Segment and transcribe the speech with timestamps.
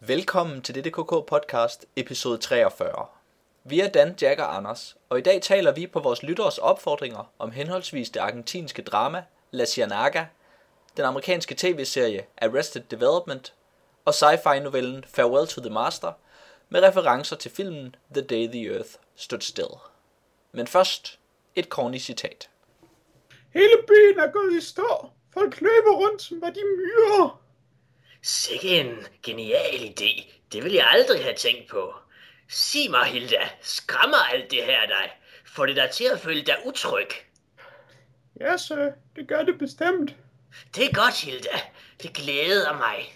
[0.00, 3.06] Velkommen til DDKK podcast episode 43.
[3.64, 7.32] Vi er Dan, Jack og Anders, og i dag taler vi på vores lytteres opfordringer
[7.38, 10.24] om henholdsvis det argentinske drama La Cianaga,
[10.96, 13.54] den amerikanske tv-serie Arrested Development
[14.04, 16.12] og sci-fi novellen Farewell to the Master
[16.68, 19.74] med referencer til filmen The Day the Earth Stood Still.
[20.52, 21.18] Men først
[21.56, 22.50] et corny citat.
[23.54, 25.10] Hele byen er gået i stå.
[25.34, 27.47] Folk løber rundt, som var de myrer.
[28.22, 30.32] Sikke en genial idé.
[30.52, 31.94] Det vil jeg aldrig have tænkt på.
[32.48, 35.10] Sig mig, Hilda, skræmmer alt det her dig?
[35.44, 37.08] Får det dig til at føle dig utryg?
[38.40, 40.16] Ja, så det gør det bestemt.
[40.74, 41.58] Det er godt, Hilda.
[42.02, 43.14] Det glæder mig.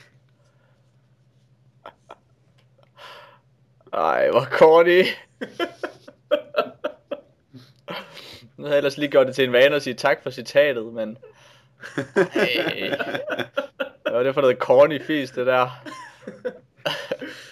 [3.92, 5.02] Ej, hvor corny.
[8.56, 10.84] nu havde jeg ellers lige gjort det til en vane at sige tak for citatet,
[10.84, 11.18] men...
[12.34, 12.98] Ej.
[14.02, 15.84] Hvad var det for noget corny fis, det der?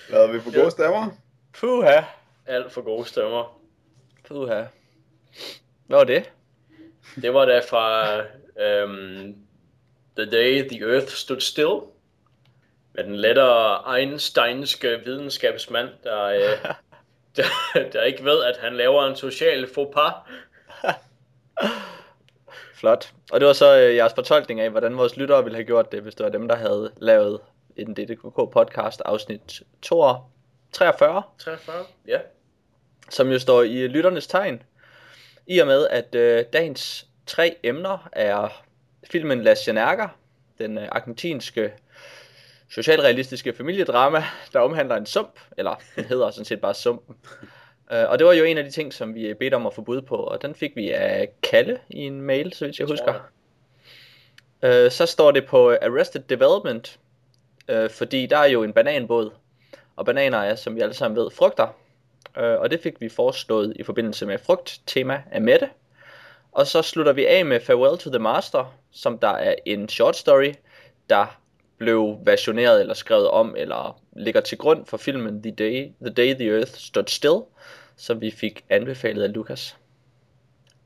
[0.08, 1.10] Lader vi på gode stemmer?
[1.60, 2.02] Puha.
[2.46, 3.60] Alt for gode stemmer.
[4.28, 4.64] Puha.
[5.86, 6.30] Hvad var det?
[7.22, 8.16] Det var da fra
[8.84, 9.36] um,
[10.16, 11.80] The Day the Earth Stood Still.
[12.92, 16.74] Med den lettere Einsteinske videnskabsmand, der, øh,
[17.36, 17.44] der,
[17.92, 20.12] der ikke ved, at han laver en social faux pas.
[22.80, 23.12] Flot.
[23.32, 26.02] Og det var så øh, jeres fortolkning af, hvordan vores lyttere ville have gjort det,
[26.02, 27.40] hvis det var dem, der havde lavet
[27.76, 30.24] en DDKK podcast afsnit 43,
[30.78, 31.22] 43,
[32.06, 32.18] ja.
[33.10, 34.62] som jo står i lytternes tegn.
[35.46, 38.62] I og med, at øh, dagens tre emner er
[39.10, 40.08] filmen La Ciénaga,
[40.58, 41.72] den øh, argentinske
[42.70, 47.16] socialrealistiske familiedrama, der omhandler en sump, eller den hedder sådan set bare Sumpen.
[47.90, 49.82] Uh, og det var jo en af de ting, som vi bedte om at få
[49.82, 53.14] bud på, og den fik vi af Kalle i en mail, så vidt jeg husker.
[54.62, 56.98] Uh, så står det på Arrested Development,
[57.72, 59.30] uh, fordi der er jo en bananbåd,
[59.96, 61.76] og bananer er, som vi alle sammen ved, frugter.
[62.34, 65.68] Og det fik vi foreslået i forbindelse med frugttema af Mette.
[66.52, 70.16] Og så slutter vi af med Farewell to the Master, som der er en short
[70.16, 70.52] story,
[71.08, 71.38] der
[71.78, 76.34] blev versioneret eller skrevet om, eller ligger til grund for filmen The Day the, Day
[76.34, 77.40] the Earth Stood Still,
[78.00, 79.76] som vi fik anbefalet af Lukas.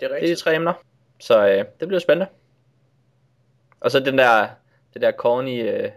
[0.00, 0.38] Det er Det er de rigtigt.
[0.40, 0.72] tre emner,
[1.20, 2.26] så øh, det bliver spændende.
[3.80, 4.48] Og så den der,
[4.94, 5.90] det der corny øh,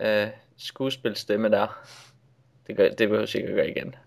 [0.00, 1.86] øh, skuespilstemme der,
[2.66, 3.94] det, gør, det behøver jeg sikkert gøre igen.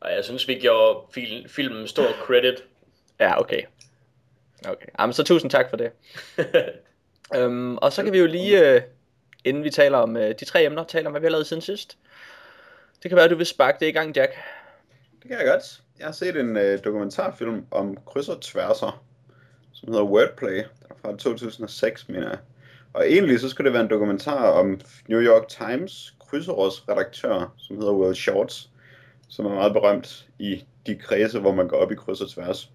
[0.00, 2.64] Og jeg synes, vi gjorde fil- filmen stor credit.
[3.20, 3.62] ja, okay.
[4.68, 5.92] Okay, Jamen, så tusind tak for det.
[7.36, 8.82] Øhm, og så kan vi jo lige, øh,
[9.44, 11.62] inden vi taler om øh, de tre emner, taler om, hvad vi har lavet siden
[11.62, 11.98] sidst.
[13.02, 14.32] Det kan være, at du vil sparke det i gang, Jack.
[15.22, 15.82] Det kan jeg godt.
[15.98, 19.04] Jeg har set en øh, dokumentarfilm om kryds og tværser,
[19.72, 20.56] som hedder Wordplay.
[20.56, 22.38] Den er fra 2006, mener jeg.
[22.92, 27.92] Og egentlig så skulle det være en dokumentar om New York Times krydserordsredaktør, som hedder
[27.92, 28.70] Will Shorts,
[29.28, 32.70] som er meget berømt i de kredse, hvor man går op i kryds og tværs.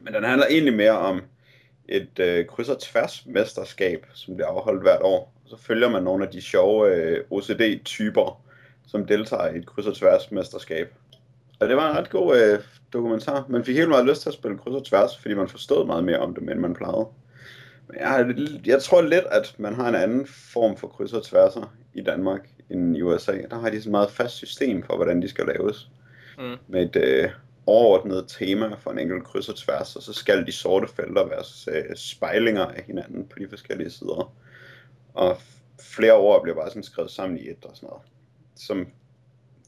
[0.00, 1.22] Men den handler egentlig mere om
[1.88, 5.34] et øh, kryds og tværs mesterskab, som bliver afholdt hvert år.
[5.48, 8.42] Så følger man nogle af de sjove øh, OCD-typer,
[8.86, 10.94] som deltager i et kryds og tværs mesterskab.
[11.60, 12.58] Og det var en ret god øh,
[12.92, 13.46] dokumentar.
[13.48, 16.04] Man fik helt meget lyst til at spille kryds og tværs, fordi man forstod meget
[16.04, 17.06] mere om det, end man plejede.
[17.88, 18.34] Men jeg,
[18.66, 22.48] jeg tror lidt, at man har en anden form for kryds og tværser i Danmark
[22.70, 23.32] end i USA.
[23.50, 25.90] Der har de sådan et meget fast system for, hvordan de skal laves.
[26.38, 26.56] Mm.
[26.68, 27.30] Med et øh,
[27.66, 31.78] overordnet tema for en enkelt kryds og tværs, og så skal de sorte felter være
[31.78, 34.32] øh, spejlinger af hinanden på de forskellige sider.
[35.18, 35.36] Og
[35.80, 38.02] flere ord bliver bare sådan skrevet sammen i et og sådan noget.
[38.56, 38.86] Som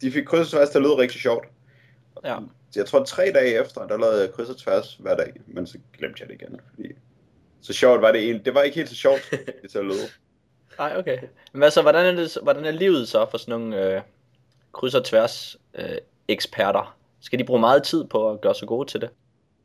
[0.00, 1.44] de fik kryds og tværs at lyde rigtig sjovt.
[2.24, 2.38] Ja.
[2.76, 5.78] Jeg tror tre dage efter, der lavede jeg kryds og tværs hver dag, men så
[5.98, 6.88] glemte jeg det igen, fordi
[7.60, 8.44] så sjovt var det egentlig.
[8.44, 9.30] Det var ikke helt så sjovt,
[9.62, 10.06] det at lyde.
[10.78, 11.18] Nej, okay.
[11.52, 14.02] Men hvad så, hvordan er, det, hvordan er livet så for sådan nogle øh,
[14.72, 15.96] kryds og tværs øh,
[16.28, 16.96] eksperter?
[17.20, 19.10] Skal de bruge meget tid på at gøre sig gode til det?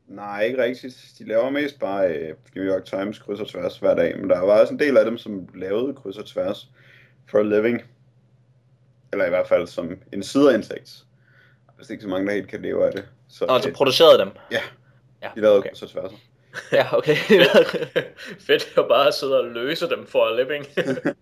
[0.07, 0.95] Nej, ikke rigtigt.
[1.19, 4.39] De laver mest bare øh, New York Times kryds og tværs hver dag, men der
[4.39, 6.69] var også en del af dem, som lavede kryds og tværs
[7.29, 7.81] for a living.
[9.11, 11.03] Eller i hvert fald som en sideindtægt.
[11.77, 13.05] Hvis ikke så mange, der helt kan leve af det.
[13.29, 14.29] Så, Og altså øh, producerede dem?
[14.51, 14.61] Ja,
[15.21, 15.69] Ja, de lavede okay.
[15.69, 16.11] kryds og tværs.
[16.71, 17.15] Ja, okay.
[18.47, 20.65] Fedt at bare sidde og løse dem for a living.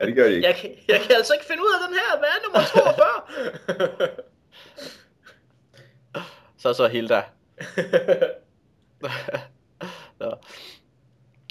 [0.00, 0.46] Ja, det gør de ikke.
[0.48, 2.18] jeg, kan, jeg kan altså ikke finde ud af den her.
[2.18, 2.60] Hvad er nummer
[3.74, 4.16] 42?
[6.62, 7.22] så så Hilda.
[10.20, 10.34] Nå.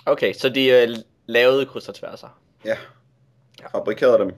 [0.06, 0.88] Okay, så de øh,
[1.26, 2.40] lavede kryds og tværser.
[2.66, 2.78] Ja,
[3.72, 4.32] fabrikerede dem.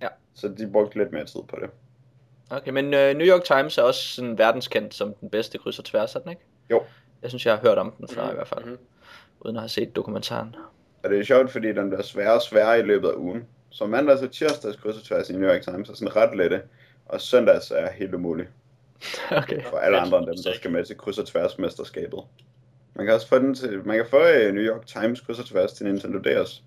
[0.00, 0.08] Ja.
[0.34, 1.70] Så de brugte lidt mere tid på det.
[2.50, 5.84] Okay, men øh, New York Times er også sådan verdenskendt som den bedste kryds og
[5.84, 6.42] tværs, er den ikke?
[6.70, 6.82] Jo.
[7.22, 8.78] Jeg synes, jeg har hørt om den før Mhm, i hvert fald, mhm.
[9.40, 10.54] uden at have set dokumentaren.
[11.02, 13.44] Og det er sjovt, fordi den bliver sværere og sværere i løbet af ugen.
[13.70, 16.62] Så mandag og tirsdags kryds og tværs i New York Times er sådan ret lette,
[17.06, 18.48] og søndags er helt umuligt
[19.42, 19.62] Okay.
[19.62, 22.20] for alle andre end dem, der skal med til kryds og tværs mesterskabet.
[22.94, 25.46] Man kan også få den til, man kan få øh, New York Times kryds og
[25.46, 26.62] tværs til Nintendo DS,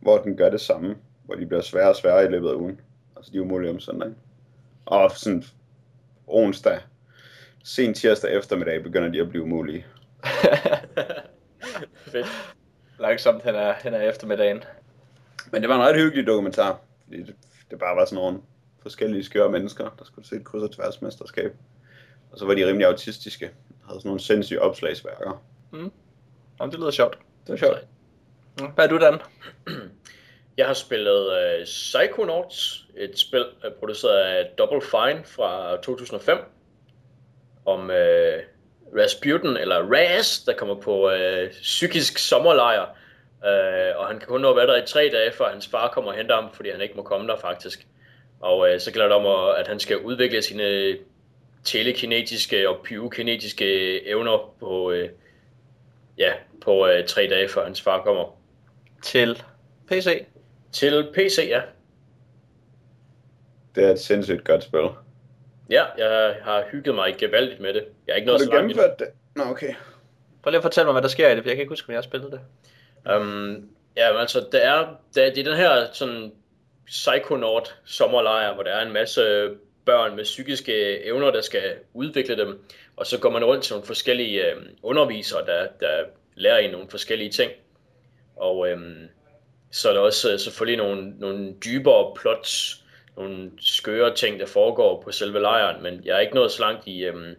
[0.00, 2.80] hvor den gør det samme, hvor de bliver sværere og sværere i løbet af ugen.
[3.16, 4.16] Altså de er umulige om søndagen.
[4.86, 5.44] Og sådan
[6.26, 6.80] onsdag,
[7.64, 9.86] sen tirsdag eftermiddag begynder de at blive umulige.
[12.12, 12.26] Fedt.
[12.98, 14.64] Langsomt hen ad, hen ad eftermiddagen.
[15.52, 17.34] Men det var en ret hyggelig dokumentar, fordi det,
[17.70, 18.38] det bare var sådan nogle
[18.82, 21.56] forskellige skøre mennesker, der skulle se et kryds og tværs mesterskab.
[22.32, 23.50] Og så var de rimelig autistiske,
[23.86, 25.42] havde sådan nogle sindssyge opslagsværker.
[26.60, 27.18] Jamen, det lyder sjovt.
[27.46, 27.78] Det er sjovt.
[28.60, 29.20] Mm, Hvad er du, Dan?
[30.58, 36.38] Jeg har spillet uh, Psychonauts, et spil uh, produceret af Double Fine fra 2005,
[37.66, 38.38] om uh,
[39.00, 44.50] Rasputin, eller Raz, der kommer på uh, psykisk sommerlejr, uh, og han kan kun nå
[44.50, 46.80] at være der i tre dage, før hans far kommer og henter ham, fordi han
[46.80, 47.86] ikke må komme der faktisk.
[48.40, 50.96] Og uh, så gælder det om, at han skal udvikle sine
[51.64, 55.08] telekinetiske og pyrokinetiske evner på, uh,
[56.18, 58.38] ja, på uh, tre dage, før hans far kommer.
[59.02, 59.42] Til
[59.88, 60.24] PC.
[60.72, 61.60] Til PC, ja.
[63.74, 64.88] Det er et sindssygt godt spil.
[65.70, 67.84] Ja, jeg har hygget mig gevaldigt med det.
[68.06, 68.82] Jeg er ikke Har noget du langt endnu.
[68.82, 69.08] gennemført det?
[69.36, 69.74] Nå, okay.
[70.42, 71.88] Prøv lige at fortælle mig, hvad der sker i det, for jeg kan ikke huske,
[71.88, 72.40] om jeg har spillet det.
[73.16, 76.32] Um, ja, men altså, det er, det, er, det er den her sådan
[76.86, 79.50] psychonaut sommerlejr, hvor der er en masse
[79.84, 82.64] børn med psykiske evner, der skal udvikle dem,
[82.96, 86.90] og så går man rundt til nogle forskellige øh, undervisere, der, der lærer en nogle
[86.90, 87.52] forskellige ting.
[88.36, 88.80] Og øh,
[89.70, 92.84] så er der også øh, selvfølgelig nogle, nogle dybere plots,
[93.16, 96.86] nogle skøre ting, der foregår på selve lejren, men jeg er ikke nået så langt
[96.86, 97.36] i, øh,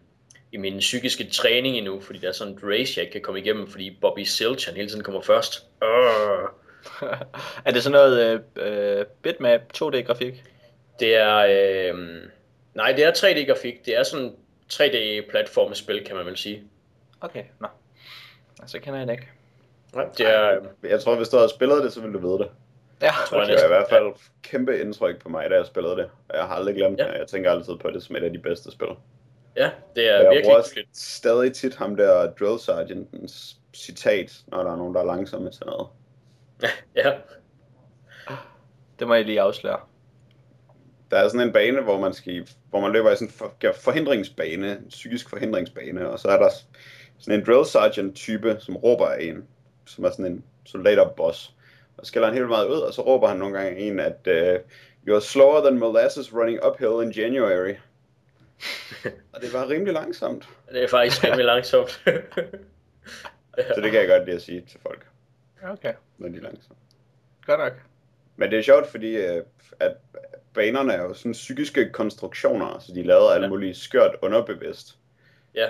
[0.51, 3.39] i min psykiske træning endnu, fordi der er sådan et race, jeg ikke kan komme
[3.39, 5.67] igennem, fordi Bobby Silch, han hele tiden kommer først.
[5.83, 6.47] Øh.
[7.65, 10.52] er det sådan noget øh, øh bitmap 2D-grafik?
[10.99, 11.37] Det er,
[11.93, 12.21] øh,
[12.73, 14.35] nej, det er 3D-grafik, det er sådan
[14.73, 16.63] 3D-platformspil, kan man vel sige.
[17.21, 17.67] Okay, nå.
[18.61, 19.27] Altså, kender jeg det ikke.
[19.95, 22.49] Nej, det er, Jeg tror, hvis du havde spillet det, så ville du vide det.
[23.01, 24.13] Ja, tror jeg Det var i hvert fald
[24.43, 26.09] kæmpe indtryk på mig, da jeg spillede det.
[26.29, 27.03] Og jeg har aldrig glemt Ja.
[27.07, 28.87] det, jeg tænker altid på det som et af de bedste spil.
[29.55, 30.97] Ja, det er jeg virkelig bruger hyggeligt.
[30.97, 35.65] stadig tit ham der drill sergeantens citat, når der er nogen, der er langsomme til
[35.65, 35.87] noget.
[36.95, 37.11] Ja,
[38.99, 39.79] det må jeg lige afsløre.
[41.13, 44.71] Der er sådan en bane, hvor man, skal, hvor man løber i sådan en forhindringsbane,
[44.71, 46.49] en psykisk forhindringsbane, og så er der
[47.19, 49.47] sådan en drill sergeant type, som råber af en,
[49.85, 51.55] som er sådan en soldaterboss.
[51.97, 54.59] Og skælder han helt meget ud, og så råber han nogle gange en, at uh,
[55.07, 57.73] you're slower than molasses running uphill in January.
[59.33, 60.49] og det var rimelig langsomt.
[60.73, 61.89] det er faktisk rimelig langsomt.
[63.75, 65.07] Så det kan jeg godt lide at sige til folk,
[65.63, 66.77] Okay, når de er langsomme.
[67.45, 67.73] godt nok.
[68.35, 69.43] Men det er sjovt, fordi øh,
[69.79, 69.95] at
[70.53, 73.49] banerne er jo sådan psykiske konstruktioner, så de er alt Ja.
[73.49, 74.95] muligt skørt underbevidst.
[75.55, 75.69] ja,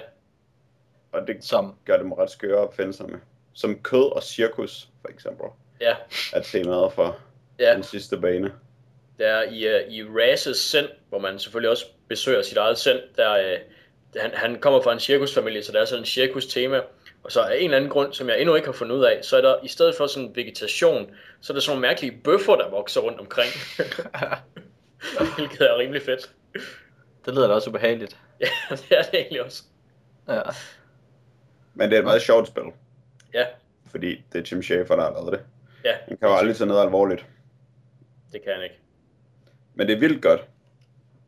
[1.12, 3.22] Og det Som, gør dem ret skøre opfindsomme.
[3.54, 5.46] Som kød og cirkus, for eksempel,
[5.82, 5.96] ja,
[6.34, 7.20] er temaet for
[7.60, 7.74] ja.
[7.76, 8.54] den sidste bane.
[9.20, 13.00] Der er i, uh, i Razes sind, hvor man selvfølgelig også besøger sit eget sind,
[13.16, 13.60] der, uh,
[14.22, 16.82] han, han kommer fra en cirkusfamilie, så der er sådan en cirkus-tema.
[17.24, 19.20] Og så af en eller anden grund, som jeg endnu ikke har fundet ud af,
[19.22, 22.56] så er der i stedet for sådan vegetation, så er der sådan nogle mærkelige bøffer,
[22.56, 23.50] der vokser rundt omkring.
[25.38, 26.36] Hvilket er rimelig fedt.
[27.26, 28.20] det lyder da også ubehageligt.
[28.40, 29.64] Ja, det er det egentlig også.
[30.28, 30.42] Ja.
[31.74, 32.64] Men det er et meget sjovt spil,
[33.34, 33.46] Ja,
[33.86, 35.42] fordi det er Tim Schafer, der har lavet det.
[35.86, 37.26] ja, Han kan jo aldrig tage noget alvorligt.
[38.32, 38.80] det kan han ikke.
[39.74, 40.48] Men det er vildt godt.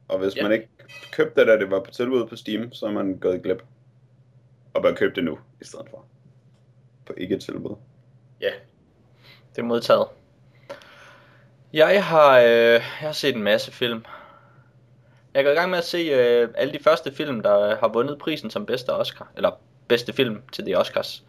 [0.07, 0.43] Og hvis Ja.
[0.43, 0.67] man ikke
[1.11, 3.63] købte det, da det var på tilbud på Steam, så er man gået glip.
[4.73, 6.05] Og bør købe det nu, i stedet for.
[7.05, 7.75] På ikke tilbud.
[8.41, 8.51] Ja,
[9.55, 10.07] Det er modtaget.
[11.75, 14.05] Jeg har, øh, jeg har set en masse film.
[15.33, 17.87] Jeg er gået i gang med at se øh, alle de første film, der har
[17.87, 19.31] vundet prisen som bedste Oscar.
[19.35, 19.51] Eller
[19.87, 21.23] bedste film til de Oscars.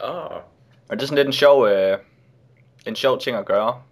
[0.00, 0.40] ah,
[0.88, 1.98] Og det er sådan lidt en sjov, øh,
[2.86, 3.82] en sjov ting at gøre.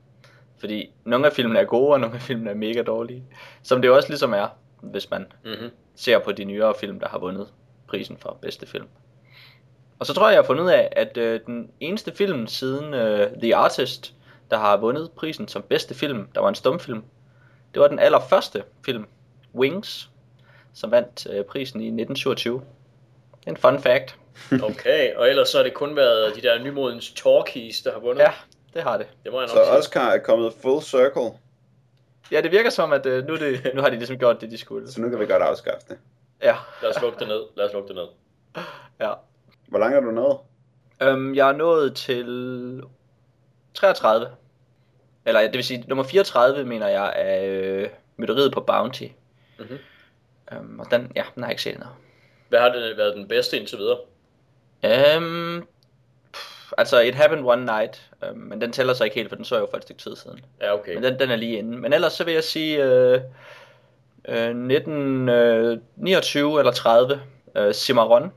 [0.59, 3.25] Fordi nogle af filmene er gode, og nogle af filmene er mega dårlige.
[3.63, 4.49] Som det jo også ligesom er,
[4.81, 5.71] hvis man mm-hmm.
[5.97, 7.49] ser på de nyere film, der har vundet
[7.89, 8.87] prisen for bedste film.
[9.99, 12.95] Og så tror jeg, jeg har fundet ud af, at øh, den eneste film siden
[12.95, 14.15] øh, The Artist,
[14.51, 17.03] der har vundet prisen som bedste film, der var en stumfilm,
[17.75, 19.07] det var den allerførste film,
[19.55, 20.11] Wings,
[20.75, 22.63] som vandt øh, prisen i 1927.
[23.47, 24.19] En fun fact.
[24.71, 25.15] okay.
[25.15, 28.23] Og ellers så har det kun været de der nymodens talkies, der har vundet.
[28.23, 28.31] Ja,
[28.75, 29.07] det har det.
[29.25, 29.79] Det må jeg nok Så sige.
[29.79, 31.31] Oscar er kommet full circle,
[32.33, 34.51] Ja, det virker som, at øh, nu, er det, nu har de ligesom gjort det,
[34.51, 34.93] de skulle.
[34.93, 35.99] så nu kan vi godt afskaffe det.
[36.43, 37.43] Ja, Lad os lukke det ned.
[37.57, 38.07] Lad os lukke det ned.
[39.01, 39.13] ja.
[39.69, 40.39] Hvor langt er du nået?
[41.03, 42.83] Øhm, jeg er nået til
[43.75, 44.29] 33.
[45.27, 49.07] Eller det vil sige, nummer 34 mener jeg er øh, mytteriet på Bounty.
[49.59, 49.79] Mhm.
[50.59, 51.89] Um, og den, ja, den har jeg ikke set endnu.
[52.49, 53.99] Hvad har det været den bedste indtil videre?
[55.19, 55.67] Um,
[56.33, 59.45] pff, altså, It Happened One Night, um, men den tæller sig ikke helt, for den
[59.45, 60.41] så jeg jo for et stykke tid siden.
[60.61, 60.95] Ja, okay.
[60.95, 61.79] Men den, den er lige inde.
[61.79, 63.21] Men ellers så vil jeg sige øh,
[64.29, 67.21] øh, 1929 eller 30.
[67.57, 68.33] Øh, Cimarron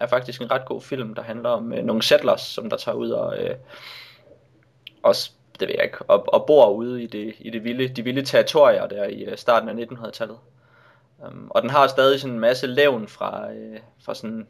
[0.00, 2.96] er faktisk en ret god film, der handler om øh, nogle settlers, som der tager
[2.96, 3.54] ud og øh,
[5.08, 8.04] også, det ved jeg ikke, og, og bor ude i det, i det vilde, de
[8.04, 10.38] vilde territorier der i øh, starten af 1900-tallet.
[11.28, 14.48] Um, og den har stadig sådan en masse levn fra, øh, fra sådan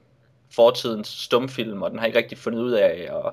[0.55, 3.33] fortidens stumfilm, og den har ikke rigtig fundet ud af at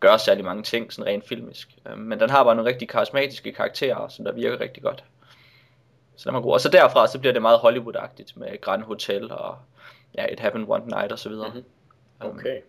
[0.00, 1.68] gøre særlig mange ting, sådan rent filmisk.
[1.86, 5.04] Øh, Men den har bare nogle rigtig karismatiske karakterer, som der virker rigtig godt.
[6.16, 6.52] Så den er god.
[6.52, 9.56] Og så derfra, så bliver det meget Hollywood-agtigt med Grand Hotel og
[10.14, 11.48] ja, It Happened One Night og så videre.
[11.48, 11.64] Mhm.
[12.24, 12.60] Um, Okay.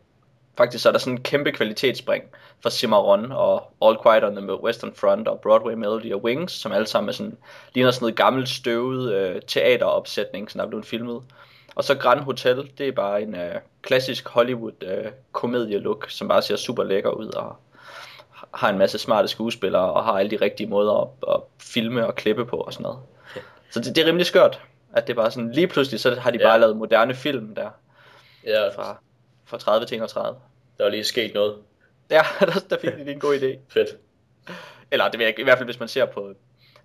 [0.58, 2.24] Faktisk så er der sådan en kæmpe kvalitetsspring
[2.62, 6.72] fra Cimarron og All Quiet on the Western Front og Broadway Melody og Wings, som
[6.72, 7.38] alle sammen er sådan,
[7.74, 11.22] ligner sådan noget gammelt støvet øh, teateropsætning, som er blevet filmet.
[11.76, 16.42] Og så Grand Hotel, det er bare en øh, klassisk Hollywood øh, komedie-look, som bare
[16.42, 17.56] ser super lækker ud og
[18.54, 22.16] har en masse smarte skuespillere og har alle de rigtige måder at, at filme og
[22.16, 23.00] klippe på og sådan noget.
[23.70, 24.62] Så det, det er rimelig skørt,
[24.94, 26.58] at det bare sådan, lige pludselig så har de bare Ja.
[26.58, 27.70] lavet moderne film der,
[28.46, 28.98] Ja, fra,
[29.46, 30.40] fra 30 til 31.
[30.78, 31.58] der er lige sket noget.
[32.10, 33.58] Ja, der, der fik de lige en god idé.
[33.74, 33.98] Fedt.
[34.92, 36.34] Eller det vil jeg ikke, i hvert fald hvis man ser på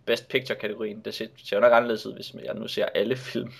[0.09, 1.01] Best Picture-kategorien.
[1.05, 3.53] Det ser, ser jo nok anderledes ud, hvis jeg nu ser alle film.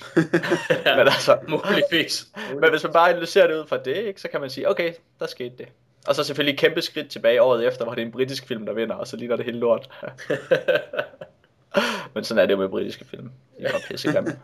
[0.85, 2.27] Ja, Men altså, muligvis.
[2.61, 4.93] men hvis man bare analyserer det ud fra det, ikke, så kan man sige, okay,
[5.21, 5.69] der skete det.
[6.07, 8.67] Og så selvfølgelig et kæmpe skridt tilbage året efter, hvor det er en britisk film,
[8.67, 9.91] der vinder, og så ligner det helt lort.
[12.15, 13.31] Men sådan er det jo med britiske film.
[13.59, 14.41] De er bare pissegrimme.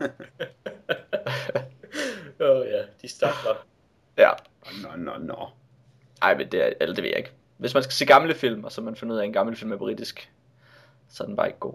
[2.39, 3.65] Åh oh, ja, de stakler.
[4.17, 4.29] Ja.
[4.83, 5.47] Nå, nå, nå.
[6.21, 7.31] Ej, men det, er, eller det ved jeg ikke.
[7.57, 9.55] Hvis man skal se gamle film, og så man finder ud af, at en gammel
[9.55, 10.31] film er britisk,
[11.09, 11.73] så er den bare ikke god.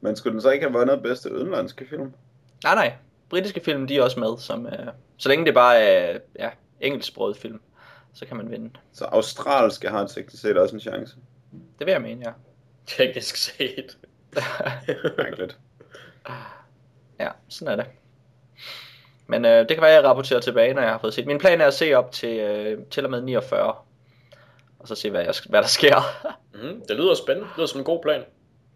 [0.00, 2.12] Men skulle den så ikke have vundet bedste udenlandske film?
[2.64, 2.94] Nej, nej.
[3.28, 4.38] Britiske film, de er også med.
[4.38, 4.86] Som, øh,
[5.16, 6.50] så længe det bare er ja,
[6.80, 7.60] engelsksproget film,
[8.14, 8.70] så kan man vinde.
[8.92, 11.16] Så australske har teknisk set også en chance.
[11.78, 12.32] Det vil jeg mene, ja.
[12.86, 13.98] Teknisk set.
[15.18, 15.58] Mærkeligt.
[17.20, 17.92] ja, sådan er det.
[19.26, 21.26] Men øh, det kan være, at jeg rapporterer tilbage, når jeg har fået set.
[21.26, 23.74] Min plan er at se op til, øh, til og med 49.
[24.78, 26.26] Og så se, hvad, jeg, hvad der sker.
[26.62, 27.48] mm, det lyder spændende.
[27.48, 28.24] Det lyder som en god plan.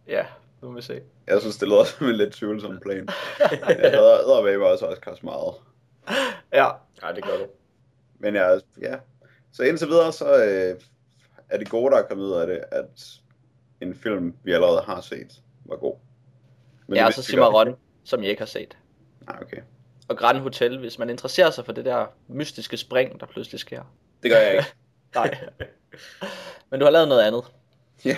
[0.09, 0.25] ja,
[0.63, 1.01] nu må vi se.
[1.27, 3.09] Jeg synes, det lyder som en lidt tvivlsom plan.
[3.41, 5.55] Jeg havde Edderbabe også Oscars meget.
[6.53, 6.69] Ja,
[7.03, 7.47] Nej, det gør du.
[8.19, 8.97] Men ja, ja.
[9.53, 10.81] Så indtil videre, så øh,
[11.49, 13.21] er det gode, der er kommet ud af det, at
[13.81, 15.97] en film, vi allerede har set, var god.
[16.87, 17.23] Men ja det og så.
[17.23, 18.79] Cimarron, som jeg ikke har set.
[19.27, 19.61] Nej, okay.
[20.11, 23.83] Og Grand Hotel, hvis man interesserer sig for det der mystiske spring, der pludselig sker.
[24.23, 24.67] Det gør jeg ikke.
[25.15, 25.39] Nej.
[26.71, 27.45] Men du har lavet noget andet.
[28.05, 28.17] Ja,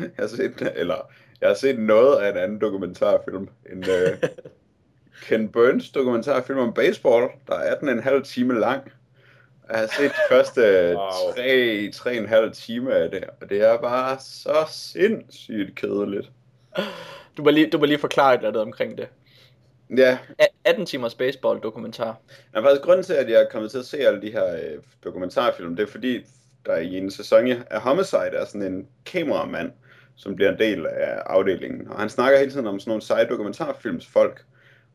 [0.00, 3.48] jeg har set, eller jeg har set noget af en anden dokumentarfilm.
[3.72, 4.28] En uh,
[5.26, 7.76] Ken Burns dokumentarfilm om baseball, der er
[8.20, 8.92] 18,5 time lang.
[9.70, 11.34] Jeg har set de første Wow.
[11.34, 16.30] 3, 3,5 timer af det, og det er bare så sindssygt kedeligt.
[17.36, 19.08] Du må lige, du må lige forklare et eller andet omkring det.
[19.98, 22.16] Ja, A- 18 timers baseball dokumentar.
[22.54, 24.78] Men faktisk grunden til, at jeg er kommet til at se alle de her øh,
[25.04, 26.20] dokumentarfilm, det er fordi,
[26.66, 29.72] der i en sæson af Homicide er sådan en kameramand,
[30.16, 31.88] som bliver en del af afdelingen.
[31.88, 34.44] Og han snakker hele tiden om sådan nogle seje dokumentarfilmsfolk.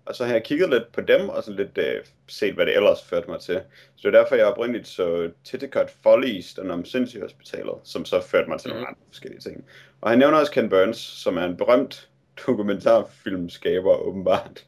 [0.05, 2.75] Og så har jeg kigget lidt på dem, og sådan lidt øh, set, hvad det
[2.75, 3.61] ellers førte mig til.
[3.95, 8.49] Så det er derfor, jeg oprindeligt så Titicut Follies, den om Sindssygehospitalet, som så førte
[8.49, 8.87] mig til nogle Mhm.
[8.89, 9.65] andre forskellige ting.
[10.01, 12.09] Og han nævner også Ken Burns, som er en berømt
[12.47, 14.65] dokumentarfilmskaber, åbenbart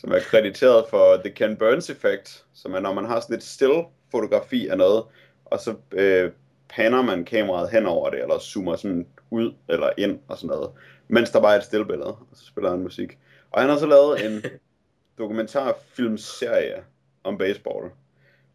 [0.00, 3.42] som er krediteret for The Ken Burns Effect, som er, når man har sådan et
[3.42, 5.04] still fotografi af noget,
[5.44, 6.32] og så øh,
[6.68, 10.70] panner man kameraet hen over det, eller zoomer sådan ud eller ind og sådan noget,
[11.08, 13.18] mens der bare er et stillbillede, og så spiller han musik.
[13.50, 14.42] Og han har så lavet en
[15.18, 16.84] dokumentarfilmserie
[17.24, 17.90] om baseball,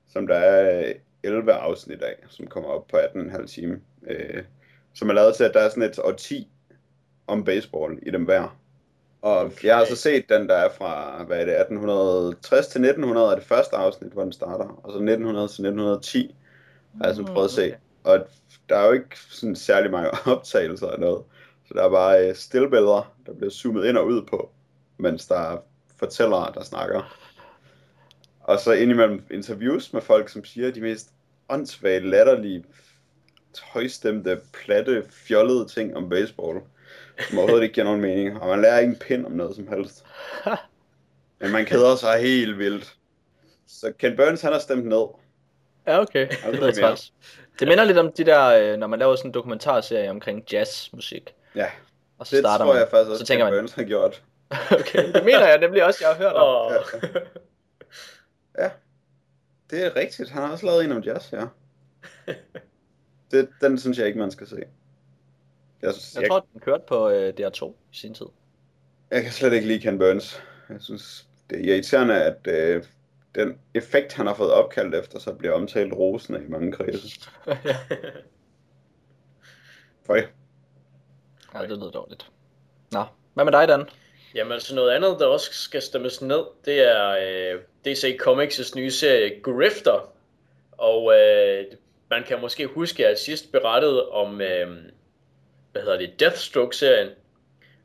[0.08, 4.44] som der er 11 afsnit af, som kommer op på 18,5 time, øh,
[4.94, 6.48] som er lavet til, at der er sådan et årti
[7.28, 8.58] om baseball i dem hver.
[9.24, 9.52] Og okay.
[9.52, 9.68] Okay.
[9.68, 13.36] jeg har så set den, der er fra, hvad er det, 1860 til 1900 er
[13.36, 16.36] det første afsnit, hvor den starter, og så 1900 til 1910
[16.98, 17.76] har jeg så prøvet at se.
[18.04, 18.28] Og
[18.70, 21.24] der er jo ikke sådan særlig mange optagelser af noget,
[21.68, 24.52] så der er bare øh, stillbilleder, der bliver zoomet ind og ud på,
[24.98, 25.58] mens der er
[25.98, 27.18] fortællere, der snakker.
[28.40, 31.10] Og så indimellem interviews med folk, som siger de mest
[31.50, 32.64] åndssvage, latterlige,
[33.64, 36.62] højstemte, platte, fjollede ting om baseball,
[37.30, 39.68] som overhovedet ikke giver nogen mening, og man lærer ikke en pind om noget som
[39.68, 40.06] helst.
[41.40, 42.96] Men man keder sig helt vildt.
[43.68, 45.06] Så Ken Burns, han har stemt ned.
[45.88, 46.28] Ja, okay.
[46.28, 46.88] Det Aldrig lyder mere.
[46.90, 47.14] træls.
[47.60, 51.34] Det minder lidt om de der, øh, når man laver sådan en dokumentarserie omkring jazzmusik.
[51.56, 51.68] Ja,
[52.18, 53.84] Og så det starter tror man, jeg faktisk også, så tænker Ken man, Burns har
[53.84, 54.24] gjort.
[54.80, 56.48] okay, det mener jeg nemlig også, jeg har hørt om.
[56.48, 56.72] Og,
[58.60, 58.70] Ja,
[59.70, 60.30] det er rigtigt.
[60.30, 61.46] Han har også lavet en om jazz, ja.
[63.32, 64.64] Det, den synes jeg ikke, man skal se.
[65.84, 68.26] Jeg, Jeg jeg, tror, den kørte på øh, DR2 i sin tid.
[69.12, 70.42] jeg kan slet ikke lide Ken Burns.
[70.70, 72.84] Jeg synes, det er irriterende, at øh,
[73.36, 77.20] den effekt, han har fået opkaldt efter, så bliver omtalt rosende i mange kredse.
[80.08, 80.22] Føj.
[81.54, 82.30] Ja, det lyder dårligt.
[82.92, 83.90] Nå, hvad med dig, Dan?
[84.36, 88.92] Jamen altså noget andet, der også skal stemmes ned, det er øh, DC Comics' nye
[88.92, 90.12] serie Grifter.
[90.72, 91.66] Og øh,
[92.10, 94.78] man kan måske huske, at jeg sidst berettede om, øh,
[95.74, 97.10] hvad hedder det, Deathstroke-serien.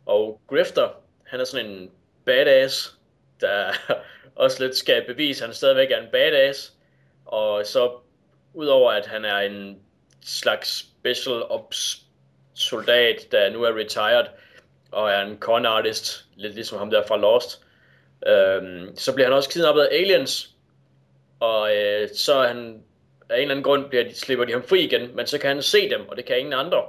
[0.07, 0.89] Og Grifter,
[1.25, 1.91] han er sådan en
[2.25, 2.99] badass,
[3.41, 3.73] der
[4.35, 6.73] også lidt skal bevise, at han stadigvæk er en badass.
[7.27, 7.93] Og så
[8.55, 9.79] udover at han er en
[10.25, 12.03] slags special ops
[12.55, 14.27] soldat, der nu er retired,
[14.91, 17.65] og er en con artist, lidt ligesom ham der fra Lost.
[18.27, 20.55] Øhm, så bliver han også kidnappet af aliens,
[21.41, 22.83] og øh, så er han,
[23.29, 25.49] af en eller anden grund bliver de, slipper de ham fri igen, men så kan
[25.49, 26.83] han se dem, og det kan ingen andre.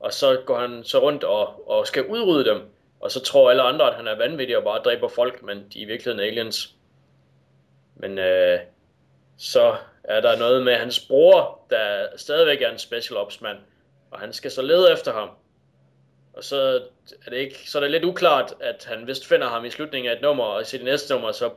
[0.00, 2.60] Og så går han så rundt og, og skal udrydde dem,
[3.00, 5.78] og så tror alle andre, at han er vanvittig og bare dræber folk, men de
[5.78, 6.74] er i virkeligheden aliens.
[7.96, 8.58] Men øh,
[9.38, 13.58] så er der noget med hans bror, der stadigvæk er en special ops mand,
[14.10, 15.28] og han skal så lede efter ham.
[16.32, 16.82] Og så
[17.26, 20.10] er det ikke, så er det lidt uklart, at han vist finder ham i slutningen
[20.10, 21.50] af et nummer, og i sit næste nummer, så,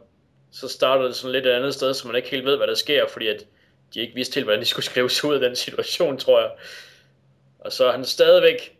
[0.51, 2.75] så starter det sådan lidt et andet sted, så man ikke helt ved, hvad der
[2.75, 3.45] sker, fordi at
[3.93, 6.51] de ikke vidste helt, hvordan de skulle skrive ud af den situation, tror jeg.
[7.59, 8.77] Og så er han stadigvæk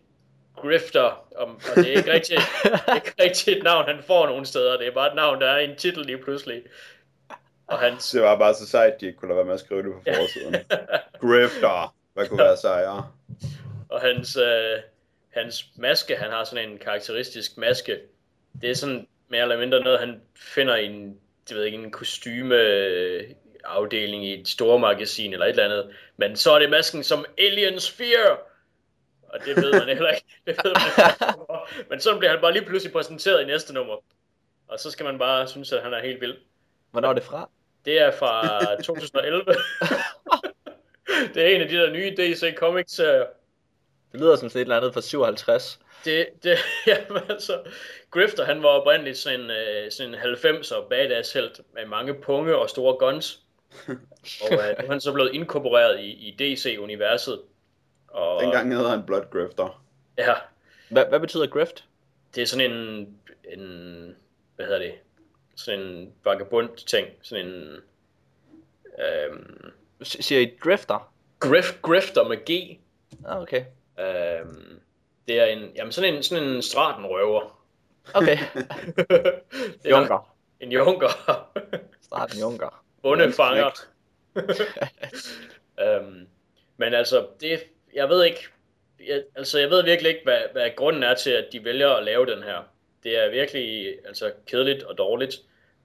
[0.56, 4.26] grifter, og, og det er ikke rigtigt, det er ikke rigtigt et navn, han får
[4.26, 4.78] nogen steder.
[4.78, 6.62] Det er bare et navn, der er i en titel lige pludselig.
[7.68, 9.84] Og hans, Det var bare så sejt, de ikke kunne lade være med at skrive
[9.84, 10.56] det på forsiden.
[11.22, 11.96] Grifter.
[12.14, 13.12] Hvad kunne være sejere?
[13.90, 14.78] og hans, øh,
[15.30, 18.00] hans maske, han har sådan en karakteristisk maske.
[18.62, 21.18] Det er sådan mere eller mindre noget, han finder i en,
[21.50, 22.56] det ved ikke, en kostyme
[23.64, 25.96] afdeling i et store magasin eller et eller andet.
[26.18, 28.40] Men så er det masken som Aliens Fear.
[29.34, 30.28] Og det ved man heller ikke.
[30.48, 31.86] Det ved man ikke.
[31.90, 33.96] Men så bliver han bare lige pludselig præsenteret i næste nummer.
[34.68, 36.38] Og så skal man bare synes, at han er helt vild.
[36.92, 37.50] Hvornår er det fra?
[37.86, 39.46] Det er fra 2011.
[41.34, 43.26] det er en af de der nye DC Comics serier.
[44.12, 45.80] Det lyder som sådan et eller andet fra 57.
[46.06, 47.62] Det, det, jamen altså,
[48.12, 52.58] Grifter, han var oprindeligt sådan en, øh, sådan en 90'er badass helt med mange punge
[52.58, 53.40] og store guns.
[54.42, 57.40] Og øh, er han så blevet inkorporeret i, i DC-universet.
[58.12, 59.84] Og, Dengang hedder han Blood Grifter.
[60.18, 60.34] Ja,
[60.90, 61.86] Hvad, hvad betyder grift?
[62.36, 63.08] det er sådan en,
[63.54, 64.16] en
[64.56, 64.94] hvad hedder det,
[65.56, 67.78] sådan en vagabond ting, sådan en
[69.00, 69.72] øhm,
[70.04, 71.14] S- Siger I drifter?
[71.40, 72.80] grift, grifter med G.
[73.26, 73.66] Ah, okay.
[74.00, 74.80] Øhm,
[75.28, 77.66] det er en, jamen sådan en, sådan en stratenrøver.
[78.14, 78.38] Okay.
[79.84, 80.36] Det er Junker.
[80.60, 81.50] En junker.
[82.02, 82.84] Starten Junker.
[83.02, 83.80] Bondefanger.
[85.82, 86.28] øhm,
[86.78, 87.60] men altså, det,
[87.96, 88.48] jeg ved ikke,
[89.08, 92.04] jeg, altså jeg ved virkelig ikke, hvad, hvad grunden er til, at de vælger at
[92.04, 92.58] lave den her.
[93.04, 95.36] Det er virkelig altså, kedeligt og dårligt,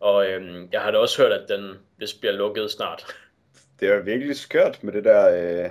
[0.00, 3.06] og øhm, jeg har da også hørt, at den vist bliver lukket snart.
[3.80, 5.70] Det er virkelig skørt med det der øh,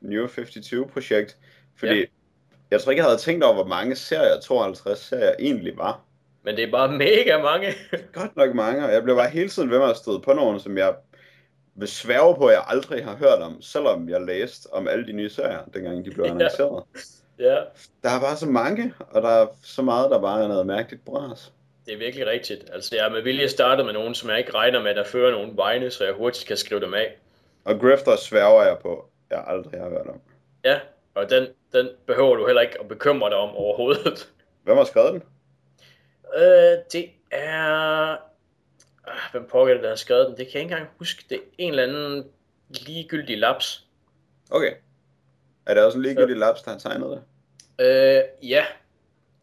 [0.00, 1.36] New 52-projekt.
[1.78, 2.04] Fordi Ja.
[2.70, 6.00] jeg tror ikke, jeg havde tænkt over, hvor mange serier, 52 serier, egentlig var.
[6.42, 7.72] Men det er bare mega mange.
[8.12, 10.60] Godt nok mange, og jeg blev bare hele tiden ved med at støde på nogen,
[10.60, 10.94] som jeg
[11.78, 15.12] vil sværge på, at jeg aldrig har hørt om, selvom jeg læste om alle de
[15.12, 16.30] nye serier, dengang de blev Ja.
[16.30, 16.84] annonceret.
[17.38, 17.56] ja,
[18.02, 21.04] Der er bare så mange, og der er så meget, der bare er noget mærkeligt
[21.04, 21.52] bras.
[21.86, 22.70] det er virkelig rigtigt.
[22.72, 25.30] Altså, jeg er med vilje startet med nogen, som jeg ikke regner med, der fører
[25.30, 27.16] nogen vegne, så jeg hurtigt kan skrive dem af.
[27.64, 30.20] Og Grifter sværger jeg på, jeg aldrig har hørt om.
[30.64, 30.80] Ja,
[31.14, 34.32] og den, den behøver du heller ikke at bekymre dig om overhovedet.
[34.64, 35.22] Hvem har skrevet den?
[36.36, 38.16] Øh, det er...
[39.06, 40.36] Ah, hvem pokker det, der har skrevet den?
[40.36, 41.24] Det kan jeg ikke engang huske.
[41.28, 42.24] Det er en eller anden
[42.68, 43.86] ligegyldig laps.
[44.50, 44.72] Okay.
[45.66, 47.22] Er det også en ligegyldig laps, der har tegnet det?
[47.86, 48.66] Øh, ja.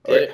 [0.06, 0.28] Det Okay.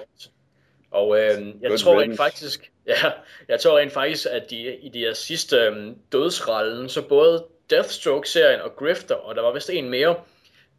[0.91, 3.11] Og øh, jeg Good tror rent faktisk, ja,
[3.47, 8.61] jeg tror rent faktisk, at de, i de her sidste øh, dødsrallen, så både Deathstroke-serien
[8.61, 10.15] og Grifter, og der var vist en mere,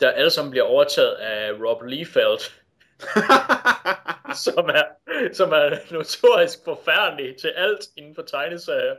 [0.01, 2.53] der alle sammen bliver overtaget af Rob Liefeld,
[4.45, 4.85] som er,
[5.33, 8.95] som er notorisk forfærdelig til alt inden for tegneserier.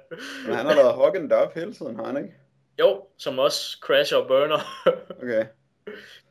[0.45, 2.33] Men han har lavet Hawken op hele tiden, har han ikke?
[2.79, 4.59] Jo, som også Crasher og Burner.
[5.21, 5.45] Okay.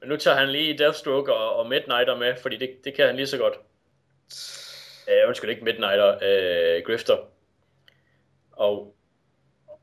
[0.01, 3.17] Men nu tager han lige Deathstroke og, og Midnighter med, fordi det, det kan han
[3.17, 3.55] lige så godt.
[5.09, 7.17] Øh, undskyld, ikke Midnighter, øh, Grifter.
[8.53, 8.95] Og,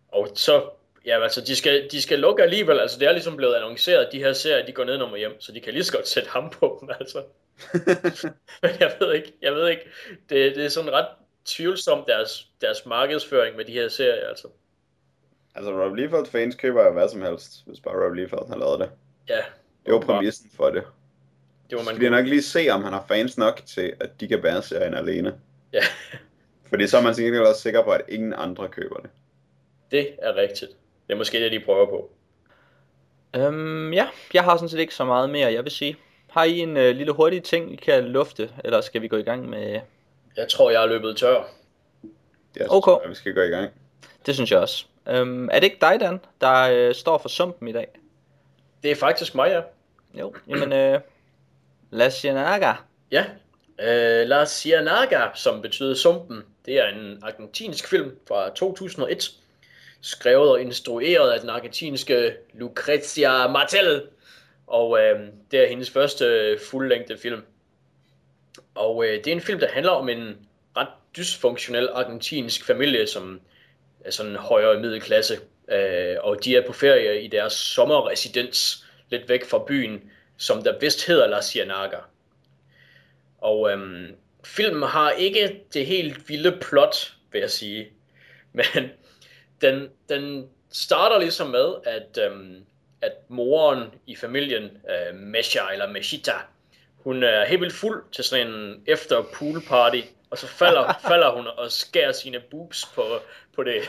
[0.08, 0.70] og så,
[1.08, 2.80] Ja, altså, de skal, de skal lukke alligevel.
[2.80, 5.42] Altså, det er ligesom blevet annonceret, at de her serier, de går ned nummer hjem,
[5.42, 7.24] så de kan lige så godt sætte ham på dem, altså.
[8.62, 9.82] Men jeg ved ikke, jeg ved ikke.
[10.30, 11.08] Det, det er sådan ret
[11.46, 14.48] tvivlsomt, deres, deres markedsføring med de her serier, altså.
[15.56, 18.80] Altså, Rob Liefeld fans køber jo hvad som helst, hvis bare Rob Liefeld har lavet
[18.80, 18.90] det.
[19.30, 19.42] Ja.
[19.86, 20.84] Det var præmissen for det.
[21.70, 24.28] Det må man skal nok lige se, om han har fans nok til, at de
[24.28, 25.36] kan bære serien alene.
[25.74, 25.84] Ja,
[26.70, 29.10] Fordi så er man sikkert også sikker på, at ingen andre køber det.
[29.92, 30.72] det er rigtigt.
[31.08, 32.10] Det er måske det, de prøver på.
[33.36, 35.98] Øhm, ja, jeg har sådan set ikke så meget mere, jeg vil sige.
[36.30, 39.22] Har I en øh, lille hurtig ting, I kan lufte, eller skal vi gå i
[39.24, 39.80] gang med...
[40.38, 41.44] Jeg tror, jeg er løbet tør.
[42.56, 42.84] Jeg Ok.
[42.84, 43.72] tror, vi skal gå i gang.
[44.26, 44.86] Det synes jeg også.
[45.08, 47.88] Øhm, er det ikke dig, Dan, der øh, står for sumpen i dag?
[48.84, 49.62] Det er faktisk mig, ja.
[50.20, 51.00] Jo, jamen, øh,
[51.92, 52.74] La Ciénaga.
[53.12, 53.26] Ja,
[53.80, 59.32] øh, La Ciénaga, som betyder Sumpen, det er en argentinsk film fra 2001,
[60.08, 64.02] skrevet og instrueret af den argentinske Lucrezia Martel,
[64.68, 65.20] og øh,
[65.52, 67.42] det er hendes første øh, fuldlængde film.
[68.76, 70.38] Og øh, det er en film, der handler om en
[70.78, 73.42] ret dysfunktionel argentinsk familie, som
[74.06, 75.40] er sådan en højere middelklasse,
[75.72, 80.80] øh, og de er på ferie i deres sommerresidens, lidt væk fra byen, som der
[80.80, 82.02] vist hedder La Ciénaga.
[83.38, 84.10] Og øh,
[84.44, 87.88] filmen har ikke det helt vilde plot, vil jeg sige.
[88.54, 88.92] Men
[89.62, 92.66] den, den starter ligesom med, at, øhm,
[93.02, 96.34] at moren i familien, øh, Mesha eller Meshita,
[96.98, 101.32] hun er helt vildt fuld til sådan en efter pool party, og så falder, falder
[101.32, 103.04] hun og skærer sine boobs på,
[103.56, 103.82] på det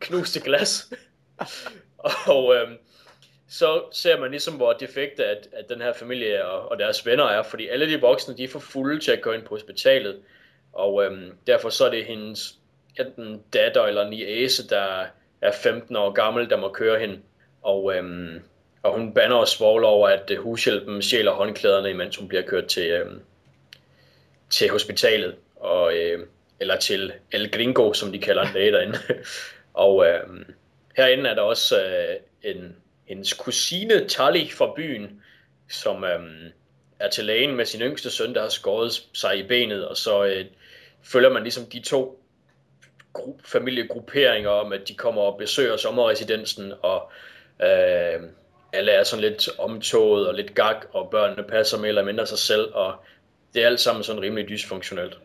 [0.00, 0.92] knuste glas.
[2.26, 2.76] og øhm,
[3.48, 7.24] så ser man ligesom, hvor defekte at, at den her familie og, og deres venner
[7.24, 10.22] er, fordi alle de voksne, de er for fulde til at gå ind på hospitalet,
[10.72, 12.58] og øhm, derfor så er det hendes
[13.00, 15.06] enten datter eller niece, der
[15.40, 17.18] er 15 år gammel, der må køre hende,
[17.62, 18.42] og, øhm,
[18.82, 22.66] og hun banner og svogler over, at øh, hushjælpen sjæler håndklæderne, imens hun bliver kørt
[22.66, 23.20] til, øhm,
[24.50, 26.26] til hospitalet, og, øh,
[26.60, 28.98] eller til El Gringo, som de kalder en læge derinde.
[29.74, 30.20] og øh,
[30.96, 32.76] herinde er der også øh, en,
[33.08, 35.22] hendes kusine Tali fra byen,
[35.68, 36.20] som øh,
[36.98, 40.24] er til lægen med sin yngste søn, der har skåret sig i benet, og så
[40.24, 40.44] øh,
[41.02, 42.23] følger man ligesom de to
[43.44, 47.10] familiegrupperinger om, at de kommer og besøger sommerresidensen, og
[47.62, 48.20] øh,
[48.72, 52.38] alle er sådan lidt omtoget og lidt gag, og børnene passer mere eller mindre sig
[52.38, 52.94] selv, og
[53.54, 55.18] det er alt sammen sådan rimelig dysfunktionelt.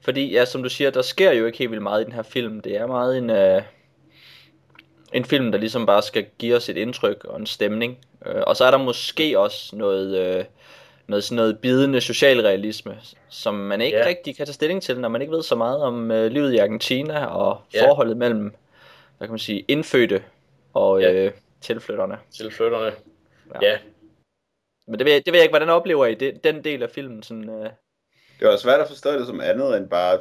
[0.00, 2.22] Fordi, ja, som du siger, der sker jo ikke helt vildt meget i den her
[2.22, 2.60] film.
[2.60, 3.62] Det er meget en, øh,
[5.12, 7.98] en film, der ligesom bare skal give os et indtryk og en stemning.
[8.26, 10.44] Øh, og så er der måske også noget, øh,
[11.08, 14.06] noget, sådan noget bidende socialrealisme, som man ikke Ja.
[14.06, 16.58] rigtig kan tage stilling til, når man ikke ved så meget om øh, livet i
[16.58, 17.86] Argentina og Ja.
[17.88, 18.54] forholdet mellem,
[19.18, 20.22] hvad kan man sige, indfødte
[20.74, 21.12] og Ja.
[21.12, 22.18] øh, tilflytterne.
[22.30, 22.84] til flytterne.
[23.54, 23.58] Ja.
[23.62, 23.70] Ja.
[23.70, 23.78] ja.
[24.86, 26.90] Men det ved, jeg, det ved jeg ikke, hvordan oplever I det, den del af
[26.90, 27.22] filmen?
[27.22, 27.70] Sådan, øh,
[28.40, 30.18] Det var svært at forstå det som andet end bare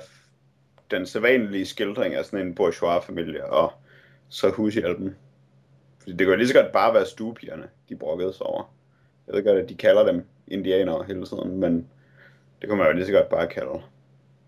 [0.91, 3.73] den sædvanlige skildring af sådan en bourgeois-familie og
[4.29, 5.15] så hushjælpen.
[5.99, 8.73] Fordi det kunne lige så godt bare være stuepigerne, de brokkede sig over.
[9.27, 11.87] Jeg ved godt, at de kalder dem indianere hele tiden, men
[12.61, 13.81] det kunne man jo lige så godt bare kalde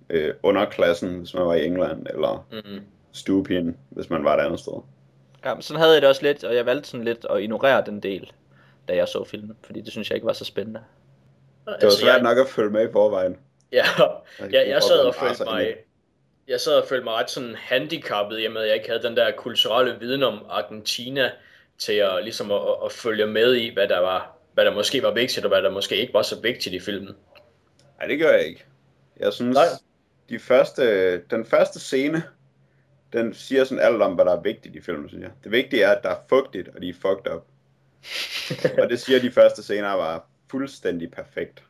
[0.09, 2.81] øh, underklassen, hvis man var i England, eller Mm-hmm.
[3.11, 4.73] stuepigen, hvis man var et andet sted.
[5.45, 7.83] Ja, men sådan havde jeg det også lidt, og jeg valgte sådan lidt at ignorere
[7.85, 8.31] den del,
[8.87, 10.79] da jeg så filmen, fordi det synes jeg ikke var så spændende.
[11.65, 13.37] Det var svært jeg, nok at følge med i forvejen.
[13.71, 13.83] Ja,
[14.39, 15.75] Jeg ja, jeg sad og følte så mig,
[16.47, 19.03] jeg sad og følte mig ret sådan handicappet, i og med at jeg ikke havde
[19.03, 21.31] den der kulturelle viden om Argentina,
[21.77, 25.13] til at, ligesom at, at følge med i, hvad der var, hvad der måske var
[25.13, 27.15] vigtigt, og hvad der måske ikke var så vigtigt i filmen.
[27.97, 28.65] Nej, det gør jeg ikke.
[29.19, 29.65] Jeg synes, Nej.
[30.29, 32.23] de første, den første scene,
[33.13, 35.31] den siger sådan alt om, hvad der er vigtigt i filmen, synes jeg.
[35.43, 37.45] Det vigtige er, at der er fugtigt, og de er fucked up.
[38.83, 41.63] og det siger de første scener var fuldstændig perfekt.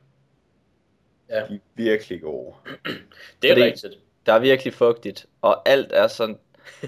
[1.30, 1.36] Ja.
[1.50, 2.56] De er virkelig gode.
[3.42, 3.94] Det er Fordi- rigtigt.
[4.26, 6.38] Der er virkelig fugtigt, og alt er sådan,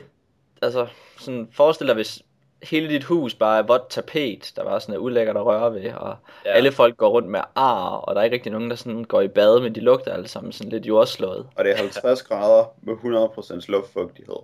[0.61, 0.87] altså,
[1.19, 2.21] sådan, forestil dig, hvis
[2.63, 5.93] hele dit hus bare er vådt tapet, der var sådan er ulækkert at røre ved,
[5.93, 6.51] og Ja.
[6.51, 9.21] alle folk går rundt med ar, og der er ikke rigtig nogen, der sådan går
[9.21, 11.47] i bad, men de lugter alle sammen sådan lidt jordslået.
[11.55, 14.35] Og det er 50 grader med 100% luftfugtighed.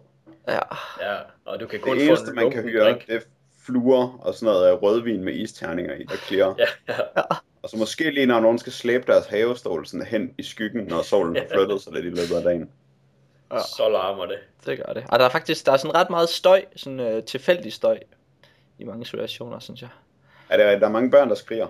[0.47, 0.59] Ja,
[1.01, 3.07] Ja, og du kan kun Det eneste, en man kan høre, drink.
[3.07, 3.19] det er
[3.65, 6.53] fluer og sådan noget rødvin med isterninger i, der klirrer.
[6.57, 7.21] Ja, ja.
[7.63, 11.01] Og så måske lige når nogen skal slæbe deres havestol sådan hen i skyggen, når
[11.01, 12.69] solen har flyttet sig lidt i løbet af dagen.
[13.51, 13.59] Ja.
[13.59, 14.39] Så larmer det.
[14.65, 15.05] det gør det.
[15.09, 17.99] Og der er faktisk, der er sådan ret meget støj, sådan øh, tilfældig støj,
[18.79, 19.89] i mange situationer, synes jeg.
[20.49, 21.67] Er der, der er mange børn, der skriger.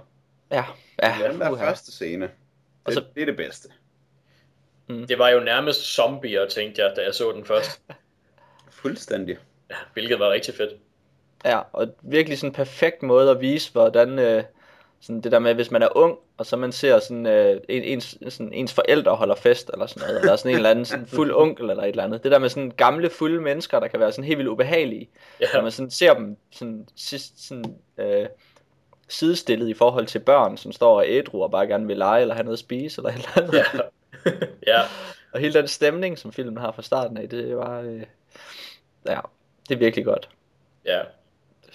[0.51, 0.63] Ja,
[1.03, 1.65] ja, Den der uha.
[1.69, 2.31] første scene, det,
[2.85, 3.69] Og så- det er det bedste.
[4.87, 7.81] Det var jo nærmest zombier, tænkte jeg, da jeg så den først.
[8.81, 9.37] Fuldstændig.
[9.69, 10.73] Ja, hvilket var rigtig fedt.
[11.45, 14.43] Ja, og virkelig sådan en perfekt måde at vise, hvordan øh,
[15.01, 17.83] sådan det der med, hvis man er ung, og så man ser sådan, øh, en,
[17.83, 21.07] ens, sådan ens forældre holder fest, eller sådan noget, eller sådan en eller anden sådan
[21.07, 22.23] fuld onkel, eller et eller andet.
[22.23, 25.09] Det der med sådan gamle, fulde mennesker, der kan være sådan helt vildt ubehagelige,
[25.41, 28.25] Ja, når man sådan ser dem sådan, sidst, sådan øh,
[29.07, 32.35] sidestillet i forhold til børn, som står og ædru og bare gerne vil lege, eller
[32.35, 33.53] have noget at spise, eller et eller andet.
[33.53, 33.81] ja.
[34.73, 34.81] ja,
[35.33, 38.03] Og hele den stemning, som filmen har fra starten af, det var, øh,
[39.05, 39.19] ja,
[39.69, 40.29] det er virkelig godt.
[40.85, 41.01] ja,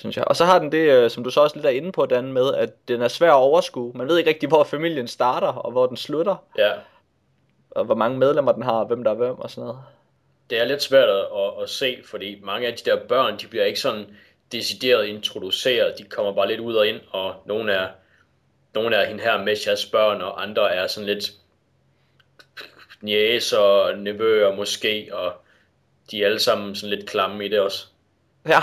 [0.02, 0.24] synes jeg.
[0.28, 2.32] Og så har den det, øh, som du så også lidt er inde på, Dan,
[2.32, 3.92] med, at den er svær at overskue.
[3.94, 6.72] Man ved ikke rigtig, hvor familien starter, og hvor den slutter, ja.
[7.70, 9.80] og hvor mange medlemmer den har, og hvem der er hvem, og sådan noget.
[10.50, 13.64] Det er lidt svært at, at, se, fordi mange af de der børn, de bliver
[13.64, 14.06] ikke sådan
[14.52, 15.98] decideret introduceret.
[15.98, 17.88] De kommer bare lidt ud og ind, og nogle er,
[18.74, 21.32] nogle er hende her Messias børn, og andre er sådan lidt
[23.00, 25.32] næser og nevøer måske, og
[26.10, 27.91] de er alle sammen sådan lidt klamme i det også.
[28.48, 28.60] Ja,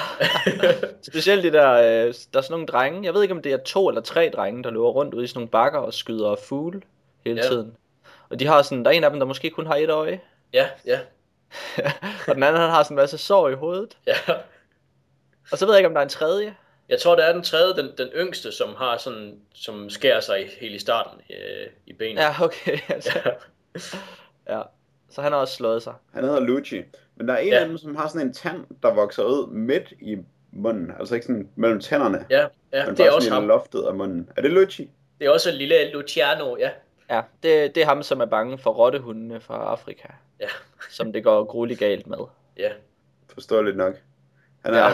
[1.11, 3.57] specielt de der, øh, der er sådan nogle drenge, jeg ved ikke om det er
[3.57, 6.81] to eller tre drenge, der løber rundt ude i sådan nogle bakker og skyder fugle
[7.25, 7.47] hele Ja.
[7.47, 7.75] tiden.
[8.29, 10.19] Og de har sådan, der er en af dem, der måske kun har et øje,
[10.53, 10.99] Ja, ja,
[12.27, 13.97] og den anden han har sådan en masse sår i hovedet.
[14.07, 14.15] ja.
[15.51, 16.55] Og så ved jeg ikke, om der er en tredje.
[16.89, 20.49] Jeg tror, det er den tredje, den, den yngste, som har sådan, som skærer sig
[20.61, 22.21] helt i starten øh, i benet.
[22.21, 22.77] Ja, okay.
[22.89, 23.19] Altså,
[24.47, 24.57] Ja.
[24.57, 24.61] ja.
[25.09, 25.93] Så han har også slået sig.
[26.13, 26.81] Han hedder Lucci.
[27.19, 27.59] Men der er en Ja.
[27.59, 30.17] af dem, som har sådan en tand, der vokser ud midt i
[30.51, 30.91] munden.
[30.99, 32.25] Altså ikke sådan mellem tænderne.
[32.29, 33.47] ja, ja men det er bare også sådan i ham.
[33.47, 34.29] loftet af munden.
[34.37, 34.89] Er det Lucci?
[35.19, 36.69] Det er også lille Luciano, ja.
[37.09, 40.07] Ja, det, det er ham, som er bange for rottehundene fra Afrika,
[40.39, 40.47] Ja,
[40.89, 42.17] som det går grueligt galt med.
[42.57, 42.69] ja.
[43.33, 43.95] Forståeligt nok.
[44.65, 44.91] Han er, Ja.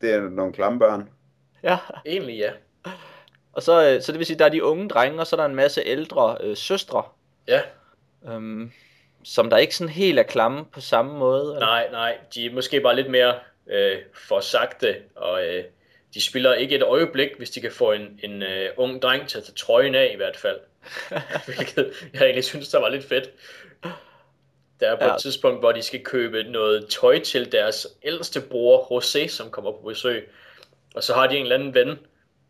[0.00, 1.08] Det er nogle klamme børn.
[1.62, 2.50] Ja, Egentlig ja.
[3.52, 5.40] og så, øh, så det vil sige, der er de unge drenge, og så er
[5.40, 7.02] der en masse ældre øh, søstre,
[7.48, 7.60] Ja,
[8.28, 8.72] øhm,
[9.24, 11.42] som der ikke sådan helt er klamme på samme måde.
[11.42, 11.60] Eller?
[11.60, 12.18] nej, nej.
[12.34, 13.34] De er måske bare lidt mere
[13.70, 15.64] øh, for sagte, og øh,
[16.14, 19.38] de spiller ikke et øjeblik, hvis de kan få en, en øh, ung dreng til
[19.38, 20.58] at tage trøjen af i hvert fald.
[21.46, 23.30] Hvilket jeg egentlig synes, der var lidt fedt.
[24.80, 25.14] Der er på Ja.
[25.14, 29.70] et tidspunkt, hvor de skal købe noget tøj til deres ældste bror, José, som kommer
[29.72, 30.30] på besøg.
[30.94, 31.98] Og så har de en eller anden ven,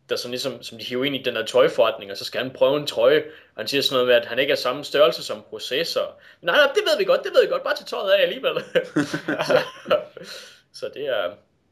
[0.09, 2.51] der sådan ligesom, som de hiver ind i den der tøjforretning, og så skal han
[2.51, 3.23] prøve en trøje.
[3.55, 5.99] Og han siger sådan noget med, at han ikke er samme størrelse som så...
[6.41, 8.53] Nej, nej, det ved vi godt, det ved vi godt, bare til tøjet af alligevel.
[10.73, 11.31] så, det er,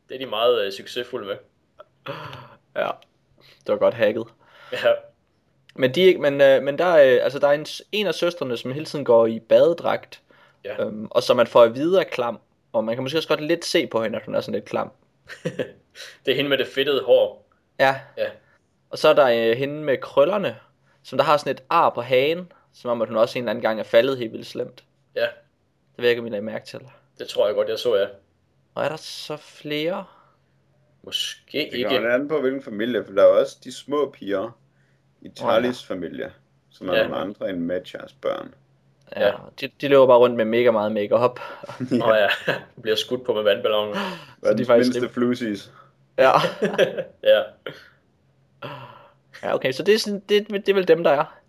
[0.09, 1.35] det er de meget uh, succesfulde med.
[2.75, 2.89] Ja,
[3.41, 4.25] det var godt hacket.
[4.71, 4.93] Ja,
[5.75, 8.71] Men, de, men, øh, men der, er, altså, der er en, en af søstrene, som
[8.71, 10.21] hele tiden går i badedragt,
[10.65, 10.83] Ja.
[10.83, 12.39] øhm, og som man får at vide er klam.
[12.73, 14.65] Og man kan måske også godt lidt se på hende, at hun er sådan lidt
[14.65, 14.91] klam.
[16.25, 17.48] det er hende med det fedtede hår.
[17.79, 18.27] Ja, Ja,
[18.89, 20.55] og så er der øh, hende med krøllerne,
[21.03, 23.49] som der har sådan et ar på hagen, som om at hun også en eller
[23.51, 24.83] anden gang er faldet helt vildt slemt.
[25.15, 26.79] ja, Det ved jeg ikke, om I lagde mærke til.
[27.19, 28.05] det tror jeg godt, jeg så, ja.
[28.75, 30.05] Og er der så flere?
[31.03, 31.89] Måske Det ikke.
[31.89, 33.05] lidt an på, hvilken familie.
[33.05, 34.57] For der er også de små piger
[35.21, 36.31] i Charlies familie.
[36.71, 37.03] Som er Ja.
[37.03, 38.53] nogle andre end Matchers børn.
[39.15, 39.33] Ja, Ja.
[39.61, 41.39] De, de løber bare rundt med mega meget makeup.
[42.01, 42.27] Åh oh, ja,
[42.81, 43.95] bliver skudt på med vandballonen.
[44.41, 45.71] Verdens de er faktisk mindste lidt- flusies.
[46.19, 46.31] Ja.
[47.31, 47.43] ja,
[49.43, 51.39] ja, okay, så det er, sådan, det, det er vel dem, der er.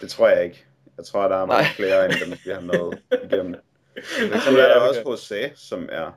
[0.00, 0.64] Det tror jeg ikke.
[0.96, 1.72] Jeg tror, der er mange Nej.
[1.76, 3.54] flere end dem, vi har nået igennem.
[4.30, 6.10] Men så er der også José, som er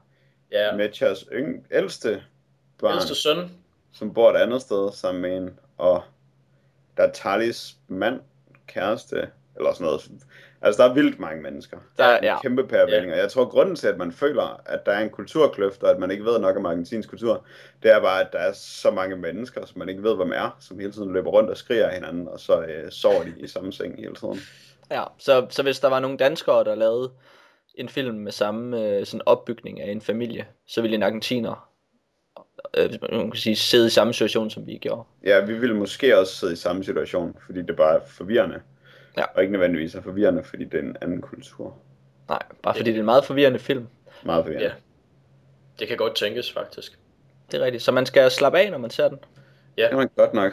[0.52, 0.76] ja.
[0.76, 2.24] Matchers yng, ældste
[2.80, 3.52] barn, Ældste søn.
[3.93, 5.60] som bor et andet sted sammen med en.
[5.78, 6.04] Og
[6.98, 8.22] der er Charlies mand,
[8.67, 10.10] kæreste, eller sådan noget.
[10.62, 11.78] Altså, der er vildt mange mennesker.
[11.98, 12.41] Der, er- En ja.
[12.41, 13.12] kæmpe pærevælling.
[13.13, 16.00] Og jeg tror, grunden til, at man føler, at der er en kulturkløft, og at
[16.00, 17.46] man ikke ved nok om argentinsk kultur,
[17.84, 20.58] det er bare, at der er så mange mennesker, som man ikke ved, hvem er,
[20.60, 23.48] som hele tiden løber rundt og skriger af hinanden, og så øh, sover de i
[23.48, 24.39] samme seng hele tiden.
[24.91, 27.12] Ja, så, så hvis der var nogle danskere, der lavede
[27.76, 31.70] en film med samme øh, sådan opbygning af en familie, så ville en argentiner,
[32.78, 35.04] øh, hvis man kan sige, sidde i samme situation, som vi gjorde.
[35.26, 38.62] Ja, vi ville måske også sidde i samme situation, fordi det bare er forvirrende.
[39.17, 39.23] Ja.
[39.36, 41.77] Og ikke nødvendigvis er forvirrende, fordi det er en anden kultur.
[42.30, 43.88] Nej, bare fordi det er en meget forvirrende film.
[44.25, 44.67] Meget forvirrende.
[44.67, 44.73] Ja.
[45.80, 46.99] Det kan godt tænkes, faktisk.
[47.51, 47.84] Det er rigtigt.
[47.84, 49.17] Så man skal slappe af, når man ser den.
[49.75, 50.51] Det er man godt nok.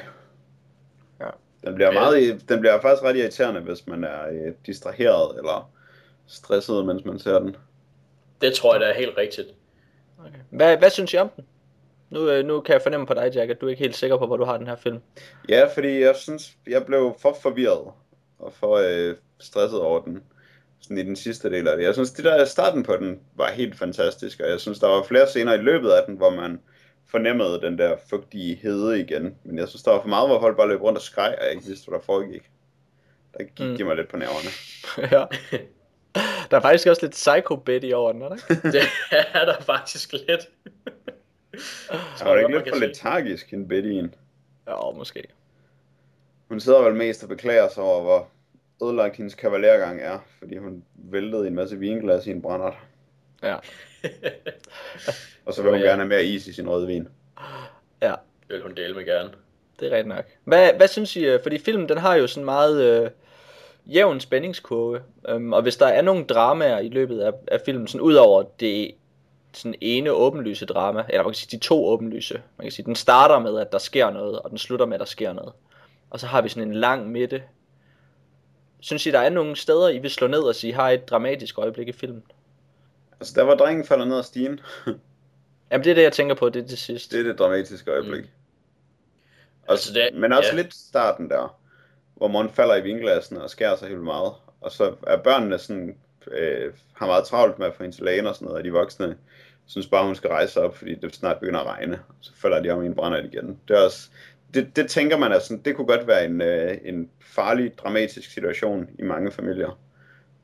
[1.20, 1.26] Ja.
[1.64, 2.00] Den bliver, Ja.
[2.00, 5.70] meget, den bliver faktisk ret irriterende, hvis man er øh, distraheret eller
[6.26, 7.56] stresset, mens man ser den.
[8.40, 9.48] Det tror jeg, der er helt rigtigt.
[10.18, 10.38] Okay.
[10.50, 11.44] Hvad, hvad synes I om den?
[12.10, 14.16] Nu, øh, nu kan jeg fornemme på dig, Jack, at du er ikke helt sikker
[14.16, 15.00] på, hvor du har den her film.
[15.48, 17.92] Ja, fordi jeg synes, jeg blev for forvirret
[18.38, 20.22] og for øh, stresset over den.
[20.80, 21.84] Sådan i den sidste del af det.
[21.84, 25.02] Jeg synes, det der starten på den var helt fantastisk, og jeg synes, der var
[25.02, 26.60] flere scener i løbet af den, hvor man
[27.06, 29.34] fornemmede den der fugtige hede igen.
[29.44, 31.44] Men jeg synes, der var for meget, hvor folk bare løb rundt og skreg, og
[31.44, 32.50] jeg ikke vidste, hvad der foregik.
[33.38, 33.76] Der gik Mm.
[33.76, 34.50] de mig lidt på nerverne.
[35.16, 35.24] ja.
[36.50, 38.68] Der er faktisk også lidt psycho Betty over den, er der ikke?
[38.78, 38.82] Det
[39.32, 40.48] er der faktisk lidt.
[42.16, 44.16] Så er det ikke lidt for letargisk, en Betty'en?
[44.66, 45.22] Ja, måske.
[46.48, 48.28] Hun sidder vel mest og beklager sig over, hvor
[48.86, 52.74] ødelagt hendes kavalergang er, fordi hun væltede en masse vinglas i en brændert.
[53.42, 53.56] Ja.
[55.46, 55.86] Og så vil hun Ja.
[55.86, 57.08] gerne have mere is i sin rødvin.
[58.02, 58.14] Ja,
[58.48, 59.30] Vil hun dele med gerne.
[59.80, 60.24] det er rigtigt nok.
[60.44, 63.10] Hvad, hvad synes I, øh, fordi filmen den har jo sådan meget øh,
[63.86, 68.00] jævn spændingskurve, øhm, og hvis der er nogle dramaer i løbet af, af filmen, sådan
[68.00, 68.94] ud over det
[69.52, 72.94] sådan ene åbenlyse drama, eller man kan sige de to åbenlyse, man kan sige, den
[72.96, 75.52] starter med, at der sker noget, og den slutter med, at der sker noget.
[76.14, 77.42] Og så har vi sådan en lang midte.
[78.80, 81.58] Synes I, der er nogle steder, I vil slå ned og sige, har et dramatisk
[81.58, 82.22] øjeblik i filmen?
[83.20, 84.60] Altså, der var drengen falder ned ad stigen.
[85.70, 87.12] Jamen det er det, jeg tænker på, det er til sidst.
[87.12, 88.22] Det er det dramatiske øjeblik.
[88.22, 88.28] Mm.
[89.66, 90.56] Og, Altså, det- men også ja.
[90.62, 91.58] lidt starten der,
[92.14, 94.32] hvor Mon falder i vinglassen og skærer sig helt meget.
[94.60, 95.96] Og så er børnene sådan,
[96.30, 98.72] øh, har meget travlt med at få hende til lægen og sådan noget, og de
[98.72, 99.16] voksne
[99.66, 102.00] synes bare, hun skal rejse op, fordi det snart begynder at regne.
[102.20, 103.58] Så falder de om i en brændert igen.
[103.68, 104.08] Det, er også,
[104.54, 108.30] det, det tænker man, at sådan, det kunne godt være en, øh, en farlig, dramatisk
[108.30, 109.78] situation i mange familier.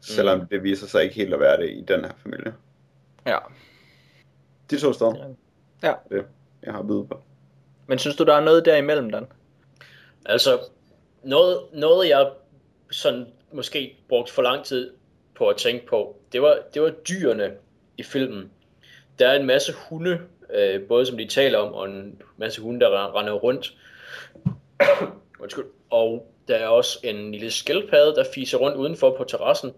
[0.01, 0.47] Selvom Mm.
[0.47, 2.55] det viser sig ikke helt at være det i den her familie.
[3.27, 3.39] Ja.
[4.71, 5.35] De to steder,
[5.83, 5.95] ja.
[6.11, 6.25] det
[6.63, 7.23] jeg har bydet på.
[7.87, 9.27] Men synes du, der er noget derimellem, Dan?
[10.27, 10.59] Altså,
[11.23, 12.31] noget, noget jeg
[12.91, 14.91] sådan måske brugt for lang tid
[15.35, 17.53] på at tænke på, det var, det var dyrene
[17.99, 18.51] i filmen.
[19.19, 20.21] Der er en masse hunde,
[20.55, 23.75] øh, både som de taler om, og en masse hunde, der render rundt.
[25.43, 25.65] Undskyld.
[25.91, 29.73] Og der er også en lille skildpadde, der fiser rundt udenfor på terrassen.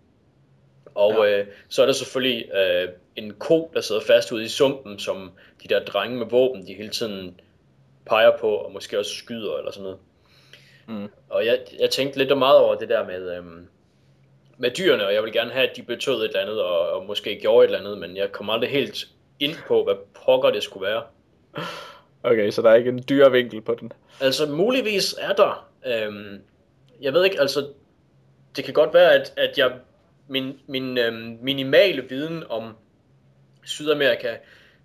[0.94, 1.38] Og Ja.
[1.40, 5.30] øh, så er der selvfølgelig øh, en ko, der sidder fast ude i sumpen, som
[5.62, 7.40] de der drenge med våben, de hele tiden
[8.06, 9.98] peger på, og måske også skyder eller sådan noget.
[10.86, 11.08] Mm.
[11.30, 13.66] Og jeg, jeg tænkte lidt og meget over det der med, øhm,
[14.58, 17.06] med dyrene, og jeg vil gerne have, at de betød et eller andet, og, og
[17.06, 19.08] måske gjorde et eller andet, men jeg kom aldrig helt
[19.42, 19.94] ind på, hvad
[20.26, 21.02] pokker det skulle være.
[22.22, 23.92] Okay, så der er ikke en dyre vinkel på den.
[24.20, 25.68] Altså, muligvis er der.
[25.86, 26.40] Øhm,
[27.00, 27.66] jeg ved ikke, altså,
[28.56, 29.72] det kan godt være, at, at jeg,
[30.28, 32.76] min, min øhm, minimale viden om
[33.64, 34.36] Sydamerika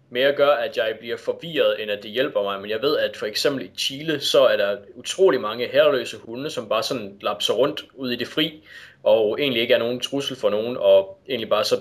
[0.09, 2.61] mere gør, at jeg bliver forvirret, end at det hjælper mig.
[2.61, 6.49] Men jeg ved, at for eksempel i Chile, så er der utrolig mange herreløse hunde,
[6.49, 8.63] som bare sådan lapser rundt ud i det fri,
[9.03, 11.75] og egentlig ikke er nogen trussel for nogen, og egentlig bare så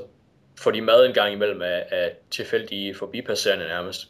[0.59, 4.09] får de mad en gang imellem af, af tilfældige forbipasserende nærmest.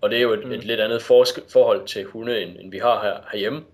[0.00, 0.52] Og det er jo et, Mm.
[0.52, 3.64] et lidt andet forsk- forhold til hunde, end, end vi har her, herhjemme.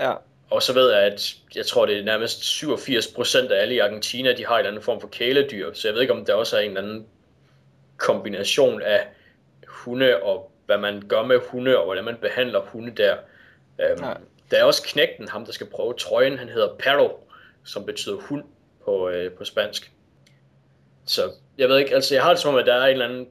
[0.00, 0.12] Ja.
[0.50, 4.32] Og så ved jeg, at jeg tror, det er nærmest 87% af alle i Argentina,
[4.32, 5.72] de har en eller anden form for kæledyr.
[5.72, 7.06] Så jeg ved ikke, om der også er en eller anden
[7.96, 9.06] kombination af
[9.68, 13.16] hunde, og hvad man gør med hunde, og hvordan man behandler hunde der.
[13.80, 14.18] Øhm, Nej.
[14.50, 17.28] der er også knægten, ham der skal prøve trøjen, han hedder Perro,
[17.64, 18.44] som betyder hund
[18.84, 19.90] på, øh, på spansk.
[21.06, 21.22] Så
[21.58, 23.20] jeg ved ikke, altså jeg har det som om, at der er en eller anden,
[23.20, 23.26] et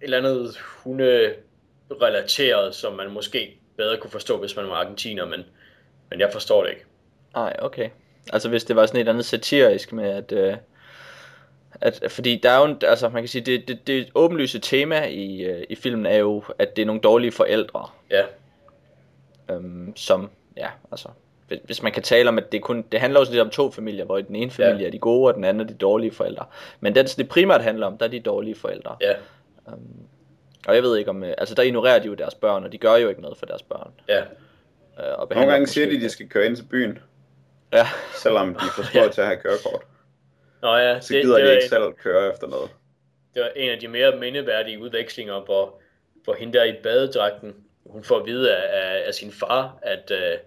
[0.00, 5.40] eller andet hunde-relateret, som man måske bedre kunne forstå, hvis man var argentiner, men,
[6.10, 6.84] men jeg forstår det ikke.
[7.34, 7.88] Nej, okay.
[8.32, 10.32] Altså hvis det var sådan et andet satirisk med, at...
[10.32, 10.56] Øh,
[11.80, 15.04] at fordi der er jo, en- altså man kan sige, det, det, det åbenlyse tema
[15.06, 18.24] i, øh, i filmen er jo, at det er nogle dårlige forældre, Ja,
[19.50, 21.08] øhm, som, ja, altså,
[21.64, 24.04] hvis- man kan tale om, at det kun, det handler også lidt om to familier,
[24.04, 24.86] hvor i den ene familie Ja.
[24.86, 26.44] er de gode, og den anden er de dårlige forældre.
[26.80, 28.96] Men den, det primært handler om, der er de dårlige forældre.
[29.00, 29.12] ja,
[30.68, 32.78] Og jeg ved ikke om, øh, altså der ignorerer de jo deres børn, og de
[32.78, 33.92] gør jo ikke noget for deres børn.
[34.08, 34.20] ja.
[34.20, 36.98] Øh, og Nogle gange siger de, at de skal køre ind til byen,
[37.72, 39.08] Ja, selvom de er for små Ja.
[39.08, 39.82] til at have kørekort.
[40.62, 42.70] Nå ja, Så det, gider det, de var ikke en, selv køre efter noget.
[43.34, 45.80] det var en af de mere mindeværdige udvekslinger, hvor,
[46.24, 47.54] hvor hende der i badedragten,
[47.86, 50.38] hun får at vide af, af, af sin far, at, øh,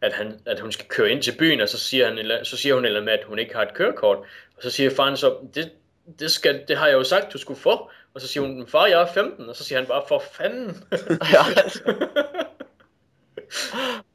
[0.00, 2.74] at, han, at hun skal køre ind til byen, og så siger, han, så siger
[2.74, 4.18] hun eller med, at hun ikke har et kørekort.
[4.56, 5.72] Og så siger faren så, det,
[6.18, 7.90] det, skal, det har jeg jo sagt, du skulle få.
[8.14, 9.48] Og så siger hun, far, jeg er 15.
[9.48, 10.84] Og så siger han bare, for fanden.
[11.34, 11.42] ja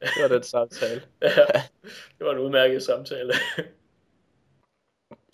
[0.00, 1.02] det var den samtale.
[1.22, 1.28] ja,
[2.18, 3.32] det var en udmærket samtale.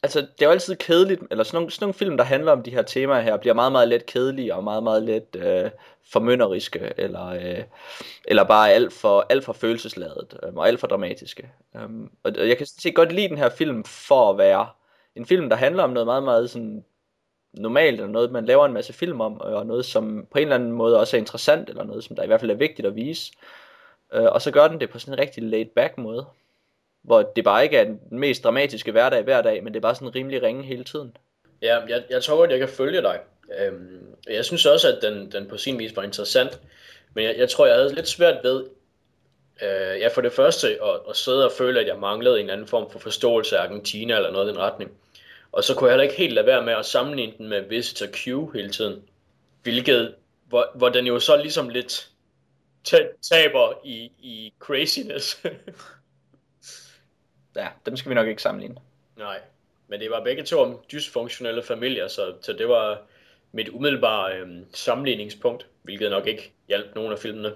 [0.03, 2.63] Altså, det er jo altid kedeligt, eller sådan nogle, sådan nogle film, der handler om
[2.63, 5.71] de her temaer her, bliver meget, meget let kedelige, og meget, meget let øh,
[6.13, 7.65] formynderiske, eller, øh,
[8.25, 11.51] eller bare alt for, alt for følelsesladet, øh, og alt for dramatiske.
[11.85, 14.67] Um, og og jeg kan se godt lide den her film for at være
[15.17, 16.85] en film, der handler om noget meget, meget sådan
[17.53, 20.55] normalt, eller noget, man laver en masse film om, og noget, som på en eller
[20.55, 22.97] anden måde også er interessant, eller noget, som der i hvert fald er vigtigt at
[22.97, 23.33] vise.
[24.13, 26.27] Øh, og så gør den det på sådan en rigtig laid back måde
[27.03, 29.95] hvor det bare ikke er den mest dramatiske hverdag hver dag, men det er bare
[29.95, 31.17] sådan rimelig ringe hele tiden.
[31.63, 33.19] Ja, jeg, jeg tror godt, jeg kan følge dig.
[33.59, 36.61] Øhm, jeg synes også, at den, den på sin vis var interessant.
[37.15, 38.65] Men jeg, jeg tror, jeg havde lidt svært ved
[39.63, 42.67] Øh, ja, for det første at, at sidde og føle, at jeg manglede en anden
[42.67, 44.91] form for forståelse af Argentina eller noget i den retning.
[45.53, 48.07] Og så kunne jeg heller ikke helt lade være med at sammenligne den med Visitor
[48.07, 49.03] Q hele tiden.
[49.63, 50.15] Hvilket,
[50.49, 52.09] hvor, hvor den jo så ligesom lidt
[53.23, 55.43] taber i, i craziness.
[57.57, 58.77] ja, dem skal vi nok ikke sammenligne.
[59.17, 59.39] Nej,
[59.89, 63.03] men det var begge to om dysfunktionelle familier, så, så det var
[63.53, 67.55] mit umiddelbare øhm, sammenligningspunkt, hvilket nok ikke hjalp nogen af filmene.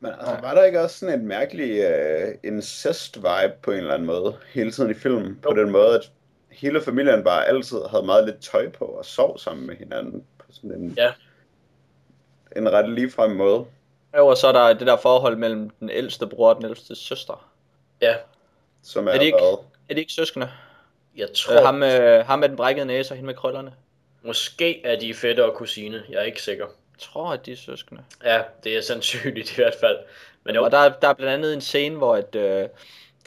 [0.00, 4.06] Men altså, var der ikke også sådan en mærkelig uh, incest-vibe på en eller anden
[4.06, 5.38] måde, hele tiden i filmen?
[5.42, 6.10] På den måde, at
[6.50, 10.44] hele familien bare altid havde meget lidt tøj på og sov sammen med hinanden på
[10.50, 11.12] sådan en, ja.
[12.56, 13.64] en ret ligefrem måde.
[14.16, 16.94] Jo, og så er der det der forhold mellem den ældste bror og den ældste
[16.96, 17.50] søster.
[18.00, 18.14] Ja.
[18.82, 19.58] Som er, er, de ikke, hvad?
[19.88, 20.50] er de ikke søskende?
[21.16, 21.58] Jeg tror...
[21.58, 23.72] Øh, ham, med, ham med den brækkede næse og hende med krøllerne.
[24.22, 26.64] Måske er de fætter og kusine, jeg er ikke sikker.
[26.64, 28.02] Jeg tror, at de er søskende.
[28.24, 29.96] Ja, det er sandsynligt i hvert fald.
[30.44, 30.64] Men jo.
[30.64, 32.68] Og der, der er blandt andet en scene, hvor at, øh,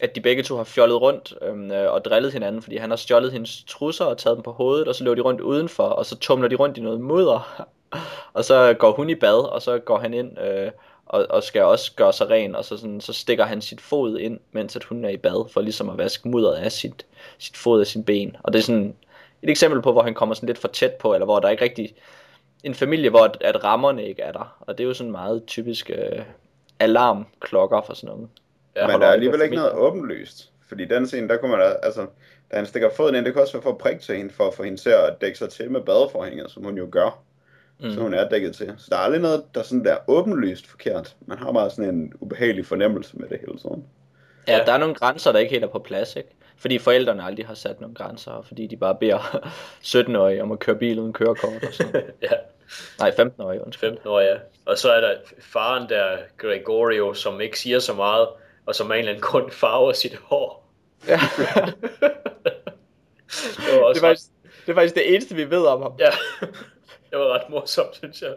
[0.02, 3.32] at de begge to har fjollet rundt øh, og drillet hinanden, fordi han har stjålet
[3.32, 6.18] hendes trusser og taget dem på hovedet, og så løber de rundt udenfor, og så
[6.18, 7.68] tumler de rundt i noget mudder.
[8.34, 10.72] og så går hun i bad, og så går han ind øh,
[11.06, 14.18] og, og skal også gøre sig ren, og så, sådan, så stikker han sit fod
[14.18, 17.06] ind, mens at hun er i bad, for ligesom at vaske mudderet af sit,
[17.38, 18.38] sit fod af sin ben.
[18.44, 18.96] Og det er sådan
[19.42, 21.64] et eksempel på, hvor han kommer sådan lidt for tæt på, eller hvor der ikke
[21.64, 21.96] rigtig
[22.64, 24.58] en familie, hvor at, at rammerne ikke er der.
[24.60, 26.22] Og det er jo sådan meget typisk øh,
[26.80, 28.28] alarmklokker for sådan nogle.
[28.76, 30.52] Ja, men der er alligevel ikke noget åbenlyst.
[30.68, 32.08] Fordi den scene, der kunne man da, altså,
[32.52, 34.48] da han stikker foden ind, det kan også være for at prikke til hende, for
[34.48, 37.24] at få hende til at dække sig til med badeforhænget, som hun jo gør.
[37.80, 37.92] Mm.
[37.92, 38.74] Så hun er dækket til.
[38.78, 41.16] Så der er aldrig noget, der sådan der åbenlyst forkert.
[41.26, 43.84] Man har bare sådan en ubehagelig fornemmelse med det hele tiden.
[44.48, 46.30] Ja, der er nogle grænser, der ikke helt er på plads, ikke?
[46.58, 49.18] Fordi forældrene aldrig har sat nogle grænser, og fordi de bare beder
[49.96, 52.32] 17-årige om at køre bil uden kørekort og sådan ja.
[53.00, 53.92] Nej, 15-årige, undskyld.
[53.92, 54.38] 15-årige, ja.
[54.66, 58.28] Og så er der faren der, Gregorio, som ikke siger så meget,
[58.66, 60.72] og som af en eller anden grund farver sit hår.
[61.08, 61.20] Ja.
[63.58, 64.30] det, var også det, er faktisk,
[64.66, 65.94] det er faktisk det eneste, vi ved om ham.
[66.00, 66.10] Ja,
[67.10, 68.34] det var ret morsomt, synes jeg.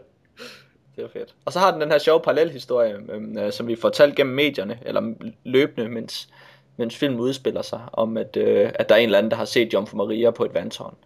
[0.97, 1.35] Det var fedt.
[1.45, 5.15] Og så har den den her sjove parallelhistorie, øh, som vi fortalt gennem medierne, eller
[5.45, 6.29] løbende, mens,
[6.77, 9.45] mens filmen udspiller sig, om at, øh, at der er en eller anden, der har
[9.45, 10.97] set Jomfru Maria på et vandtårn.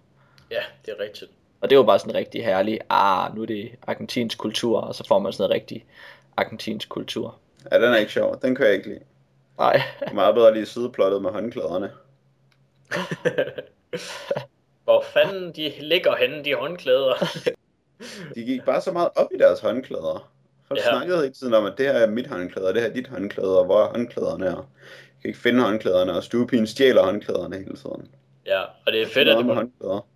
[0.51, 1.31] Ja, det er rigtigt.
[1.61, 5.05] Og det var bare sådan rigtig herlig, ah, nu er det argentinsk kultur, og så
[5.09, 5.87] får man sådan noget rigtig
[6.37, 7.39] argentinsk kultur.
[7.73, 8.41] Ja, den er ikke sjov.
[8.43, 9.01] Den kan jeg ikke lide.
[9.59, 9.83] Nej.
[10.01, 11.91] Det meget bedre lige sideplottet med håndklæderne.
[14.85, 17.15] Hvor fanden de ligger henne, de håndklæder?
[18.35, 20.31] de gik bare så meget op i deres håndklæder.
[20.69, 20.91] Folk ja.
[20.91, 23.09] snakkede hele tiden om, at det her er mit håndklæde, og det her er dit
[23.09, 24.51] håndklæde, og hvor er håndklæderne er.
[24.51, 28.09] Jeg kan ikke finde håndklæderne, og stuepinen stjæler håndklæderne hele tiden.
[28.47, 30.07] Ja, og det er fedt, at hun, håndklæder.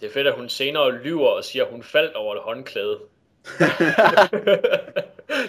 [0.00, 2.98] det er fedt, at hun senere lyver og siger, at hun faldt over et håndklæde.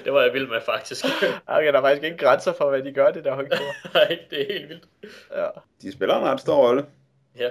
[0.03, 1.05] det var jeg vild med, faktisk.
[1.47, 3.69] okay, der er faktisk ikke grænser for, hvad de gør, det der håndklæde.
[3.93, 4.83] Nej, det er helt vildt.
[5.35, 5.47] Ja.
[5.81, 6.85] De spiller en ret stor rolle.
[7.39, 7.49] Ja.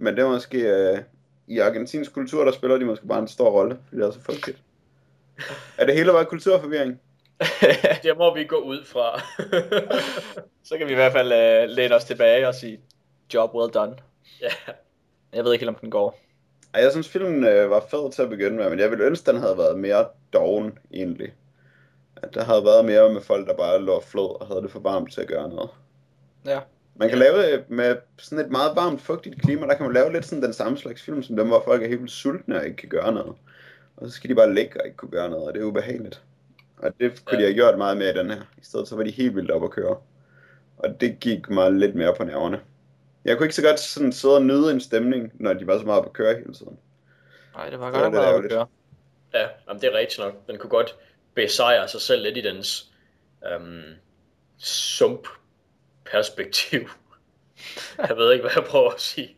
[0.00, 0.58] Men det er måske...
[0.58, 0.98] Øh,
[1.46, 4.20] I argentinsk kultur, der spiller de måske bare en stor rolle, fordi det er så
[4.20, 4.58] folkeligt.
[5.78, 7.00] er det hele bare kulturforvirring?
[8.02, 9.20] det må vi gå ud fra.
[10.68, 12.80] så kan vi i hvert fald uh, læne os tilbage og sige,
[13.34, 13.96] job well done.
[14.40, 14.72] Ja.
[15.32, 16.18] Jeg ved ikke helt, om den går.
[16.74, 19.32] Ej, jeg synes, filmen øh, var fed til at begynde med, men jeg ville ønske,
[19.32, 21.32] den havde været mere doven, egentlig.
[22.16, 24.80] At der havde været mere med folk, der bare lå flod og havde det for
[24.80, 25.70] varmt til at gøre noget.
[26.46, 26.60] Ja.
[27.00, 30.12] Man kan lave det med sådan et meget varmt, fugtigt klima, der kan man lave
[30.12, 32.64] lidt sådan den samme slags film, som dem, hvor folk er helt vildt sultne og
[32.64, 33.36] ikke kan gøre noget.
[33.96, 36.22] Og så skal de bare ligge og ikke kunne gøre noget, og det er ubehageligt.
[36.78, 37.42] Og det kunne ja.
[37.42, 38.40] de have gjort meget mere i den her.
[38.58, 39.96] I stedet så var de helt vildt op at køre.
[40.78, 42.60] Og det gik mig lidt mere på nerverne.
[43.24, 45.84] Jeg kunne ikke så godt sådan sidde og nyde en stemning, når de var så
[45.84, 46.78] meget på at køre hele tiden.
[47.54, 48.66] Nej, det var godt meget op at køre.
[49.34, 50.34] Ja, jamen, det er rigtigt nok.
[50.46, 50.96] Den kunne godt
[51.34, 52.92] besejre sig selv lidt i dens
[53.52, 53.82] øhm,
[54.58, 55.28] sump
[56.10, 56.80] perspektiv.
[58.08, 59.36] jeg ved ikke, hvad jeg prøver at sige.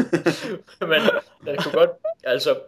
[0.80, 1.00] Men
[1.46, 1.90] den kunne godt,
[2.24, 2.60] altså,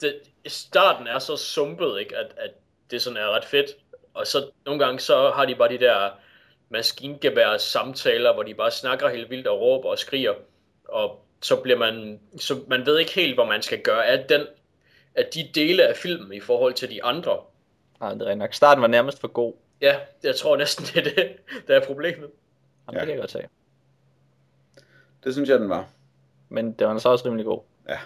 [0.00, 2.50] det, starten er så sumpet, ikke, at, at
[2.90, 3.70] det sådan er ret fedt.
[4.14, 6.10] Og så nogle gange, så har de bare de der
[6.68, 10.34] maskingevær samtaler, hvor de bare snakker helt vildt og råber og skriger.
[10.88, 14.46] Og så bliver man, så man ved ikke helt, hvor man skal gøre af den,
[15.14, 17.38] af de dele af filmen i forhold til de andre.
[18.00, 18.54] Nej, det er nok.
[18.54, 19.54] Starten var nærmest for god.
[19.80, 21.36] Ja, jeg tror næsten, det er det,
[21.68, 22.30] der er problemet.
[22.86, 23.00] Jamen, ja.
[23.00, 23.48] det kan jeg godt sige.
[25.24, 25.88] Det synes jeg, den var.
[26.48, 27.60] Men det var så også rimelig god.
[27.88, 27.98] Ja.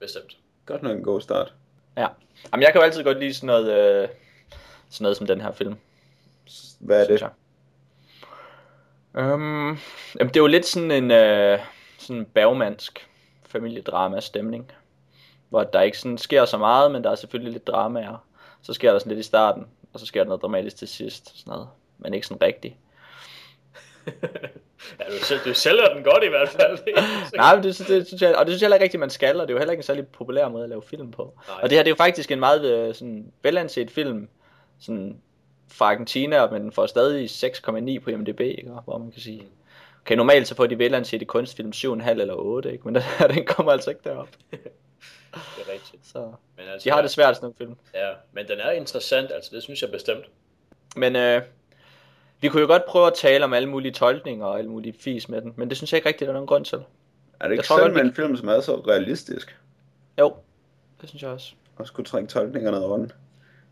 [0.00, 0.36] Bestemt.
[0.66, 1.54] Godt nok en god start.
[1.96, 2.06] Ja.
[2.52, 4.08] Jamen, jeg kan jo altid godt lide sådan noget, øh,
[4.90, 5.76] sådan noget som den her film.
[6.78, 7.20] Hvad er det?
[7.20, 7.30] Jeg.
[9.14, 9.78] Um,
[10.18, 11.58] jamen, det er jo lidt sådan en øh,
[11.98, 13.08] sådan bagmandsk
[13.46, 14.72] familiedrama-stemning.
[15.48, 18.08] Hvor der ikke sådan sker så meget, men der er selvfølgelig lidt drama.
[18.08, 18.18] Og
[18.62, 21.38] så sker der sådan lidt i starten, og så sker der noget dramatisk til sidst,
[21.38, 21.68] sådan noget.
[21.98, 22.74] men ikke sådan rigtigt.
[25.00, 26.78] Ja, du, du sælger den godt i hvert fald.
[27.36, 29.10] Nej, men det, det, det, synes jeg, og det synes jeg heller ikke rigtigt, man
[29.10, 31.34] skal, og det er jo heller ikke en særlig populær måde at lave film på.
[31.48, 31.58] Nej.
[31.62, 34.28] Og det her, det er jo faktisk en meget øh, sådan, velanset film,
[34.80, 35.20] sådan,
[35.72, 38.70] fra Argentina, men den får stadig 6,9 på IMDb, ikke?
[38.84, 39.48] hvor man kan sige,
[40.00, 42.84] okay, normalt så får de velansete kunstfilm 7,5 eller 8, ikke?
[42.84, 43.02] men den,
[43.34, 44.28] den kommer altså ikke derop.
[44.50, 44.60] det
[45.68, 46.06] er rigtigt.
[46.06, 46.18] Så
[46.56, 47.76] men altså, de har det svært, sådan nogle film.
[47.94, 50.24] Ja, men den er interessant, altså det synes jeg bestemt.
[50.96, 51.42] Men øh,
[52.40, 55.28] vi kunne jo godt prøve at tale om alle mulige tolkninger og alle mulige fis
[55.28, 56.78] med den, men det synes jeg ikke rigtigt, der er nogen grund til.
[57.40, 59.56] Er det ikke sådan med en film, som er så realistisk?
[60.18, 60.34] Jo,
[61.00, 61.52] det synes jeg også.
[61.76, 63.12] Og skulle trække tolkninger ned over den.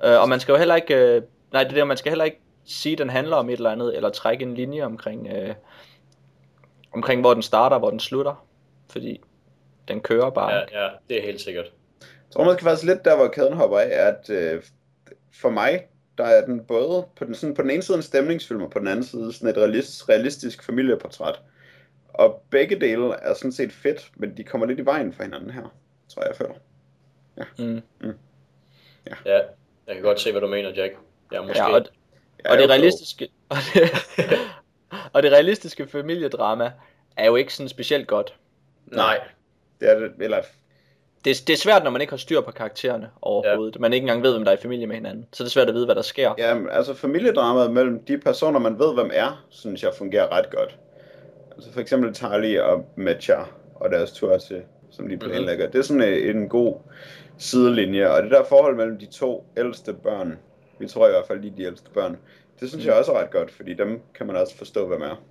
[0.05, 2.41] Øh, og man skal jo heller ikke, øh, nej det der, man skal heller ikke
[2.65, 5.55] sige, at den handler om et eller andet, eller trække en linje omkring, øh,
[6.93, 8.47] omkring hvor den starter, hvor den slutter.
[8.91, 9.21] Fordi
[9.89, 10.53] den kører bare.
[10.53, 11.67] Ja, ja, det er helt sikkert.
[12.01, 14.63] Jeg tror måske faktisk lidt der, hvor kæden hopper af, at øh,
[15.33, 15.81] for mig,
[16.19, 18.79] der er den både på den, sådan, på den ene side en stemningsfilm, og på
[18.79, 21.41] den anden side sådan et realistisk, realistisk familieportræt.
[22.09, 25.51] Og begge dele er sådan set fedt, men de kommer lidt i vejen for hinanden
[25.51, 25.75] her,
[26.09, 26.55] tror jeg, jeg føler.
[27.37, 27.45] Ja.
[27.59, 27.83] Mm.
[28.01, 28.19] Mm.
[29.07, 29.15] Ja.
[29.25, 29.41] ja,
[29.87, 30.95] jeg kan godt se, hvad du mener, Jack.
[31.33, 31.59] Ja, måske.
[31.59, 31.87] Ja, og,
[32.45, 33.29] og det realistiske...
[33.49, 33.91] Og det,
[35.13, 36.73] og det realistiske familiedrama
[37.17, 38.35] er jo ikke sådan specielt godt.
[38.87, 39.21] Nej.
[39.81, 40.43] Det er det, eller
[41.29, 43.75] det, det er svært, når man ikke har styr på karaktererne overhovedet.
[43.75, 43.81] Ja.
[43.81, 45.27] Man ikke engang ved, hvem der er i familie med hinanden.
[45.33, 46.35] Så det er svært at vide, hvad der sker.
[46.39, 50.79] Ja, altså familiedramaet mellem de personer, man ved, hvem er, synes jeg fungerer ret godt.
[51.57, 53.37] Altså for eksempel Tarly og Mecha
[53.75, 55.25] og deres tur til, som de mhm.
[55.25, 55.65] planlægger.
[55.65, 55.73] Mm-hmm.
[55.73, 56.75] Det er sådan en, en god
[57.39, 58.11] sidelinje.
[58.11, 60.39] Og det der forhold mellem de to ældste børn,
[60.79, 62.17] vi tror i hvert fald, de er de ældste børn,
[62.61, 62.89] det synes mm.
[62.89, 65.23] jeg også er ret godt, fordi dem kan man også forstå, hvem er.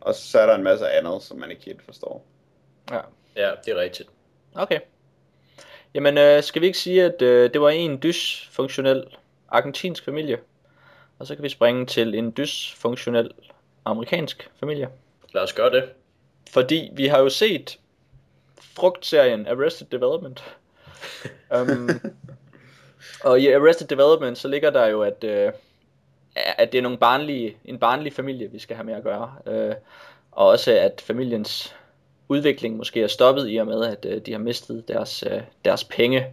[0.00, 2.24] Og så er der en masse andet, som man ikke helt forstår.
[2.90, 3.00] Ja,
[3.36, 4.08] ja det er rigtigt.
[4.54, 4.80] Okay.
[5.96, 9.04] Jamen, øh, skal vi ikke sige, at øh, det var en dysfunktionel
[9.48, 10.38] argentinsk familie?
[11.18, 13.30] Og så kan vi springe til en dysfunktionel
[13.84, 14.88] amerikansk familie.
[15.34, 15.84] Lad os gøre det.
[16.50, 17.78] Fordi vi har jo set
[18.60, 20.44] frugtserien Arrested Development.
[21.60, 21.90] um,
[23.30, 25.52] og i Arrested Development, så ligger der jo, at, øh,
[26.36, 29.34] at det er nogle barnlige, en barnlig familie, vi skal have med at gøre.
[29.46, 29.74] Øh,
[30.32, 31.74] og også at familiens
[32.28, 35.84] udvikling måske er stoppet i og med, at øh, de har mistet deres, øh, deres
[35.84, 36.26] penge.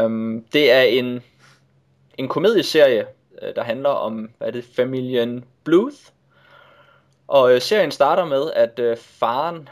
[0.00, 1.22] Um, det er en,
[2.18, 3.06] en komedieserie,
[3.42, 5.96] øh, der handler om, hvad er det, familien Bluth.
[7.28, 9.68] Og øh, serien starter med, at øh, faren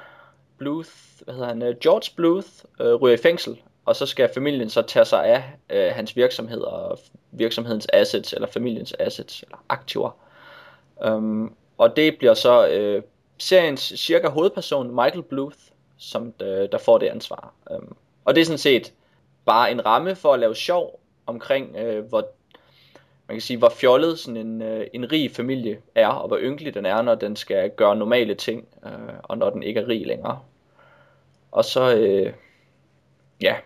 [0.58, 0.90] Bluth,
[1.24, 2.48] hvad hedder han, øh, George Bluth,
[2.80, 3.60] øh, ryger i fængsel.
[3.84, 6.98] Og så skal familien så tage sig af øh, hans virksomhed og
[7.32, 10.10] virksomhedens assets, eller familiens assets, eller aktiver.
[11.06, 13.02] Um, og det bliver så øh,
[13.38, 15.58] seriens cirka hovedperson, Michael Bluth,
[15.96, 17.52] som der, der får det ansvar.
[17.70, 18.92] Um, og det er sådan set
[19.46, 22.28] bare en ramme for at lave sjov omkring, øh, hvor
[23.28, 26.74] man kan sige, hvor fjollet sådan en, øh, en rig familie er, og hvor ynkelig
[26.74, 30.06] den er, når den skal gøre normale ting, øh, og når den ikke er rig
[30.06, 30.40] længere.
[31.52, 32.32] Og så, øh,
[33.42, 33.56] ja,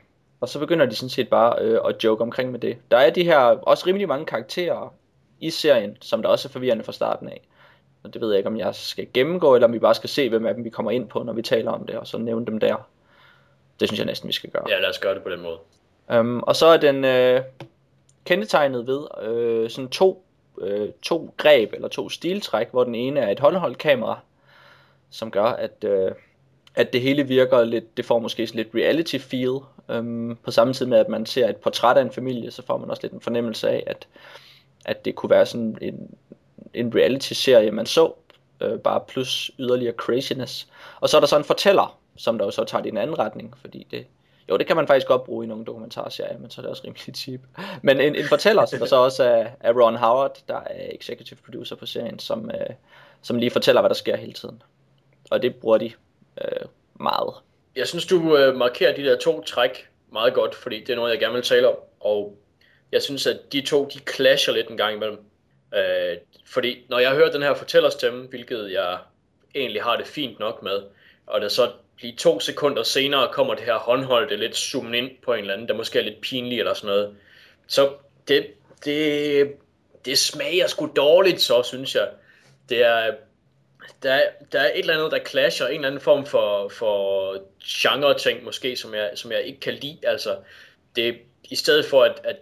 [0.41, 2.77] og så begynder de sådan set bare øh, at joke omkring med det.
[2.91, 4.95] Der er de her også rimelig mange karakterer
[5.41, 7.41] i serien, som der også er forvirrende fra starten af.
[8.05, 10.29] Og det ved jeg ikke, om jeg skal gennemgå, eller om vi bare skal se,
[10.29, 12.47] hvem af dem vi kommer ind på, når vi taler om det, og så nævne
[12.47, 12.89] dem der.
[13.81, 14.65] Det synes jeg næsten, vi skal gøre.
[14.69, 15.59] Ja, lad os gøre det på den måde.
[16.19, 17.41] Um, og så er den øh,
[18.25, 20.25] kendetegnet ved øh, sådan to,
[20.61, 24.19] øh, to greb, eller to stiltræk, hvor den ene er et håndholdt kamera,
[25.11, 26.11] som gør, at, øh,
[26.75, 29.59] at det hele virker lidt, det får måske lidt reality feel,
[29.99, 32.77] um, på samme tid med, at man ser et portræt af en familie, så får
[32.77, 34.09] man også lidt en fornemmelse af, at,
[34.85, 36.15] at det kunne være sådan en
[36.75, 38.13] en reality-serie, man så,
[38.61, 40.69] øh, bare plus yderligere craziness.
[41.01, 42.99] Og så er der så en fortæller, som der jo så tager det i en
[42.99, 44.07] anden retning, fordi det,
[44.49, 46.83] jo, det kan man faktisk godt bruge i nogle dokumentarserier, men så er det også
[46.85, 47.41] rimelig cheap.
[47.83, 51.39] Men en, en fortæller, som der så også er, er Ron Howard, der er executive
[51.45, 52.75] producer på serien, som, øh,
[53.23, 54.63] som lige fortæller, hvad der sker hele tiden.
[55.31, 55.93] Og det bruger de
[56.41, 56.67] øh,
[57.01, 57.35] meget.
[57.77, 61.11] Jeg synes, du øh, markerer de der to træk meget godt, fordi det er noget,
[61.11, 61.77] jeg gerne vil tale om.
[62.01, 62.37] Og
[62.93, 65.19] jeg synes, at de to, de clasher lidt en gang imellem.
[65.75, 66.17] Øh,
[66.47, 68.99] fordi når jeg hører den her fortællerstemme, hvilket jeg
[69.55, 70.83] egentlig har det fint nok med,
[71.27, 71.71] og der så
[72.01, 75.69] lige to sekunder senere kommer det her håndholdte lidt zoomen ind på en eller anden,
[75.69, 77.17] der måske er lidt pinlig eller sådan noget.
[77.67, 77.93] Så
[78.29, 78.47] det,
[78.85, 79.53] det,
[80.05, 82.09] det smager sgu dårligt så, synes jeg.
[82.69, 83.15] Det er,
[84.03, 84.21] der,
[84.53, 88.77] der er et eller andet, der clasher, en eller anden form for, for genre-ting måske,
[88.77, 89.99] som jeg, som jeg ikke kan lide.
[90.03, 90.37] Altså,
[90.97, 92.37] det, i stedet for at, at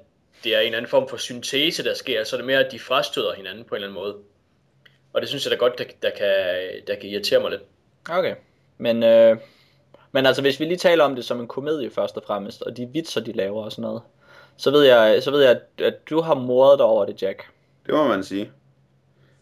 [0.45, 2.79] det er en anden form for syntese, der sker, så er det mere, at de
[2.79, 4.17] frastøder hinanden på en eller anden måde.
[5.13, 6.27] Og det synes jeg da godt, der, der, kan,
[6.87, 7.63] der kan irritere mig lidt.
[8.11, 8.35] Okay,
[8.79, 9.37] men, øh,
[10.13, 12.77] men altså hvis vi lige taler om det som en komedie først og fremmest, og
[12.77, 14.03] de vitser, de laver og sådan noget,
[14.57, 17.47] så ved jeg, så ved jeg at, at du har mordet dig over det, Jack.
[17.87, 18.51] Det må man sige.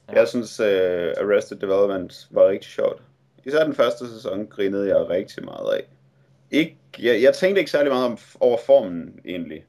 [0.09, 0.19] Ja.
[0.19, 3.03] Jeg synes, uh, Arrested Development var rigtig sjovt.
[3.45, 5.85] Især den første sæson grinede jeg rigtig meget af.
[6.51, 9.65] Ikke, jeg, jeg tænkte ikke særlig meget om, over formen, egentlig.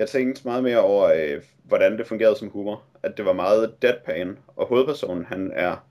[0.00, 2.82] Jeg tænkte meget mere over, øh, hvordan det fungerede som humor.
[3.02, 5.86] At det var meget deadpan, og hovedpersonen, han er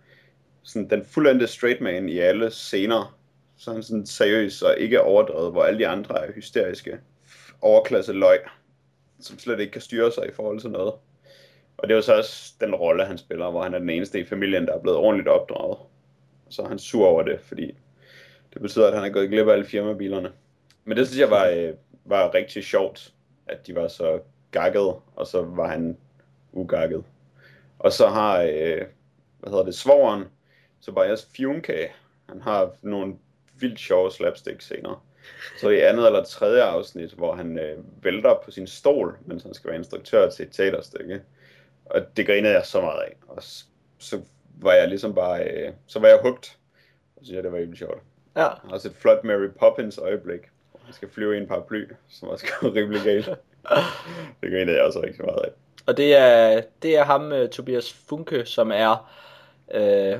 [0.63, 3.19] sådan den fuldendte straight man i alle scener.
[3.57, 6.99] Så han sådan seriøs og ikke overdrevet, hvor alle de andre er hysteriske
[7.61, 8.39] overklasse løg,
[9.19, 10.93] som slet ikke kan styre sig i forhold til noget.
[11.77, 14.19] Og det er jo så også den rolle, han spiller, hvor han er den eneste
[14.19, 15.77] i familien, der er blevet ordentligt opdraget.
[16.45, 17.75] Og så er han sur over det, fordi
[18.53, 20.31] det betyder, at han er gået glip af alle firmabilerne.
[20.85, 21.73] Men det synes jeg var, øh,
[22.05, 23.13] var rigtig sjovt,
[23.49, 24.19] at de var så
[24.51, 25.97] gakket, og så var han
[26.53, 27.03] ugakket.
[27.79, 28.85] Og så har, øh,
[29.39, 29.75] hvad hedder det,
[30.79, 31.91] så bare jeres Fumekage.
[32.29, 33.15] Han har nogle
[33.59, 35.05] vildt sjove slapstick scener.
[35.57, 39.53] Så i andet eller tredje afsnit, hvor han øh, vælter på sin stol, mens han
[39.53, 41.21] skal være instruktør til et teaterstykke.
[41.85, 43.15] Og det grinede jeg så meget af.
[43.27, 43.43] Og
[43.97, 44.21] så
[44.61, 46.57] var jeg ligesom bare, øh, så var jeg hugt.
[47.15, 48.03] Og så synes jeg, det var virkelig sjovt.
[48.35, 48.47] Ja.
[48.47, 50.41] Også et flot Mary Poppins øjeblik,
[50.89, 53.25] han skal flyve i en paraply, som også går rimelig galt.
[54.41, 55.49] det grinede jeg også rigtig meget af.
[55.85, 59.11] Og det er, det er ham, uh, Tobias Funke, som er
[59.75, 60.19] uh,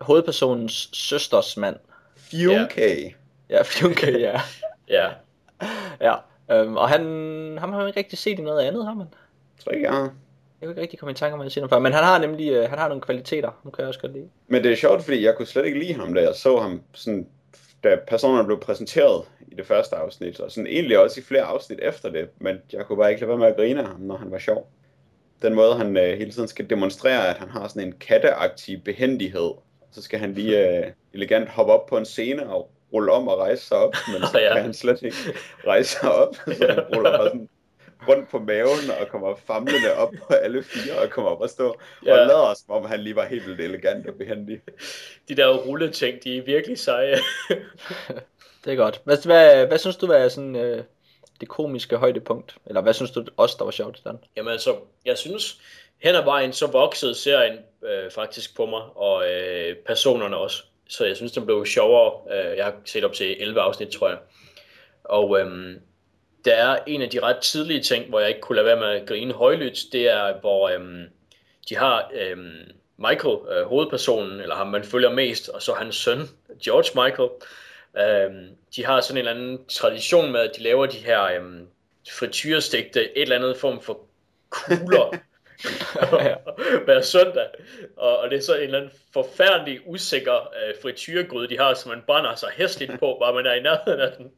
[0.00, 1.76] hovedpersonens søsters mand.
[2.16, 3.16] Funke.
[3.50, 4.40] Ja, Funke, ja.
[4.88, 5.10] Ja.
[6.00, 6.14] ja.
[6.62, 7.02] Um, og han,
[7.60, 9.06] ham har man ikke rigtig set i noget andet, har man?
[9.56, 10.02] Jeg tror ikke, jeg har.
[10.02, 10.10] Jeg
[10.60, 12.18] kan ikke rigtig komme i tanke om, at jeg set ham før, men han har
[12.18, 14.28] nemlig uh, han har nogle kvaliteter, ham kan jeg også godt lide.
[14.48, 16.82] Men det er sjovt, fordi jeg kunne slet ikke lide ham, da jeg så ham,
[16.94, 17.28] sådan,
[17.84, 21.78] da personerne blev præsenteret i det første afsnit, og sådan egentlig også i flere afsnit
[21.82, 24.16] efter det, men jeg kunne bare ikke lade være med at grine af ham, når
[24.16, 24.68] han var sjov.
[25.42, 29.50] Den måde, han uh, hele tiden skal demonstrere, at han har sådan en katteaktiv behendighed,
[29.92, 33.38] så skal han lige uh, elegant hoppe op på en scene og rulle om og
[33.38, 34.54] rejse sig op, men så Ja.
[34.54, 35.16] kan han slet ikke
[35.66, 37.48] rejse sig op, så han ruller bare sådan
[38.08, 41.76] rundt på maven og kommer famlende op på alle fire og kommer op og stå
[42.06, 42.12] Ja.
[42.20, 44.60] og lader som om han lige var helt vildt elegant og behendig.
[45.28, 47.16] De der rulleting, de er virkelig seje.
[48.64, 49.00] Det er godt.
[49.04, 50.78] Hvad, hvad, hvad synes du er sådan uh,
[51.40, 52.56] det komiske højdepunkt?
[52.66, 54.18] Eller hvad synes du også, der var sjovt i den?
[54.36, 55.60] Jamen altså, jeg synes,
[56.02, 60.64] hen ad vejen, så voksede serien øh, faktisk på mig, og øh, personerne også.
[60.88, 62.12] Så jeg synes, den blev sjovere.
[62.32, 64.18] Øh, jeg har set op til 11 afsnit, tror jeg.
[65.04, 65.80] Og øhm,
[66.46, 69.00] der er en af de ret tidlige ting, hvor jeg ikke kunne lade være med
[69.00, 71.04] at grine højlydt, det er, hvor øhm,
[71.68, 76.20] de har øhm, Michael, øh, hovedpersonen, eller ham man følger mest, og så hans søn,
[76.64, 77.30] George Michael.
[77.98, 81.66] Øhm, de har sådan en eller anden tradition med, at de laver de her øhm,
[82.12, 84.00] frityrestegte, et eller andet form for
[84.50, 85.10] kugler,
[86.84, 87.46] hver søndag.
[87.96, 91.90] Og, og det er så en eller anden forfærdelig usikker øh, frityregryde, de har, som
[91.90, 94.32] man brænder sig hæsligt på, bare man er i nærheden af den.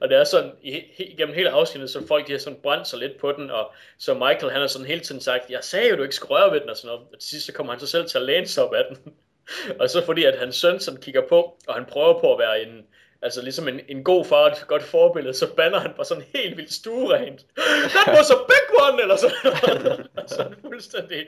[0.00, 2.88] Og det er sådan, i, he, gennem hele afsnittet, så folk de har sådan brændt
[2.88, 5.90] sig lidt på den, og så Michael han har sådan hele tiden sagt, jeg sagde
[5.90, 7.06] jo, du ikke skulle røre ved den, og sådan noget.
[7.12, 9.12] Og til sidst så kommer han så selv til at læne sig op af den.
[9.80, 12.62] og så fordi, at hans søn sådan kigger på, og han prøver på at være
[12.62, 12.86] en,
[13.22, 16.56] altså ligesom en, en god far, et godt forbillede, så banner han bare sådan helt
[16.56, 17.46] vildt stuerent.
[17.94, 20.06] That was a big one, eller sådan noget.
[20.18, 21.26] altså fuldstændig,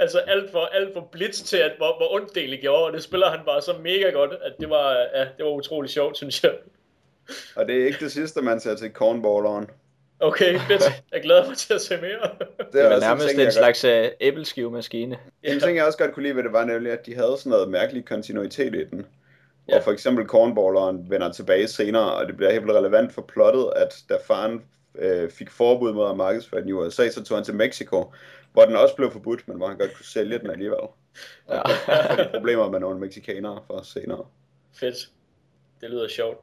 [0.00, 3.02] altså alt for, alt for blitz til, at hvor, hvor ondt det gjorde, og det
[3.02, 6.44] spiller han bare så mega godt, at det var, ja, det var utrolig sjovt, synes
[6.44, 6.52] jeg.
[7.56, 9.66] Og det er ikke det sidste, man ser til cornballeren.
[10.20, 10.82] Okay, fedt.
[11.12, 12.30] Jeg glæder mig til at se mere.
[12.58, 15.16] Det Det er nærmest ting, en slags uh, æbleskivemaskine.
[15.16, 17.34] Godt, en ting, jeg også godt kunne lide ved det, var nemlig, at de havde
[17.38, 18.98] sådan noget mærkelig kontinuitet i den.
[18.98, 19.72] Ja.
[19.72, 19.78] Ja.
[19.78, 23.94] Og for eksempel cornballeren vender tilbage senere, og det bliver helt relevant for plottet, at
[24.08, 24.62] da faren
[24.98, 28.12] øh, fik forbud mod at markedsføre den i USA, så tog han til Mexico,
[28.52, 30.78] hvor den også blev forbudt, men hvor han godt kunne sælge den alligevel.
[30.78, 30.94] Og
[31.48, 31.62] Ja.
[32.24, 34.24] de problemer med nogle mexikanere for senere.
[34.74, 34.96] Fedt.
[35.80, 36.38] Det lyder sjovt.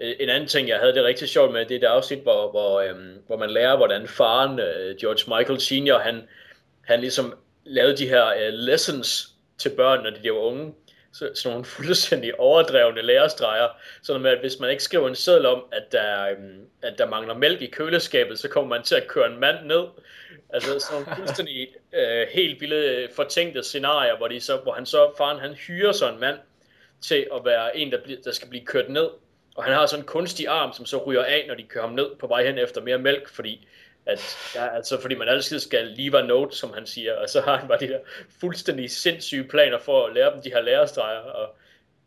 [0.00, 2.50] Øh, en anden ting, jeg havde det rigtig sjovt med, det er det afsnit, hvor,
[2.50, 6.22] hvor, øhm, hvor man lærer, hvordan faren, øh, George Michael Senior, han,
[6.84, 7.34] han ligesom
[7.64, 9.28] lavede de her øh, lessons
[9.58, 10.74] til børn, når de var unge.
[11.12, 13.68] Så, sådan nogle fuldstændig overdrevne lærestreger.
[14.02, 17.06] Sådan med, at hvis man ikke skriver en seddel om, at der, øhm, at der
[17.06, 19.84] mangler mælk i køleskabet, så kommer man til at køre en mand ned.
[20.52, 25.10] Altså sådan nogle fuldstændig øh, helt vilde fortænkte scenarier, hvor, de så, hvor han så,
[25.18, 26.38] faren han hyrer så en mand
[27.00, 29.08] til at være en, der, bliver, der skal blive kørt ned.
[29.56, 31.94] Og han har sådan en kunstig arm, som så ryger af, når de kører ham
[31.94, 33.68] ned på vej hen efter mere mælk, fordi
[34.06, 37.40] at, ja, altså, fordi man altid skal leave a note, som han siger, og så
[37.40, 37.98] har han bare de der
[38.40, 41.54] fuldstændig sindssyge planer for at lære dem de her lærerstreger, og,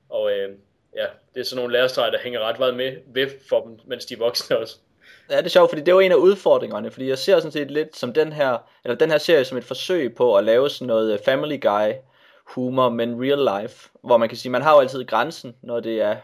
[0.10, 0.50] og øh,
[0.96, 4.06] ja, det er sådan nogle lærerstreger, der hænger ret meget med ved for dem, mens
[4.06, 4.78] de er voksne også.
[5.30, 7.72] Ja, det er sjovt, fordi det var en af udfordringerne, fordi jeg ser sådan set
[7.72, 10.88] lidt som den her, eller den her serie som et forsøg på at lave sådan
[10.88, 11.94] noget øh, Family Guy
[12.44, 16.02] humor, men real life, hvor man kan sige, man har jo altid grænsen, når det
[16.02, 16.16] er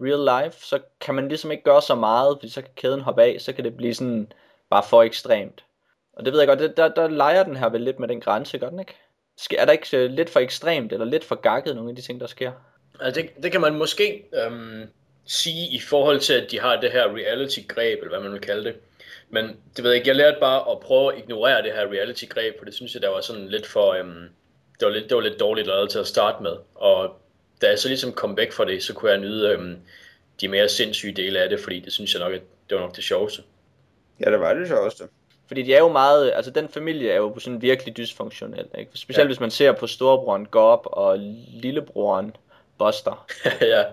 [0.00, 3.22] real life, så kan man ligesom ikke gøre så meget, fordi så kan kæden hoppe
[3.22, 4.32] af, så kan det blive sådan
[4.70, 5.64] bare for ekstremt.
[6.12, 8.20] Og det ved jeg godt, det, der, der leger den her vel lidt med den
[8.20, 8.94] grænse, gør den ikke?
[9.58, 12.20] Er der ikke øh, lidt for ekstremt, eller lidt for gakket, nogle af de ting,
[12.20, 12.52] der sker?
[13.00, 14.88] Altså det, det kan man måske øhm,
[15.26, 18.64] sige i forhold til, at de har det her reality-greb, eller hvad man vil kalde
[18.64, 18.76] det.
[19.30, 22.58] Men det ved jeg ikke, jeg lærte bare at prøve at ignorere det her reality-greb,
[22.58, 24.28] for det synes jeg, der var sådan lidt for, øhm,
[24.80, 26.56] det, var lidt, det var lidt dårligt lavet til at starte med.
[26.74, 27.20] Og
[27.62, 29.76] da jeg så ligesom kom væk fra det, så kunne jeg nyde øhm,
[30.40, 32.96] de mere sindssyge dele af det, fordi det synes jeg nok, at det var nok
[32.96, 33.42] det sjoveste.
[34.20, 35.04] Ja, det var det sjoveste.
[35.46, 38.90] Fordi de er jo meget, altså den familie er jo sådan virkelig dysfunktionel, ikke?
[38.94, 39.26] Specielt ja.
[39.26, 42.36] Hvis man ser på storebroren Gob og lillebroren
[42.78, 43.26] Buster,
[43.60, 43.84] ja,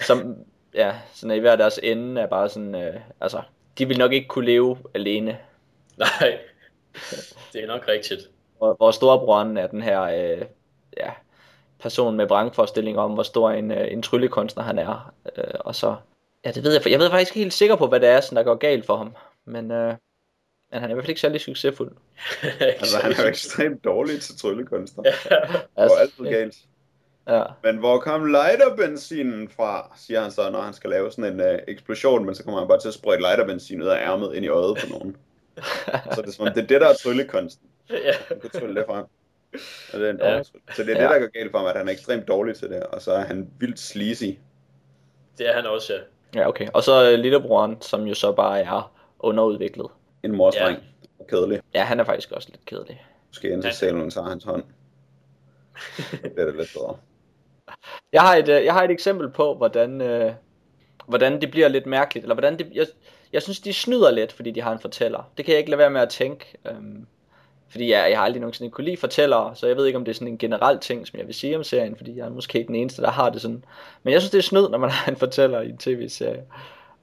[0.00, 0.36] som
[0.74, 3.42] ja, sådan i hver deres ende er bare sådan, øh, altså,
[3.78, 5.38] de vil nok ikke kunne leve alene.
[5.96, 6.38] nej,
[7.52, 8.20] det er nok rigtigt.
[8.60, 10.42] Og, hvor storebroren er den her, øh,
[10.96, 11.10] ja,
[11.80, 15.12] person med vrangforestilling om, hvor stor en, øh, en tryllekunstner han er.
[15.36, 15.96] Øh, og så,
[16.44, 18.36] ja, det ved jeg, jeg ved faktisk ikke helt sikker på, hvad det er, sådan,
[18.36, 19.14] der går galt for ham.
[19.44, 19.94] Men, øh,
[20.72, 21.92] men han er i hvert fald ikke særlig succesfuld.
[22.60, 25.02] Altså, han er jo ekstremt dårlig til tryllekunster.
[25.04, 25.10] ja.
[25.76, 26.56] Altså, var altid galt.
[27.28, 27.42] ja.
[27.62, 31.58] Men hvor kom lighterbenzinen fra, siger han så, når han skal lave sådan en øh,
[31.68, 34.48] eksplosion, men så kommer han bare til at sprøjte lighterbenzin ud af ærmet ind i
[34.48, 35.16] øjet på nogen.
[36.14, 37.68] så det er som om, det er det, der er tryllekunsten.
[37.90, 38.12] ja.
[38.28, 39.04] Han kan trylle det frem.
[39.92, 40.36] Og det er en Ja.
[40.36, 40.42] ja.
[40.42, 41.02] Så det er det, Ja.
[41.02, 43.24] der går galt for ham, at han er ekstremt dårlig til det, og så er
[43.24, 44.24] han vildt sleazy.
[45.38, 46.00] Det er han også, ja.
[46.40, 46.68] Ja, okay.
[46.74, 49.86] Og så øh, lillebroren, som jo så bare er underudviklet.
[50.22, 50.78] En morstreng.
[51.20, 51.24] Ja.
[51.28, 51.60] Kedelig.
[51.74, 53.06] Ja, han er faktisk også lidt kedelig.
[53.28, 54.62] Måske indtil Salon tager hans hånd.
[56.22, 56.96] Det er det lidt bedre.
[58.12, 60.32] Jeg har et, øh, jeg har et eksempel på, hvordan, øh,
[61.06, 62.86] hvordan det bliver lidt mærkeligt, eller hvordan det, jeg,
[63.32, 65.32] jeg synes, de snyder lidt, fordi de har en fortæller.
[65.36, 67.06] Det kan jeg ikke lade være med at tænke, øhm,
[67.70, 70.12] fordi jeg, jeg har aldrig nogensinde kunne lide fortællere, så jeg ved ikke, om det
[70.12, 72.58] er sådan en generel ting, som jeg vil sige om serien, fordi jeg er måske
[72.58, 73.64] ikke den eneste, der har det sådan.
[74.02, 76.44] Men jeg synes, det er snyd, når man har en fortæller i en tv-serie.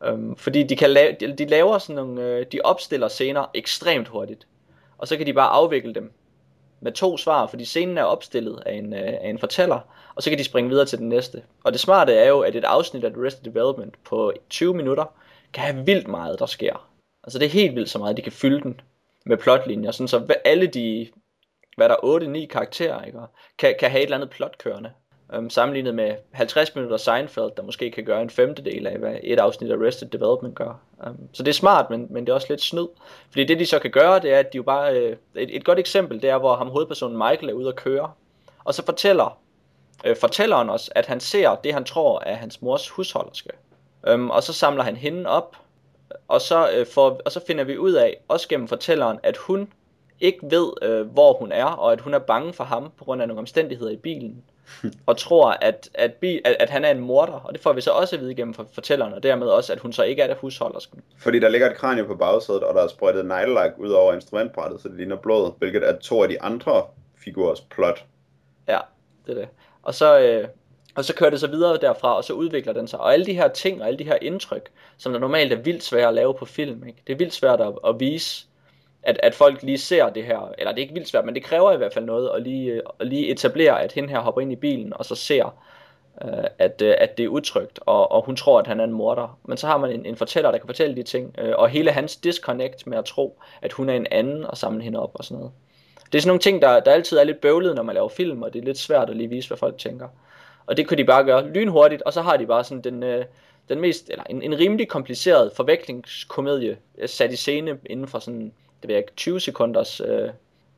[0.03, 4.07] Øhm, fordi de, kan lave, de, de laver sådan nogle, øh, de opstiller scener ekstremt
[4.07, 4.47] hurtigt,
[4.97, 6.11] og så kan de bare afvikle dem
[6.81, 9.79] med to svar, fordi scenen er opstillet af en, øh, af en fortæller,
[10.15, 11.43] og så kan de springe videre til den næste.
[11.63, 15.05] Og det smarte er jo, at et afsnit af Arrested Development på 20 minutter
[15.53, 16.89] kan have vildt meget, der sker.
[17.23, 18.81] Altså det er helt vildt så meget, de kan fylde den
[19.25, 21.07] med plotlinjer, sådan så alle de,
[21.77, 23.19] hvad er der, 8-9 karakterer, ikke?
[23.57, 24.91] Kan, kan have et eller andet plot kørende.
[25.37, 29.39] Um, sammenlignet med 50 minutter Seinfeld, der måske kan gøre en femtedel af, hvad et
[29.39, 30.79] afsnit af Arrested Development gør.
[31.07, 32.87] Um, så det er smart, men, men det er også lidt snyd.
[33.29, 34.99] Fordi det de så kan gøre, det er, at de jo bare...
[34.99, 38.11] Øh, et, et godt eksempel, det er, hvor ham hovedpersonen Michael er ude at køre.
[38.63, 39.39] Og så fortæller
[40.05, 43.49] øh, fortælleren os, at han ser det, han tror er hans mors husholderske.
[44.13, 45.57] Um, og så samler han hende op,
[46.27, 49.67] og så, øh, får, og så finder vi ud af, også gennem fortælleren, at hun
[50.19, 53.21] ikke ved, øh, hvor hun er, og at hun er bange for ham på grund
[53.21, 54.43] af nogle omstændigheder i bilen.
[55.05, 57.81] og tror, at, at, bil, at, at han er en morder, og det får vi
[57.81, 60.27] så også at vide gennem for- fortælleren, og dermed også, at hun så ikke er
[60.27, 61.01] der husholdersken.
[61.17, 64.81] Fordi der ligger et kranie på bagsædet, og der er sprøjtet neglelak ud over instrumentbrættet,
[64.81, 66.83] så det ligner blod, hvilket er to af de andre
[67.23, 68.05] figurers plot.
[68.67, 68.79] Ja,
[69.25, 69.47] det er det.
[69.83, 70.47] Og så, øh,
[70.95, 72.99] og så kører det så videre derfra, og så udvikler den sig.
[72.99, 75.83] Og alle de her ting og alle de her indtryk, som der normalt er vildt
[75.83, 77.01] svært at lave på film, ikke?
[77.07, 78.45] det er vildt svært at, at vise,
[79.03, 81.43] at, at folk lige ser det her, eller det er ikke vildt svært, men det
[81.43, 84.51] kræver i hvert fald noget at lige, at lige etablere, at hende her hopper ind
[84.51, 85.57] i bilen, og så ser,
[86.25, 88.93] øh, at, øh, at det er utrygt, og, og hun tror, at han er en
[88.93, 89.39] morder.
[89.43, 91.91] Men så har man en, en fortæller, der kan fortælle de ting, øh, og hele
[91.91, 95.23] hans disconnect med at tro, at hun er en anden, og samle hende op og
[95.23, 95.51] sådan noget.
[96.11, 98.41] Det er sådan nogle ting, der, der altid er lidt bøvlet, når man laver film,
[98.41, 100.07] og det er lidt svært at lige vise, hvad folk tænker.
[100.67, 103.25] Og det kunne de bare gøre lynhurtigt, og så har de bare sådan den, øh,
[103.69, 108.41] den mest, eller en, en rimelig kompliceret forviklingskomedie øh, sat i scene inden for sådan,
[108.81, 110.29] det ved jeg ikke, 20 sekunders øh,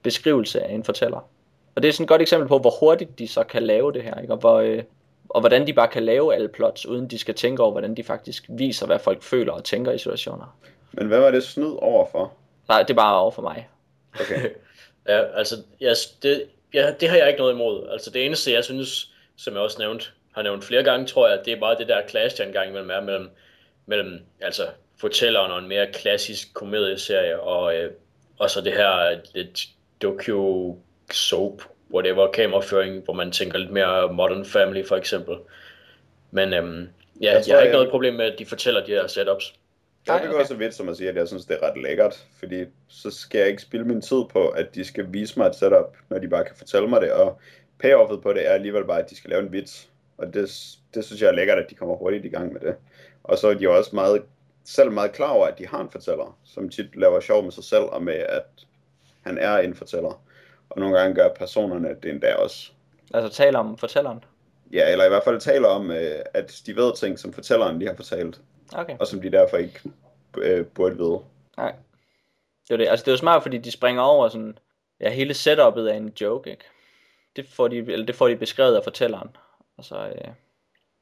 [0.04, 1.30] beskrivelse af en fortæller.
[1.76, 4.04] Og det er sådan et godt eksempel på, hvor hurtigt de så kan lave det
[4.04, 4.34] her, ikke?
[4.34, 4.84] Og, hvor, øh,
[5.30, 8.04] og hvordan de bare kan lave alle plots, uden de skal tænke over, hvordan de
[8.04, 10.58] faktisk viser, hvad folk føler og tænker i situationer.
[10.92, 12.34] Men hvad var det snyd overfor?
[12.68, 13.68] Nej, det er bare over for mig.
[14.20, 14.50] Okay.
[15.08, 17.88] Ja, altså, jeg, det, ja, det har jeg ikke noget imod.
[17.92, 21.40] Altså, det eneste, jeg synes, som jeg også nævnt, har nævnt flere gange, tror jeg,
[21.46, 23.30] det er bare det der clash, der engang imellem er mellem,
[23.86, 24.68] mellem altså,
[25.02, 27.92] fortælleren og en mere klassisk komedieserie, og, øh,
[28.40, 29.68] og så det her lidt
[30.02, 30.76] docu
[31.12, 31.62] soap,
[31.94, 35.36] whatever, kameraføring, hvor man tænker lidt mere Modern Family, for eksempel.
[36.32, 36.90] Men øhm,
[37.22, 39.08] ja, Jeg tror, jeg har ikke jeg- noget problem med, at de fortæller de her
[39.08, 39.54] setups.
[40.08, 40.40] Jeg vil okay.
[40.40, 43.12] gå så vidt som at sige, at jeg synes, det er ret lækkert, fordi så
[43.12, 46.18] skal jeg ikke spilde min tid på, at de skal vise mig et setup, når
[46.20, 47.40] de bare kan fortælle mig det, og
[47.80, 50.50] payoffet på det er alligevel bare, at de skal lave en vits, og det,
[50.94, 52.76] det synes jeg er lækkert, at de kommer hurtigt i gang med det.
[53.24, 54.24] Og så er de også meget,
[54.66, 57.64] selv meget klar over, at de har en fortæller, som tit laver sjov med sig
[57.64, 58.46] selv, og med, at
[59.22, 60.22] han er en fortæller.
[60.70, 62.72] Og nogle gange gør personerne det endda også.
[63.14, 64.24] Altså taler om fortælleren.
[64.74, 67.90] Ja, eller i hvert fald taler om, øh, at de ved ting, som fortælleren lige
[67.90, 68.42] har fortalt,
[68.76, 68.98] Okay.
[69.00, 69.80] og som de derfor ikke
[70.38, 71.20] øh, burde vide.
[71.58, 71.74] Nej.
[72.68, 72.88] Det er det.
[72.88, 74.58] Altså, det er jo smart, fordi de springer over sådan,
[75.02, 76.64] ja, hele setupet af en joke, ikke?
[77.38, 79.30] Det får de, eller det får de beskrevet af fortælleren,
[79.78, 80.32] og så, øh,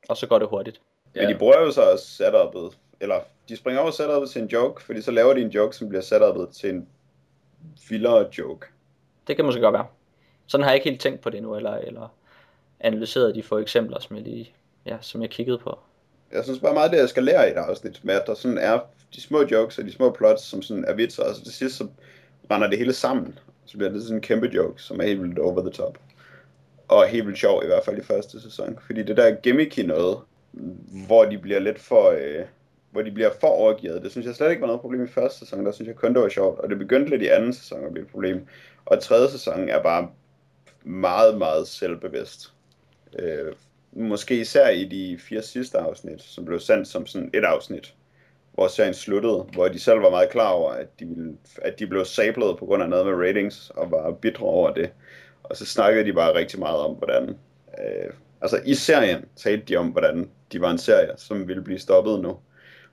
[0.09, 0.81] og så går det hurtigt.
[1.15, 1.21] Ja.
[1.21, 3.19] Men de bruger jo så setupet, eller
[3.49, 6.01] de springer over setupet til en joke, fordi så laver de en joke, som bliver
[6.01, 6.87] setupet til en
[7.89, 8.67] vildere joke.
[9.27, 9.87] Det kan måske godt være.
[10.47, 12.15] Sådan har jeg ikke helt tænkt på det nu, eller, eller
[12.79, 14.53] analyseret de få eksempler, som jeg lige,
[14.85, 15.79] ja, som jeg kiggede på.
[16.31, 18.57] Jeg synes bare meget, det jeg skal lære i et afsnit, med at der sådan
[18.57, 18.79] er
[19.15, 21.75] de små jokes og de små plots, som sådan er vitser, og så til sidst
[21.77, 21.87] så
[22.51, 23.39] render det hele sammen.
[23.65, 25.97] Så bliver det sådan en kæmpe joke, som er helt vildt over the top.
[26.87, 28.79] Og helt vildt sjov, i hvert fald i første sæson.
[28.85, 30.17] Fordi det der gimmicky noget,
[31.07, 32.09] hvor de bliver lidt for...
[32.09, 32.45] Øh,
[32.91, 34.03] hvor de bliver for overgivet.
[34.03, 35.65] Det synes jeg slet ikke var noget problem i første sæson.
[35.65, 36.59] Der synes jeg kun, det var sjovt.
[36.59, 38.47] Og det begyndte lidt i anden sæson at blive et problem.
[38.85, 40.09] Og tredje sæson er bare
[40.83, 42.53] meget, meget selvbevidst.
[43.19, 43.53] Øh,
[43.91, 47.93] måske især i de fire sidste afsnit, som blev sendt som sådan et afsnit,
[48.53, 51.87] hvor serien sluttede, hvor de selv var meget klar over, at de, ville, at de
[51.87, 54.89] blev sablet på grund af noget med ratings, og var bitre over det.
[55.49, 57.29] Og så snakkede de bare rigtig meget om, hvordan...
[57.79, 61.79] Øh, altså i serien talte de om, hvordan de var en serie, som ville blive
[61.79, 62.39] stoppet nu.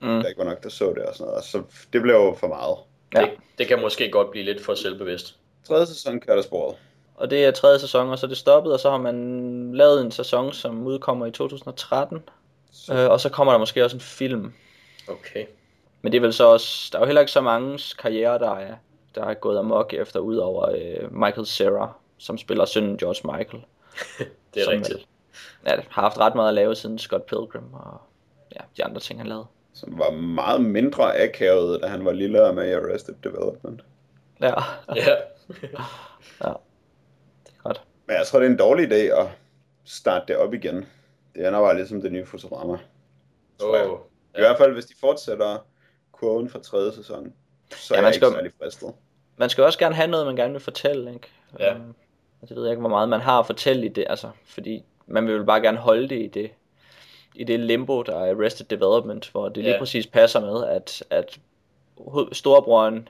[0.01, 0.07] Mm.
[0.07, 1.43] Der ikke var nok, der så det og sådan noget.
[1.43, 2.77] Så det blev jo for meget.
[3.13, 3.21] Ja.
[3.21, 5.37] Det, det kan måske godt blive lidt for selvbevidst.
[5.67, 6.75] Tredje sæson kører der sporet.
[7.15, 10.01] Og det er tredje sæson, og så er det stoppet, og så har man lavet
[10.01, 12.23] en sæson, som udkommer i 2013.
[12.71, 12.93] Så.
[12.93, 14.53] Øh, og så kommer der måske også en film.
[15.07, 15.45] Okay.
[16.01, 18.55] Men det er vel så også, der er jo heller ikke så mange karriere, der
[18.55, 18.75] er,
[19.15, 21.93] der er gået amok efter, udover øh, Michael Cera,
[22.23, 23.63] som spiller sønnen George Michael.
[24.53, 25.07] det er rigtigt.
[25.63, 28.01] Vel, ja, har haft ret meget at lave siden Scott Pilgrim og
[28.55, 29.45] ja, de andre ting, han lavede.
[29.73, 33.81] Som var meget mindre akavet, da han var lille med i Arrested Development.
[34.41, 34.53] Ja.
[34.95, 35.15] ja.
[36.43, 36.53] ja.
[37.43, 37.83] Det er godt.
[38.07, 39.27] Men jeg tror, det er en dårlig idé at
[39.85, 40.75] starte det op igen.
[41.35, 42.77] Det ender bare ligesom det nye Futurama.
[43.63, 43.87] Oh, jeg.
[44.37, 45.57] I hvert fald, hvis de fortsætter
[46.11, 47.33] kurven fra tredje sæson,
[47.71, 48.93] så ja, er jeg skal, ikke særlig fristet.
[49.37, 51.27] Man skal også gerne have noget, man gerne vil fortælle, ikke?
[51.59, 51.75] Ja.
[51.75, 51.95] Um,
[52.49, 55.45] jeg ved ikke, hvor meget man har at fortælle i det, altså, fordi man vil
[55.45, 56.51] bare gerne holde det i det,
[57.35, 59.79] i det limbo, der er Arrested Development, hvor det lige ja.
[59.79, 61.39] præcis passer med, at, at
[62.31, 63.09] storebroren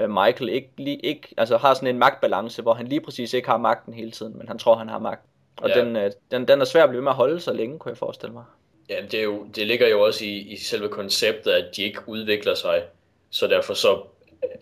[0.00, 3.48] uh, Michael ikke, lige, ikke altså har sådan en magtbalance, hvor han lige præcis ikke
[3.48, 5.22] har magten hele tiden, men han tror, han har magt.
[5.56, 5.80] Og ja.
[5.80, 7.98] den, uh, den, den er svær at blive med at holde så længe, kunne jeg
[7.98, 8.44] forestille mig.
[8.88, 12.00] Ja, det, er jo, det ligger jo også i, i selve konceptet, at de ikke
[12.06, 12.82] udvikler sig.
[13.30, 14.02] Så derfor så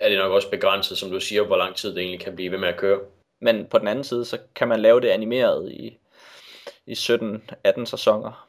[0.00, 2.50] er det nok også begrænset, som du siger, hvor lang tid det egentlig kan blive
[2.50, 3.00] ved med at køre.
[3.44, 5.98] Men på den anden side, så kan man lave det animeret i,
[6.86, 8.48] i 17-18 sæsoner,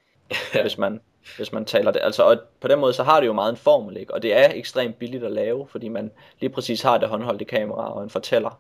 [0.55, 0.61] ja.
[0.61, 1.01] hvis, man,
[1.37, 2.01] hvis man taler det.
[2.03, 4.13] Altså, og på den måde, så har det jo meget en formel, ikke?
[4.13, 7.93] og det er ekstremt billigt at lave, fordi man lige præcis har det håndholdte kamera
[7.93, 8.59] og en fortæller.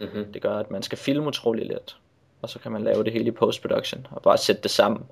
[0.00, 0.32] Mm-hmm.
[0.32, 1.96] Det gør, at man skal filme utrolig let,
[2.42, 5.06] og så kan man lave det hele i post-production, og bare sætte det sammen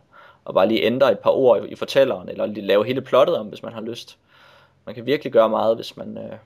[0.45, 3.47] og bare lige ændre et par ord i fortælleren, eller lige lave hele plottet om,
[3.47, 4.19] hvis man har lyst.
[4.87, 6.39] Man kan virkelig gøre meget, hvis man øh,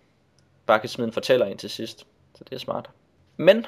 [0.66, 2.06] bare kan smide en fortæller ind til sidst.
[2.34, 2.90] Så det er smart.
[3.36, 3.66] Men,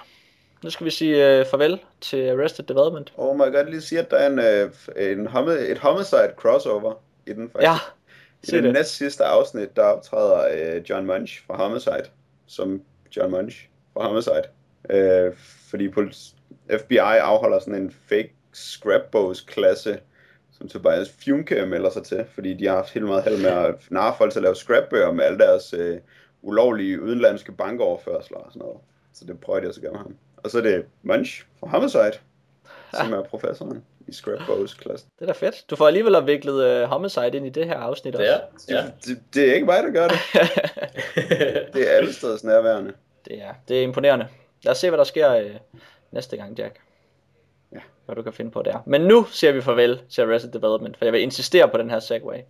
[0.62, 3.12] nu skal vi sige øh, farvel til Arrested Development.
[3.16, 4.70] Oh my god, lige sige, at der er en, øh,
[5.10, 6.94] en homi- et homicide crossover
[7.26, 7.68] i den faktisk.
[7.68, 7.74] Ja,
[8.42, 12.04] I det, det næst sidste afsnit, der optræder øh, John Munch fra Homicide,
[12.46, 12.82] som
[13.16, 14.44] John Munch fra Homicide.
[14.90, 15.32] Øh,
[15.70, 15.90] fordi
[16.78, 19.98] FBI afholder sådan en fake scrapbogs-klasse,
[20.58, 23.74] som Tobias Funke melder sig til, fordi de har haft helt meget held med at
[23.90, 25.98] narre folk til at lave scrapbøger med alle deres øh,
[26.42, 28.78] ulovlige udenlandske bankoverførsler og sådan noget.
[29.12, 30.16] Så det prøver de også at gøre med ham.
[30.44, 32.18] Og så er det Munch fra Homicide,
[32.92, 35.06] som er professoren i scrapbogs klasse.
[35.18, 35.64] Det er da fedt.
[35.70, 38.40] Du får alligevel viklet uh, Homicide ind i det her afsnit også.
[38.68, 38.82] Ja, ja.
[38.82, 40.18] Det, det, det er ikke mig, der gør det.
[41.74, 42.92] det er alle steder nærværende.
[43.24, 44.28] Det er, det er imponerende.
[44.62, 45.50] Lad os se, hvad der sker uh,
[46.12, 46.80] næste gang, Jack
[48.08, 48.78] hvad du kan finde på der.
[48.86, 52.00] Men nu siger vi farvel til Arrested Development, for jeg vil insistere på den her
[52.00, 52.38] segway.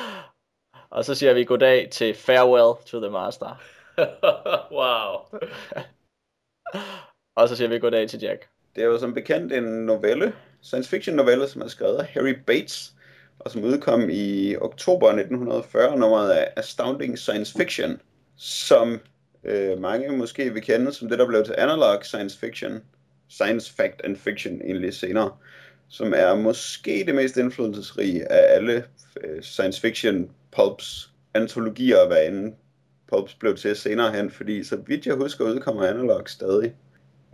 [0.96, 3.60] og så siger vi goddag til Farewell to the Master.
[4.78, 5.40] wow.
[7.36, 8.48] og så siger vi goddag til Jack.
[8.76, 10.32] Det er jo som bekendt en novelle,
[10.62, 12.94] science fiction novelle, som er skrevet af Harry Bates,
[13.38, 18.00] og som udkom i oktober 1940, nummeret af Astounding Science Fiction,
[18.36, 19.00] som
[19.44, 22.82] øh, mange måske vil kende som det, der blev til analog science fiction,
[23.28, 25.36] science fact and fiction egentlig senere,
[25.88, 28.84] som er måske det mest indflydelsesrige af alle
[29.24, 32.54] øh, science fiction pulps antologier, hvad end
[33.08, 36.74] pulps blev til senere hen, fordi så vidt jeg husker, udkommer Analog stadig.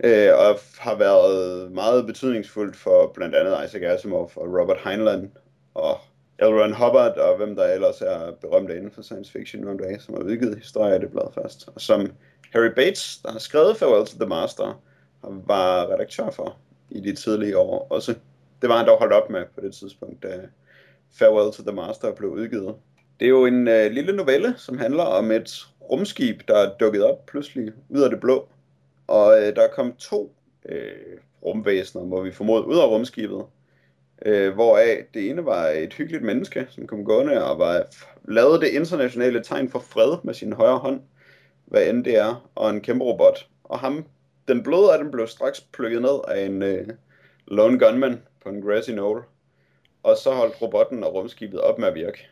[0.03, 5.31] Øh, og har været meget betydningsfuldt for blandt andet Isaac Asimov og Robert Heinlein
[5.73, 5.99] og
[6.39, 6.45] L.
[6.45, 10.13] Ron Hubbard og hvem der ellers er berømte inden for science fiction nogle dage, som
[10.13, 11.69] har udgivet historier af det blad først.
[11.75, 12.11] Og som
[12.53, 14.81] Harry Bates, der har skrevet Farewell to the Master,
[15.23, 16.57] var redaktør for
[16.89, 18.15] i de tidlige år også.
[18.61, 20.41] Det var han dog holdt op med på det tidspunkt, da
[21.11, 22.75] Farewell to the Master blev udgivet.
[23.19, 27.03] Det er jo en øh, lille novelle, som handler om et rumskib, der er dukket
[27.03, 28.47] op pludselig ud af det blå.
[29.07, 30.35] Og øh, der er kommet to
[30.69, 33.45] øh, rumvæsener, må vi formode, ud af rumskibet.
[34.25, 37.83] Øh, hvoraf det ene var et hyggeligt menneske, som kom gående og var,
[38.27, 41.01] lavede det internationale tegn for fred med sin højre hånd,
[41.65, 43.47] hvad end det er, og en kæmpe robot.
[43.63, 44.05] Og ham,
[44.47, 46.87] den bløde af den blev straks plukket ned af en øh,
[47.47, 49.23] lone gunman på en grassy knoll.
[50.03, 52.27] Og så holdt robotten og rumskibet op med at virke.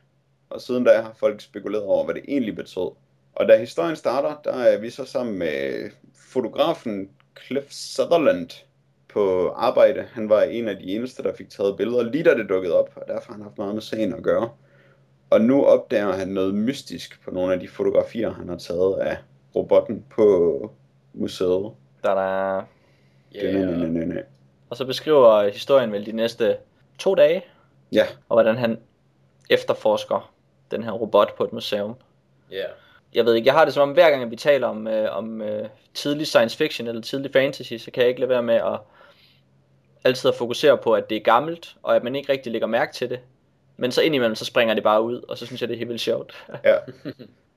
[0.52, 2.92] Og siden da har folk spekuleret over, hvad det egentlig betød.
[3.36, 7.10] Og da historien starter, der er vi så sammen med fotografen
[7.46, 8.50] Cliff Sutherland
[9.14, 10.06] på arbejde.
[10.14, 12.90] Han var en af de eneste, der fik taget billeder lige da det dukkede op,
[12.96, 14.50] og derfor har han haft meget med sagen at gøre.
[15.30, 19.18] Og nu opdager han noget mystisk på nogle af de fotografier, han har taget af
[19.56, 20.72] robotten på
[21.14, 21.72] museet.
[22.04, 22.64] Der er
[23.36, 24.24] Yeah.
[24.70, 26.58] Og så beskriver historien vel de næste
[27.00, 27.44] to dage,
[27.92, 28.78] Ja, og hvordan han
[29.50, 30.34] efterforsker
[30.72, 31.96] den her robot på et museum.
[32.52, 32.66] Ja.
[33.14, 35.18] Jeg ved ikke, jeg har det som om hver gang, at vi taler om, øh,
[35.18, 38.56] om øh, tidlig science fiction eller tidlig fantasy, så kan jeg ikke lade være med
[38.56, 38.80] at
[40.04, 42.94] altid at fokusere på, at det er gammelt, og at man ikke rigtig lægger mærke
[42.94, 43.20] til det.
[43.78, 45.90] Men så indimellem, så springer det bare ud, og så synes jeg, det er helt
[45.90, 46.46] vildt sjovt.
[46.64, 46.76] ja.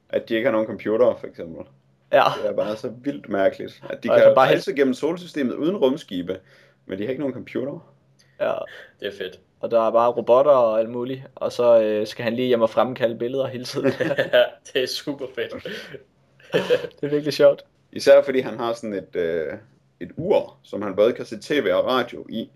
[0.09, 1.67] At de ikke har nogen computer, for eksempel.
[2.13, 3.83] ja, Det er bare så vildt mærkeligt.
[3.91, 6.41] At de Og kan altså bare rejse gennem solsystemet uden rumskibe,
[6.87, 7.94] men de har ikke nogen computer.
[8.41, 8.53] Ja.
[9.01, 9.41] Det er fedt.
[9.61, 12.63] Og der er bare robotter og alt muligt, og så øh, skal han lige hjem
[12.63, 13.93] og fremkalde billeder hele tiden.
[14.33, 15.53] ja, det er super fedt.
[17.01, 17.65] det er virkelig sjovt.
[17.93, 19.53] Især fordi han har sådan et, øh,
[20.01, 22.51] et ur, som han både kan se tv og radio i.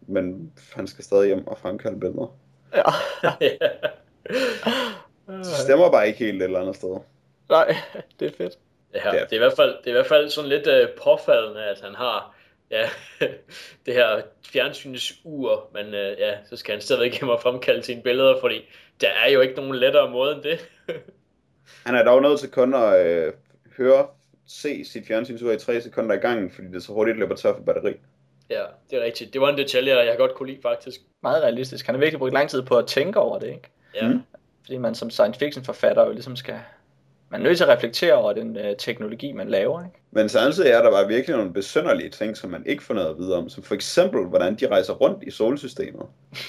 [0.00, 2.34] Men han skal stadig hjem og fremkalde billeder.
[2.74, 2.82] Ja.
[5.26, 6.96] Det stemmer bare ikke helt et eller andet sted.
[7.48, 7.76] Nej,
[8.20, 8.58] det er fedt.
[8.94, 9.20] Ja, Ja.
[9.24, 11.80] det er i hvert fald, det er i hvert fald sådan lidt uh, påfaldende, at
[11.80, 12.34] han har
[12.70, 12.88] ja,
[13.86, 18.40] det her fjernsynsuur, men uh, ja, så skal han stadigvæk hjem og fremkalde sine billeder,
[18.40, 18.68] fordi
[19.00, 20.68] der er jo ikke nogen lettere måde end det.
[21.86, 23.32] Han er dog nødt til kun at øh,
[23.76, 24.06] høre,
[24.46, 27.62] se sit fjernsynsur i 3 sekunder i gangen, fordi det så hurtigt løber tør for
[27.62, 27.94] batteri.
[28.50, 29.32] ja, det er rigtigt.
[29.32, 31.00] Det var en detalje, jeg godt kunne lide faktisk.
[31.22, 31.86] Meget realistisk.
[31.86, 33.70] Han har virkelig brugt lang tid på at tænke over det, ikke?
[33.94, 34.22] Ja, mm.
[34.64, 36.60] Fordi man som science fiction forfatter jo ligesom skal...
[37.30, 39.96] Man er nødt til at reflektere over den øh, teknologi, man laver, ikke?
[40.10, 43.18] Men samtidig er der bare virkelig nogle besynderlige ting, som man ikke får noget at
[43.18, 43.48] vide om.
[43.48, 46.06] Som for eksempel, hvordan de rejser rundt i solsystemet.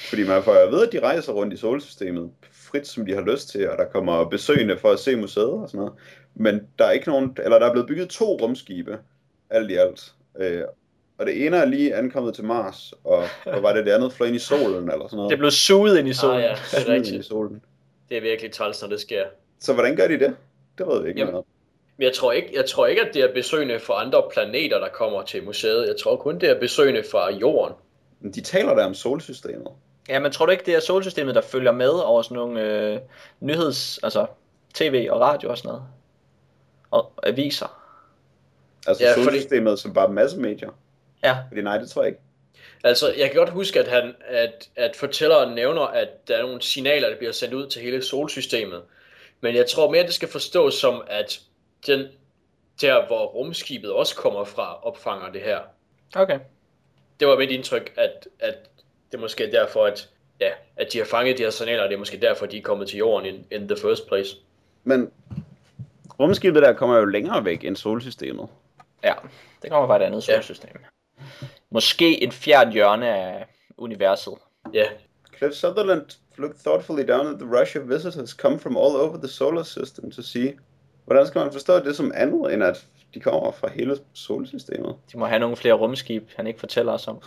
[0.10, 3.14] Fordi man får jo at vide, at de rejser rundt i solsystemet frit, som de
[3.14, 5.94] har lyst til, og der kommer besøgende for at se museet og sådan noget.
[6.36, 8.98] Men der er ikke nogen, eller der er blevet bygget to rumskibe,
[9.50, 10.14] alt i alt.
[10.40, 10.64] Øh,
[11.18, 14.28] og det ene er lige ankommet til Mars, og hvad var det, det andet fløj
[14.28, 15.30] ind i solen, eller sådan noget.
[15.30, 16.38] Det er blevet suget ind i solen.
[16.38, 17.26] Ah, ja, det er rigtigt.
[17.26, 17.62] solen.
[18.10, 19.24] Det er virkelig træls, når det sker.
[19.60, 20.36] Så hvordan gør de det?
[20.78, 21.46] Det ved vi ikke Jamen, noget om.
[21.98, 24.90] Men jeg tror, ikke, jeg tror ikke, at det er besøgende fra andre planeter, der
[24.90, 25.88] kommer til museet.
[25.88, 27.76] Jeg tror kun, det er besøgende fra jorden.
[28.20, 29.68] Men De taler der om solsystemet.
[30.10, 33.00] Ja, men tror du ikke, det er solsystemet, der følger med over sådan nogle øh,
[33.40, 34.00] nyheds...
[34.04, 34.26] Altså
[34.74, 35.84] tv og radio og sådan noget?
[36.92, 37.78] Og aviser?
[38.88, 40.70] Altså Ja, ja, fordi- solsystemet som bare massemedier.
[41.24, 42.22] Ja, Fordi nej, det tror jeg ikke.
[42.84, 46.62] Altså, jeg kan godt huske, at, han, at, at fortælleren nævner, at der er nogle
[46.62, 48.82] signaler, der bliver sendt ud til hele solsystemet.
[49.42, 51.40] Men jeg tror mere, det skal forstås som, at
[51.88, 52.08] den
[52.82, 55.60] der, hvor rumskibet også kommer fra, opfanger det her.
[56.16, 56.40] okay.
[57.20, 58.56] Det var mit indtryk, at, at
[59.12, 61.96] det er måske derfor, at, ja, at de har fanget de her signaler, og det
[61.96, 64.36] er måske derfor, de er kommet til jorden in, in the first place.
[64.84, 65.12] Men
[66.20, 68.48] rumskibet der kommer jo længere væk end solsystemet.
[69.04, 69.14] Ja,
[69.62, 70.36] det kommer fra et andet Ja.
[70.36, 70.72] solsystem.
[71.70, 73.46] Måske en fjern hjørne af
[73.78, 74.34] universet.
[74.74, 74.86] Ja,
[75.38, 76.06] Cliff Sutherland
[76.42, 80.12] looked thoughtfully down at the rush of visitors come from all over the solar system
[80.12, 80.54] to see.
[81.06, 84.96] Hvordan skal man forstå det som andet, end at de kommer fra hele solsystemet?
[85.12, 87.22] De må have nogle flere rumskib, han ikke fortæller os om.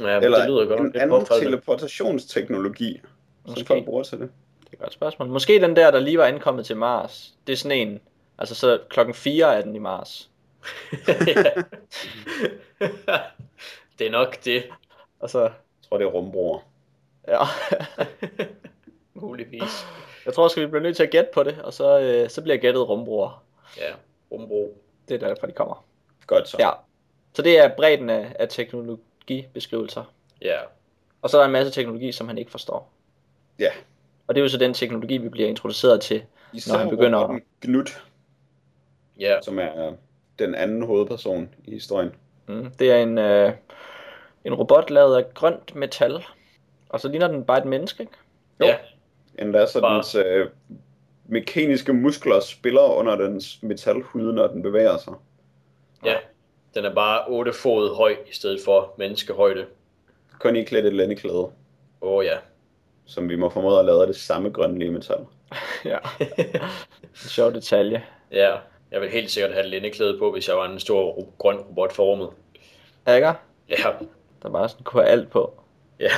[0.00, 0.80] ja Eller det lyder godt.
[0.80, 1.50] en anden påfaldende.
[1.50, 3.00] teleportationsteknologi,
[3.44, 3.66] som Måske.
[3.66, 4.30] folk bruger til det.
[4.60, 5.28] Det er et godt spørgsmål.
[5.28, 7.34] Måske den der, der lige var ankommet til Mars.
[7.46, 8.00] Det er sådan en...
[8.38, 10.30] Altså så klokken 4 er den i Mars.
[13.98, 14.62] Det er nok det.
[15.20, 15.40] Og så...
[15.40, 15.50] Jeg
[15.88, 16.58] tror, det er rumbroer.
[17.28, 17.38] Ja.
[19.14, 19.86] Muligvis.
[20.26, 22.42] Jeg tror også, vi bliver nødt til at gætte på det, og så, øh, så
[22.42, 23.42] bliver gættet rumbroer.
[23.78, 23.92] Ja,
[24.32, 24.78] rumbro.
[25.08, 25.84] Det er derfor, de kommer.
[26.26, 26.56] Godt så.
[26.60, 26.70] Ja.
[27.34, 30.04] Så det er bredden af, af teknologibeskrivelser.
[30.42, 30.58] Ja.
[31.22, 32.90] Og så er der en masse teknologi, som han ikke forstår.
[33.58, 33.70] ja.
[34.26, 36.22] Og det er jo så den teknologi, vi bliver introduceret til.
[36.52, 38.02] Især Når han begynder- robotten Gnut,
[39.20, 39.40] Ja.
[39.42, 39.92] som er øh,
[40.38, 42.12] den anden hovedperson i historien.
[42.46, 42.70] Mm.
[42.78, 43.52] Det er en, øh,
[44.44, 46.24] en robot lavet af grønt metal.
[46.94, 48.12] Og så ligner den bare et menneske, ikke?
[48.60, 48.66] Jo.
[48.66, 48.76] Ja.
[49.38, 50.48] Endda så Bare- dens øh,
[51.26, 55.12] mekaniske muskler spiller under dens metalhud, når den bevæger sig.
[56.04, 56.16] Ja.
[56.74, 59.66] Den er bare 8 fod høj i stedet for menneskehøjde.
[60.40, 61.50] Kun i klædt et lændeklæde, Åh
[62.00, 62.36] oh, ja.
[63.06, 65.18] som vi må formode at lave det samme grønlige metal.
[65.84, 65.98] ja.
[67.14, 68.04] Sjov detalje.
[68.32, 68.56] Ja,
[68.90, 71.92] jeg vil helt sikkert have et lændeklæde på, hvis jeg var en stor grøn robot
[71.92, 72.28] for rummet.
[73.14, 73.32] Ikke?
[73.68, 73.76] Ja,
[74.42, 75.62] Der bare sådan kunne have alt på.
[76.00, 76.10] ja.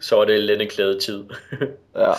[0.00, 1.24] Så var det lændeklæde tid.
[1.96, 2.12] Ja.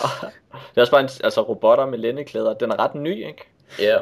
[0.52, 2.54] Det er også bare en, altså robotter med lændeklæder.
[2.54, 3.48] Den er ret ny, ikke?
[3.78, 3.98] ja,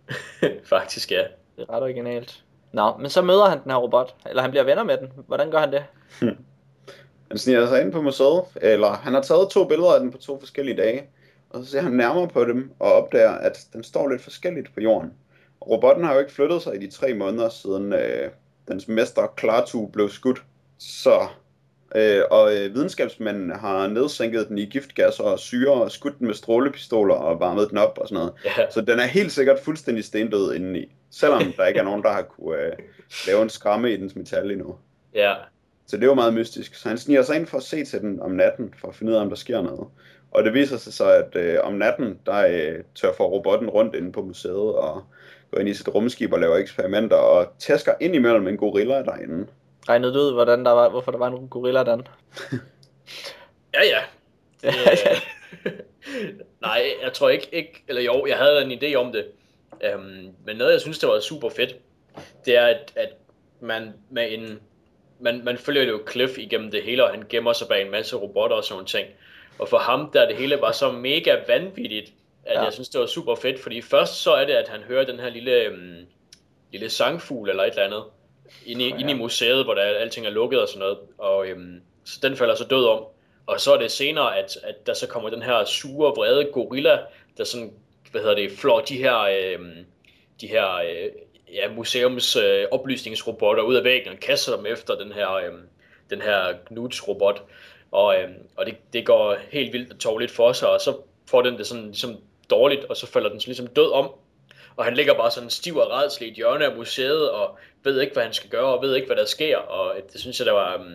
[0.74, 1.22] faktisk ja.
[1.56, 2.42] Det er ret originalt.
[2.72, 4.14] Nå, men så møder han den her robot.
[4.26, 5.12] Eller han bliver venner med den.
[5.26, 5.84] Hvordan gør han det?
[7.28, 10.18] Han sniger sig ind på museet, eller han har taget to billeder af den på
[10.18, 11.02] to forskellige dage,
[11.50, 14.80] og så ser han nærmere på dem og opdager, at den står lidt forskelligt på
[14.80, 15.12] jorden.
[15.60, 18.30] Og robotten har jo ikke flyttet sig i de tre måneder siden øh,
[18.68, 20.42] dens mester Klartu blev skudt.
[20.78, 21.26] Så,
[21.96, 26.34] øh, og øh, videnskabsmændene har nedsænket den i giftgasser og syre og skudt den med
[26.34, 28.32] strålepistoler og varmet den op og sådan noget.
[28.44, 32.12] Ja, Så den er helt sikkert fuldstændig stendød indeni, selvom der ikke er nogen, der
[32.12, 32.72] har kunne øh,
[33.26, 34.76] lave en skræmme i dens metal endnu.
[35.14, 35.34] ja,
[35.86, 36.74] Så det jo meget mystisk.
[36.74, 39.12] Så han sniger sig ind for at se til den om natten, for at finde
[39.12, 39.88] ud af, om der sker noget.
[40.30, 43.94] Og det viser sig så, at øh, om natten, der øh, tør for robotten rundt
[43.94, 45.02] inde på museet og
[45.50, 49.46] går ind i sit rumskib og laver eksperimenter og tæsker ind imellem en gorilla derinde.
[49.88, 51.98] Regnede du ud, hvordan der var, hvorfor der var en gorilla der?
[53.74, 54.02] ja, ja.
[54.62, 54.74] Det,
[55.66, 55.72] øh,
[56.62, 59.26] nej, jeg tror ikke, ikke, eller jo, jeg havde en idé om det.
[59.84, 61.76] Øhm, men noget, jeg synes, der var super fedt,
[62.44, 63.12] det er, at, at
[63.60, 64.60] man med en,
[65.20, 68.16] man, man følger jo Cliff igennem det hele, og han gemmer sig bag en masse
[68.16, 69.08] robotter og sådan nogle ting.
[69.58, 72.12] Og for ham, der det hele var så mega vanvittigt,
[72.44, 72.62] at ja.
[72.62, 75.20] jeg synes, det var super fedt, fordi først så er det, at han hører den
[75.20, 76.06] her lille, øhm,
[76.72, 78.02] lille sangfugl eller et eller andet,
[78.66, 78.96] inde i, Ja.
[78.96, 82.36] inde i museet, hvor der alting er lukket og sådan noget, og øhm, så den
[82.36, 83.04] falder så død om.
[83.46, 86.98] Og så er det senere, at, at der så kommer den her sure, vrede gorilla,
[87.38, 87.72] der sådan,
[88.10, 89.84] hvad hedder det, flår de her, øhm,
[90.40, 91.10] de her øh,
[91.54, 95.68] ja, museums øh, oplysningsrobotter ud af væggen og kaster dem efter den her, øhm,
[96.10, 97.42] den her Knuts-robot.
[97.92, 100.96] Og, øhm, og det, det går helt vildt og tårligt for sig, og så
[101.30, 102.16] får den det sådan ligesom
[102.50, 104.10] dårligt, og så falder den så ligesom død om.
[104.76, 108.00] Og han ligger bare sådan stiv og redselig i et hjørne af museet, og ved
[108.00, 109.56] ikke, hvad han skal gøre, og ved ikke, hvad der sker.
[109.58, 110.76] Og det synes jeg, der var...
[110.76, 110.94] Um,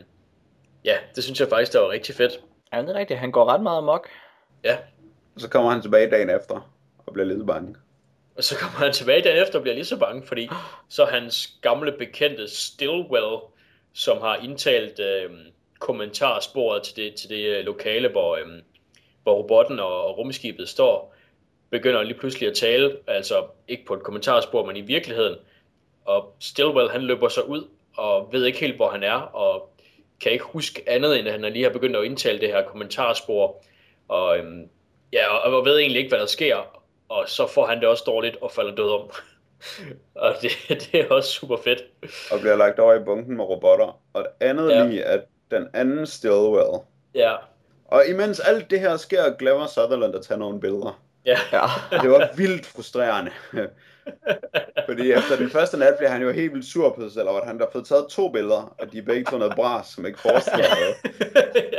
[0.85, 2.39] ja, det synes jeg faktisk, der var rigtig fedt.
[2.73, 3.19] Ja, det er rigtigt.
[3.19, 4.07] Han går ret meget amok.
[4.63, 4.77] Ja,
[5.35, 6.71] Og så kommer han tilbage dagen efter
[7.05, 7.75] og bliver lidt bange.
[8.37, 10.49] og så kommer han tilbage dagen efter og bliver lige så bange, fordi
[10.89, 13.37] så hans gamle bekendte Stillwell,
[13.93, 15.29] som har indtalt øh,
[15.79, 18.45] kommentarsporet til det, til det øh, lokale, hvor, øh,
[19.23, 21.15] hvor robotten og, og rumskibet står,
[21.71, 25.35] begynder lige pludselig at tale, altså ikke på et kommentarspor, men i virkeligheden.
[26.05, 27.67] Og Stillwell, han løber så ud
[27.97, 29.69] og ved ikke helt, hvor han er, og
[30.21, 33.63] kan ikke huske andet, end at han lige har begyndt at indtale det her kommentarspor.
[34.07, 34.69] Og, øhm,
[35.13, 36.57] ja, og, og ved egentlig ikke, hvad der sker.
[37.09, 39.09] Og så får han det også dårligt og falder død om.
[40.15, 40.51] og det,
[40.91, 41.83] det er også super fedt.
[42.31, 43.99] Og bliver lagt over i bunken med robotter.
[44.13, 44.87] Og det andet Ja.
[44.87, 46.79] lige, at den anden Stillwell.
[47.15, 47.35] Ja,
[47.85, 51.01] Og imens alt det her sker, glemmer Sutherland at tage nogle billeder.
[51.25, 51.61] Ja, Ja.
[52.01, 53.31] Det var vildt frustrerende.
[54.87, 57.39] Fordi efter den første nat blev han jo helt vildt sur på sig selv, over
[57.41, 59.87] at han der har fået taget to billeder, og de er begge to noget bras,
[59.87, 60.95] som ikke forestiller noget.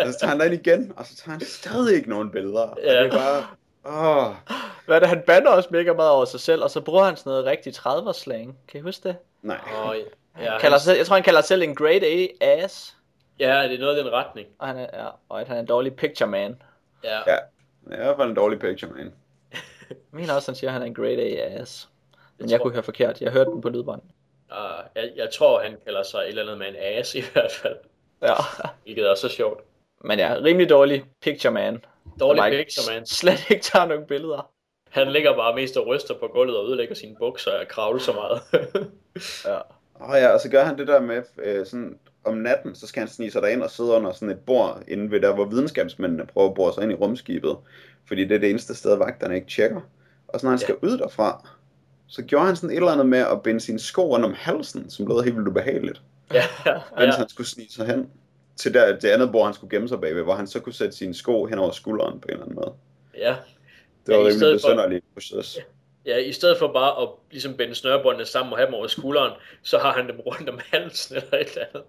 [0.00, 2.60] Og så tager han derind igen, og så tager han stadig ikke nogen billeder.
[2.60, 3.04] Og Ja.
[3.04, 3.44] det er bare...
[3.86, 4.34] Åh,
[4.86, 5.08] Hvad er det?
[5.08, 7.72] Han bander også mega meget over sig selv, og så bruger han sådan noget rigtig
[7.76, 8.58] 30'er slang.
[8.68, 9.16] Kan I huske det?
[9.42, 9.58] nej.
[9.84, 9.96] og,
[10.40, 12.96] ja, Han kalder sig, selv- jeg tror, han kalder sig selv en grade A ass.
[13.38, 14.48] ja, det er noget i den retning.
[14.58, 16.62] Og, han er, ja, og at han er en dårlig picture man.
[17.04, 17.36] Ja, Ja,
[17.90, 19.12] er i hvert fald en dårlig picture, man.
[20.12, 21.88] Jeg mener også, han siger, at han er en grade A ass.
[22.38, 23.20] Men jeg tror- kunne høre forkert.
[23.20, 24.02] Jeg hørte den på lydbånd.
[24.50, 27.52] og jeg, jeg tror, han kalder sig et eller andet med en ass i hvert
[27.52, 27.76] fald.
[28.22, 28.34] Ja.
[28.84, 29.60] Hvilket er så sjovt.
[30.04, 31.84] Men ja, rimelig dårlig picture man.
[32.20, 33.06] Dårlig ikke- picture, man.
[33.06, 34.50] Slet ikke tager nogen billeder.
[34.90, 38.12] Han ligger bare mest og ryster på gulvet og ødelægger sine bukser og kravler så
[38.12, 38.40] meget.
[39.44, 39.58] Ja.
[39.94, 43.00] Og ja, og så gør han det der med, øh, sådan, om natten, så skal
[43.00, 46.26] han snige sig derind og sidde under sådan et bord, inde ved der, hvor videnskabsmændene
[46.26, 47.56] prøver at bore sig ind i rumskibet.
[48.08, 49.80] Fordi det er det eneste sted, vagterne ikke tjekker.
[50.28, 50.64] Og så når han Ja.
[50.64, 51.48] skal ud derfra,
[52.06, 54.90] så gjorde han sådan et eller andet med at binde sine sko rundt om halsen,
[54.90, 56.02] som lød helt vildt ubehageligt.
[56.34, 58.10] ja, Mens ja, han skulle snige sig hen
[58.56, 60.96] til der, det andet bord, han skulle gemme sig bagved, hvor han så kunne sætte
[60.96, 62.72] sine sko hen over skulderen på en eller anden måde.
[63.18, 63.36] ja.
[64.06, 65.58] Det var Ja, i ja, rimelig stedet for- besynderligt proces.
[66.06, 69.32] Ja, i stedet for bare at ligesom binde snørebåndene sammen og have dem over skulderen,
[69.62, 71.82] så har han dem rundt om halsen eller et eller andet.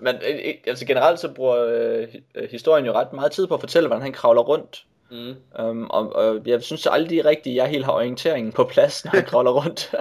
[0.00, 3.54] Men øh, øh, altså generelt så bruger øh, øh, historien jo ret meget tid på
[3.54, 4.84] at fortælle, hvordan han kravler rundt.
[5.10, 5.34] Mm.
[5.64, 9.24] Um, og, og jeg synes aldrig rigtigt, jeg helt har orienteringen på plads, når han
[9.30, 9.94] kravler rundt.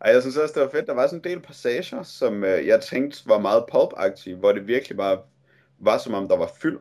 [0.00, 0.86] Ej, jeg synes også, det var fedt.
[0.86, 3.92] Der var sådan en del passager, som øh, jeg tænkte var meget pulp
[4.38, 5.18] hvor det virkelig bare
[5.78, 6.78] var, som om der var fyld.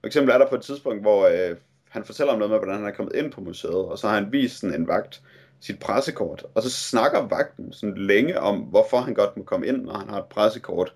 [0.00, 1.56] For eksempel er der på et tidspunkt, hvor øh,
[1.88, 4.14] han fortæller om noget med, hvordan han er kommet ind på museet, og så har
[4.14, 5.22] han vist sådan en vagt
[5.60, 9.82] sit pressekort, og så snakker vagten sådan længe om, hvorfor han godt må komme ind,
[9.82, 10.94] når han har et pressekort,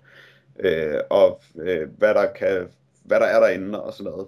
[0.59, 2.67] øh, og øh, hvad der kan
[3.03, 4.27] hvad der er derinde og sådan noget,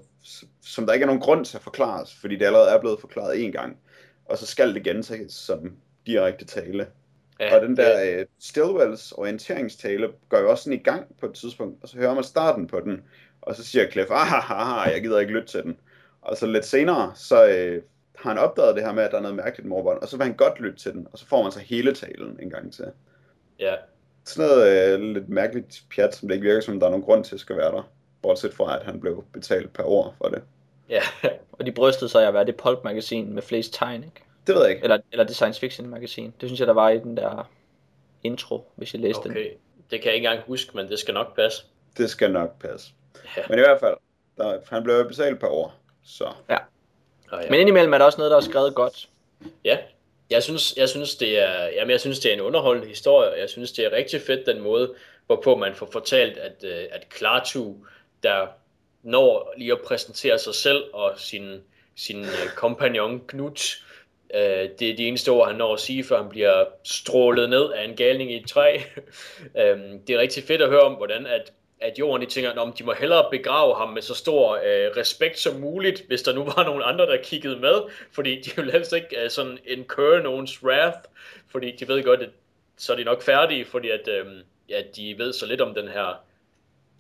[0.62, 3.44] som der ikke er nogen grund til at forklares, fordi det allerede er blevet forklaret
[3.44, 3.78] en gang,
[4.26, 6.88] og så skal det gentages som direkte tale.
[7.40, 11.34] Ja, og den der uh, Stillwells orienteringstale går jo også sådan i gang på et
[11.34, 13.02] tidspunkt, og så hører man starten på den,
[13.42, 15.78] og så siger Cliff, ah, jeg gider ikke lytte til den.
[16.22, 17.84] Og så lidt senere, så uh,
[18.16, 20.26] har han opdaget det her med, at der er noget mærkeligt morbånd, og så vil
[20.26, 22.86] han godt lytte til den, og så får man så hele talen en gang til.
[23.60, 23.76] Ja.
[24.26, 27.24] Sådan noget uh, lidt mærkeligt pjat, som det ikke virker som, der er nogen grund
[27.24, 27.90] til at skal være der.
[28.22, 30.42] Bortset fra, at han blev betalt per år for det.
[30.90, 31.02] Ja,
[31.52, 34.24] og de brystede sig at være det pulp-magasin med flest tegn, ikke?
[34.48, 34.84] Det ved jeg ikke.
[34.84, 36.34] Eller, eller det science fiction magasin.
[36.42, 37.50] Det synes jeg, der var i den der
[38.24, 39.30] intro, hvis jeg læste okay.
[39.30, 39.38] den.
[39.38, 39.52] Okay,
[39.92, 41.64] det kan jeg ikke engang huske, men det skal nok passe.
[41.98, 42.92] Det skal nok passe.
[43.38, 43.42] Ja.
[43.50, 43.98] Men i hvert fald,
[44.38, 46.30] der, han blev betalt per år, så...
[46.50, 46.58] Ja.
[47.32, 47.50] Ah, ja.
[47.50, 49.10] Men indimellem er der også noget, der er skrevet godt.
[49.66, 49.78] Ja,
[50.30, 53.40] jeg synes, jeg synes, det er, jamen, jeg synes, det er en underholdende historie.
[53.40, 54.94] Jeg synes, det er rigtig fedt den måde,
[55.26, 57.74] hvorpå man får fortalt, at, øh, at Klartu,
[58.24, 58.48] der
[59.04, 61.62] når lige at præsentere sig selv og sin,
[61.96, 63.84] sin øh, kompagnon Knut,
[64.36, 67.72] øh, det er de eneste ord, han når at sige, før han bliver strålet ned
[67.72, 68.78] af en galning i et træ.
[69.60, 72.74] øh, det er rigtig fedt at høre om, hvordan at at jorden de tænker, om
[72.74, 76.44] de må hellere begrave ham med så stor øh, respekt som muligt, hvis der nu
[76.44, 77.82] var nogen andre, der kiggede med,
[78.12, 80.98] fordi de vil helst ikke øh, sådan incur nogens wrath,
[81.48, 82.30] fordi de ved godt, at
[82.78, 84.26] så er de nok færdige, fordi at, øh,
[84.70, 86.24] ja, de ved så lidt om den her,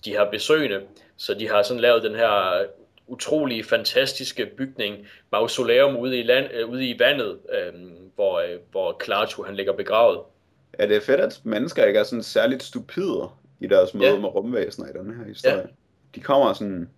[0.06, 0.82] de her besøgende,
[1.22, 2.64] så de har sådan lavet den her
[3.08, 4.96] utrolig fantastiske bygning,
[5.32, 7.82] mausoleum ude i, land, øh, ude i vandet, øh,
[8.16, 10.20] hvor, øh, hvor Klaatu han ligger begravet.
[10.80, 13.30] Ja, det er fedt, at mennesker ikke er sådan særligt stupide
[13.60, 14.20] i deres møde ja.
[14.20, 15.58] med rumvæsener i den her historie.
[15.58, 15.64] Ja.
[16.16, 16.90] De kommer sådan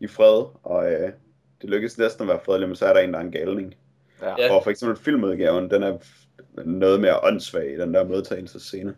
[0.00, 1.10] i fred, og øh,
[1.62, 3.74] det lykkes næsten at være fredelig, men så er der en, der er en galning.
[4.22, 4.54] Ja.
[4.54, 5.98] Og for eksempel filmudgaven, den er
[6.64, 8.94] noget mere åndssvag i den der modtagelsesscene.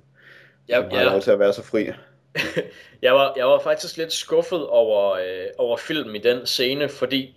[0.69, 0.97] Ja, ja.
[0.97, 1.91] har lov til at være så fri.
[3.03, 7.35] jeg, var, jeg var faktisk lidt skuffet over, øh, over filmen i den scene, fordi...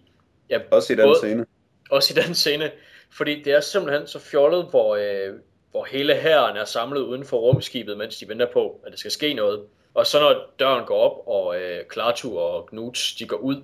[0.49, 1.45] Jeg, også i den både, scene.
[1.91, 2.71] Også i den scene,
[3.11, 5.35] fordi det er simpelthen så fjollet, hvor, øh,
[5.71, 9.11] hvor hele hæren er samlet uden for rumskibet, mens de venter på, at der skal
[9.11, 9.61] ske noget.
[9.93, 13.63] Og så når døren går op, og øh, Klartu og Knuts, de går ud,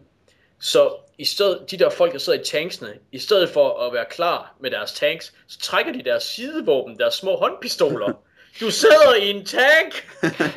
[0.60, 4.06] så i stedet, de der folk, der sidder i tanksene, i stedet for at være
[4.10, 8.14] klar med deres tanks, så trækker de deres sidevåben, deres små håndpistoler.
[8.60, 9.94] Du sidder i en tank!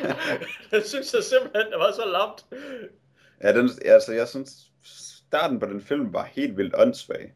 [0.71, 2.61] det synes jeg simpelthen, det var så lamt.
[3.43, 4.49] Ja, den, altså, jeg synes,
[5.27, 7.33] starten på den film var helt vildt åndssvag.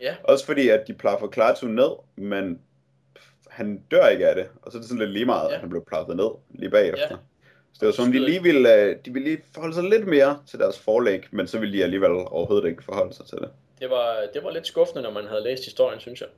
[0.00, 0.16] Ja.
[0.24, 2.60] Også fordi, at de plaffer Klartu ned, men
[3.50, 5.54] han dør ikke af det, og så er det sådan lidt lige meget, ja.
[5.54, 7.08] at han blev plaffet ned lige bagefter.
[7.10, 7.16] Ja.
[7.72, 10.38] Så det var som, de lige ville, øh, de ville lige forholde sig lidt mere
[10.46, 13.50] til deres forlæg, men så ville de alligevel overhovedet ikke forholde sig til det.
[13.80, 16.28] Det var, det var lidt skuffende, når man havde læst historien, synes jeg.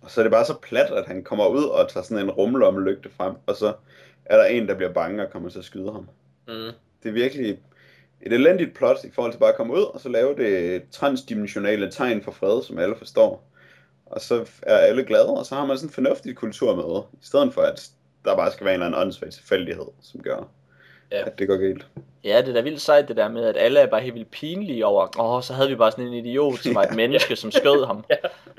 [0.00, 2.30] Og så er det bare så plat, at han kommer ud og tager sådan en
[2.30, 3.74] rumlommelygte frem, og så
[4.24, 6.08] er der en, der bliver bange og kommer til at skyde ham.
[6.48, 6.72] Mm.
[7.02, 7.58] Det er virkelig
[8.20, 11.90] et elendigt plot i forhold til bare at komme ud, og så lave det transdimensionale
[11.90, 13.48] tegn for fred, som alle forstår
[14.10, 17.26] og så er alle glade, og så har man sådan en fornuftig kultur med, i
[17.26, 17.90] stedet for at
[18.24, 20.50] der bare skal være en eller anden åndssvag tilfældighed, som gør,
[21.12, 21.26] ja.
[21.26, 21.86] at det går galt.
[22.24, 24.30] Ja, det er da vildt sejt det der med, at alle er bare helt vildt
[24.30, 27.36] pinlige over, åh, oh, så havde vi bare sådan en idiot, som var et menneske,
[27.36, 28.04] som skød ham.
[28.10, 28.16] ja.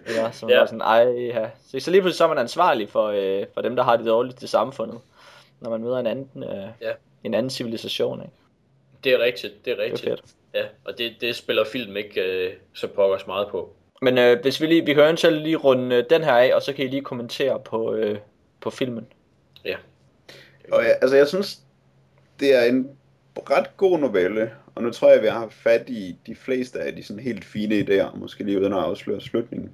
[0.07, 0.59] ja som ja.
[0.59, 1.49] var sådan, ej, ja.
[1.67, 4.05] Så, så lige pludselig så er man ansvarlig for, øh, for dem, der har det
[4.05, 4.99] dårligt i samfundet,
[5.59, 6.91] når man møder en anden, øh, ja.
[7.23, 8.33] en anden civilisation, ikke?
[9.03, 10.01] Det er rigtigt, det er rigtigt.
[10.01, 10.35] Det er fedt.
[10.53, 13.73] Ja, og det, det spiller film ikke øh, så pokkers meget på.
[14.01, 16.61] Men øh, hvis vi lige, vi kan eventuelt lige runde øh, den her af, og
[16.61, 18.19] så kan I lige kommentere på, øh,
[18.61, 19.07] på filmen.
[19.65, 19.75] Ja.
[20.71, 21.59] Og ja, altså jeg synes,
[22.39, 22.89] det er en
[23.49, 27.03] ret god novelle, og nu tror jeg, vi har fat i de fleste af de
[27.03, 29.71] sådan helt fine idéer, måske lige uden at afsløre slutningen.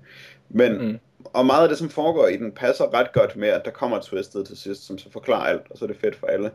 [0.50, 1.00] Men, mm.
[1.34, 4.02] og meget af det, som foregår i den, passer ret godt med, at der kommer
[4.02, 6.52] twistet til sidst, som så forklarer alt, og så er det fedt for alle.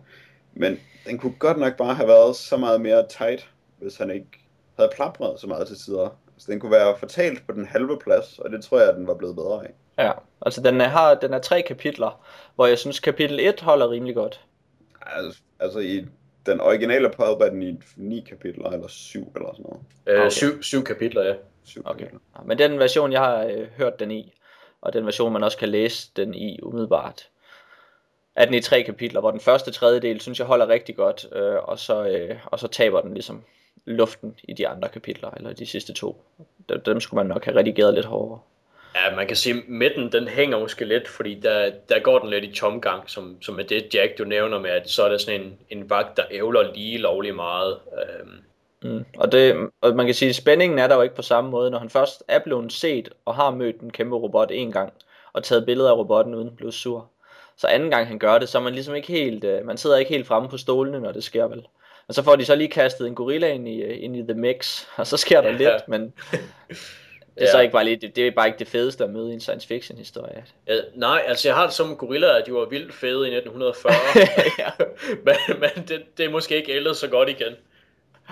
[0.55, 4.31] Men den kunne godt nok bare have været så meget mere tight, hvis han ikke
[4.79, 6.17] havde plapret så meget til tider.
[6.39, 9.07] Så den kunne være fortalt på den halve plads, og det tror jeg, at den
[9.07, 10.05] var blevet bedre af.
[10.05, 10.13] Ja,
[10.43, 12.25] altså den er, har, den er tre kapitler,
[12.55, 14.41] hvor jeg synes kapitel 1 holder rimelig godt.
[15.17, 16.05] Altså, altså i
[16.47, 19.83] den originale pulp er den i ni kapitler, eller syv eller sådan noget.
[20.07, 20.31] Øh, okay.
[20.31, 21.35] syv, syv kapitler, ja.
[21.65, 21.99] Syv okay.
[21.99, 22.21] kapitler.
[22.45, 24.35] Men den version, jeg har øh, hørt den i,
[24.81, 27.29] og den version, man også kan læse den i umiddelbart,
[28.37, 31.57] er den i tre kapitler, hvor den første tredjedel, synes jeg, holder rigtig godt, øh,
[31.63, 33.45] og, så, øh, og så taber den ligesom
[33.85, 36.23] luften i de andre kapitler, eller de sidste to.
[36.69, 38.41] Dem, dem skulle man nok have redigeret lidt hårdere.
[38.95, 42.31] Ja, man kan sige, at midten den hænger måske lidt, fordi der, der går den
[42.31, 45.19] lidt i tomgang, som, som er det Jack du nævner med, at så er der
[45.19, 47.79] sådan en, en vagt, der ævler lige lovlig meget.
[48.03, 48.39] Øhm.
[48.83, 49.05] Mm.
[49.17, 51.71] Og, det, og man kan sige, at spændingen er der jo ikke på samme måde,
[51.71, 54.93] når han først er blevet set og har mødt en kæmpe robot en gang,
[55.33, 57.09] og taget billeder af robotten uden at blive sur
[57.57, 59.97] Så anden gang han gør det, så er man ligesom ikke helt, øh, man sidder
[59.97, 61.67] ikke helt fremme på stolene, når det sker vel.
[62.09, 64.35] Og så får de så lige kastet en gorilla ind i, øh, ind i The
[64.35, 65.57] Mix, og så sker der Ja.
[65.57, 66.13] lidt, men
[67.41, 67.53] det er Ja.
[67.53, 69.41] så ikke bare lige, det, det er bare ikke det fedeste at møde i en
[69.41, 70.45] science fiction historie.
[70.67, 73.93] Ja, nej, altså jeg har det som gorillaer, at de var vildt fede i 1940.
[74.59, 74.71] Ja.
[75.25, 77.53] men men det, det er måske ikke ældet så godt igen.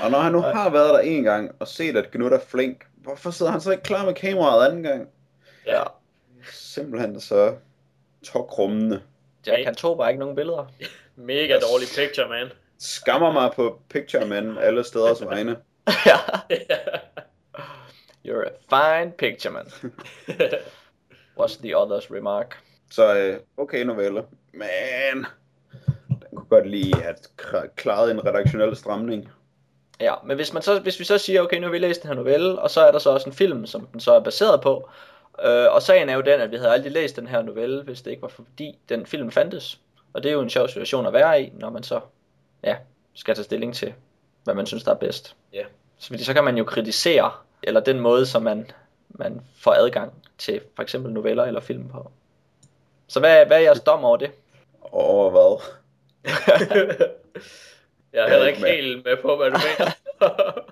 [0.03, 2.87] Og når han nu har været der en gang og set, at Knud er flink,
[2.97, 5.09] hvorfor sidder han så ikke klar med kameraet anden gang?
[5.67, 5.83] Ja.
[6.53, 7.55] Simpelthen så
[8.25, 9.01] tokrummende.
[9.47, 10.67] Jack han tog bare ikke nogen billeder.
[11.17, 12.49] Mega dårlig picture, man.
[12.79, 15.57] Skammer mig på Picture Man alle steders vegne.
[16.07, 16.17] ja.
[18.29, 19.67] You're a fine picture, man.
[21.39, 22.57] Was the other's remark.
[22.91, 24.23] Så øh, okay novelle.
[24.53, 25.27] Men
[26.09, 29.29] den kunne godt lige have kra- klaret en redaktionel stramning.
[30.01, 32.09] Ja, men hvis, man så, hvis vi så siger, okay, nu har vi læst den
[32.09, 34.61] her novelle, og så er der så også en film, som den så er baseret
[34.61, 34.89] på,
[35.45, 38.03] øh, og sagen er jo den, at vi havde aldrig læst den her novelle, hvis
[38.03, 39.81] det ikke var fordi den film fandtes.
[40.13, 42.01] Og det er jo en sjov situation at være i, når man så
[42.65, 42.77] ja,
[43.15, 43.95] skal tage stilling til,
[44.45, 45.37] hvad man synes, der er bedst.
[45.53, 45.65] Ja.
[45.99, 47.31] Så, fordi så kan man jo kritisere,
[47.63, 48.71] eller den måde, som man,
[49.09, 52.11] man får adgang til for eksempel noveller eller film på.
[53.07, 54.31] Så hvad, hvad er jeres dom over det?
[54.83, 55.63] Over hvad?
[58.13, 59.91] jeg er heller ikke helt med på, hvad du mener.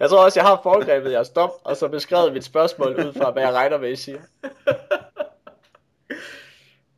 [0.00, 3.30] Jeg tror også, jeg har foregrebet jeres dom, og så beskrevet mit spørgsmål ud fra,
[3.30, 4.18] hvad jeg regner med, I siger.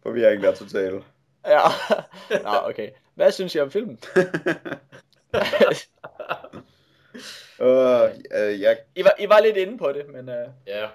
[0.03, 1.03] Forvirring der er total.
[1.47, 1.61] Ja.
[2.43, 2.91] Nå, okay.
[3.15, 3.99] Hvad synes I om filmen?
[7.59, 10.89] Uh, uh, jeg, I var, I var lidt inde på det, men uh, ja.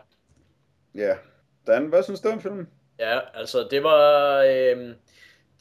[0.95, 1.15] ja.
[1.67, 2.69] Dan, hvad synes du om filmen?
[2.99, 4.95] Ja, altså det var øh,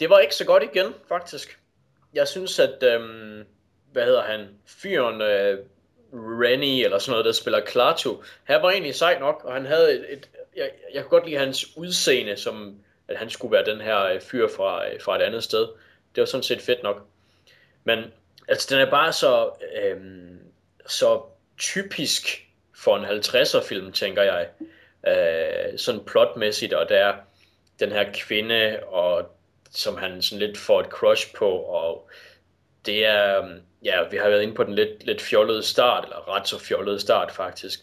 [0.01, 1.59] det var ikke så godt igen faktisk.
[2.14, 3.01] Jeg synes at øh,
[3.93, 4.48] hvad hedder han?
[4.66, 5.59] Fyren øh,
[6.12, 8.22] Rennie eller sådan noget der spiller Klaatu.
[8.44, 11.39] Han var egentlig sej nok, og han havde et, et jeg, jeg kunne godt lide
[11.39, 12.78] hans udseende som
[13.09, 15.68] at han skulle være den her øh, fyr fra øh, fra et andet sted.
[16.14, 17.06] Det var sådan set fedt nok.
[17.85, 18.05] Men
[18.48, 19.51] altså den er bare så
[19.82, 20.01] øh,
[20.89, 21.23] så
[21.59, 24.48] typisk for en 50'er film, tænker jeg.
[25.06, 27.15] Øh, sådan plotmæssigt, og der er
[27.81, 29.39] den her kvinde, og
[29.70, 32.10] som han sådan lidt får et crush på, og
[32.86, 36.36] det er, øhm, ja, vi har været inde på den lidt, lidt fjollede start, eller
[36.36, 37.81] ret så fjollede start faktisk.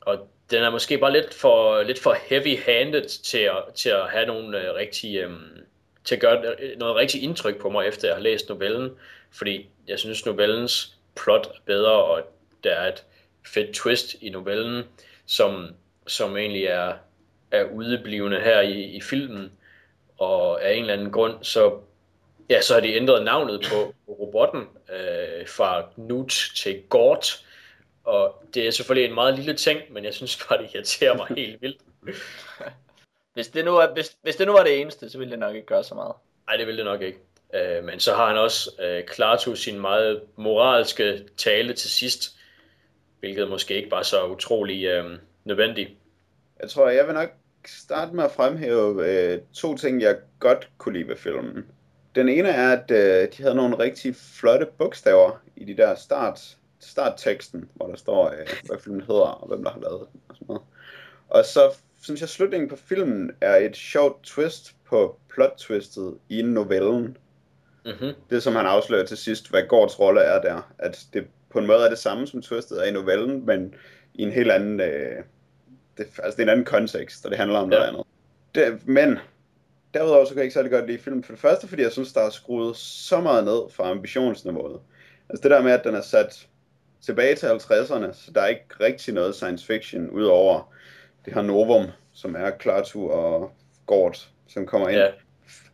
[0.00, 4.26] Og den er måske bare lidt for, lidt for heavy-handed til at, til at have
[4.26, 5.58] nogle øh, rigtige, øhm,
[6.04, 8.90] til at gøre øh, noget rigtig indtryk på mig, efter jeg har læst novellen.
[9.30, 12.22] Fordi jeg synes, novellens plot er bedre, og
[12.64, 13.04] der er et
[13.46, 14.84] fedt twist i novellen,
[15.26, 15.74] som,
[16.06, 16.92] som egentlig er,
[17.50, 19.52] er udeblivende her i, i filmen.
[20.18, 21.80] Og af en eller anden grund, så,
[22.50, 24.60] ja, så har de ændret navnet på robotten
[24.92, 27.46] øh, fra Nut til Gort.
[28.04, 31.26] Og det er selvfølgelig en meget lille ting, men jeg synes bare, det irriterer mig
[31.38, 31.80] helt vildt.
[33.34, 35.54] hvis, det nu er, hvis, hvis det nu var det eneste, så ville det nok
[35.54, 36.14] ikke gøre så meget.
[36.46, 37.18] Nej, det vil det nok ikke.
[37.54, 42.36] Øh, men så har han også øh, Klaatu sin meget moralske tale til sidst,
[43.20, 45.90] hvilket måske ikke var så utrolig øh, nødvendigt.
[46.60, 47.30] Jeg tror, jeg vil nok
[47.66, 51.66] starte med at fremhæve øh, to ting, jeg godt kunne lide ved filmen.
[52.14, 56.56] Den ene er, at øh, de havde nogle rigtig flotte bogstaver i de der start,
[56.80, 60.34] startteksten, hvor der står, øh, hvad filmen hedder, og hvem der har lavet den og
[60.34, 60.62] sådan noget.
[61.28, 67.16] Og så synes jeg, slutningen på filmen er et sjovt twist på plot-twistet i novellen.
[67.86, 68.12] Mm-hmm.
[68.30, 70.72] Det, som han afslører til sidst, hvad Gårds rolle er der.
[70.78, 73.74] At det på en måde er det samme, som twistet er i novellen, men
[74.14, 74.80] i en helt anden...
[74.80, 75.16] Øh,
[75.98, 77.88] det, altså det er en anden kontekst, og det handler om noget Ja.
[77.88, 78.02] andet.
[78.54, 79.18] Det, men
[79.94, 81.24] derudover så kan jeg ikke særlig godt lide filmen.
[81.24, 84.80] For det første, fordi jeg synes, der er skruet så meget ned fra ambitionsniveauet.
[85.28, 86.46] Altså det der med, at den er sat
[87.00, 90.72] tilbage til 50'erne, så der er ikke rigtig noget science fiction, udover
[91.24, 93.52] det her novum, som er Klaatu og
[93.86, 94.98] Gort, som kommer ind.
[94.98, 95.10] Ja.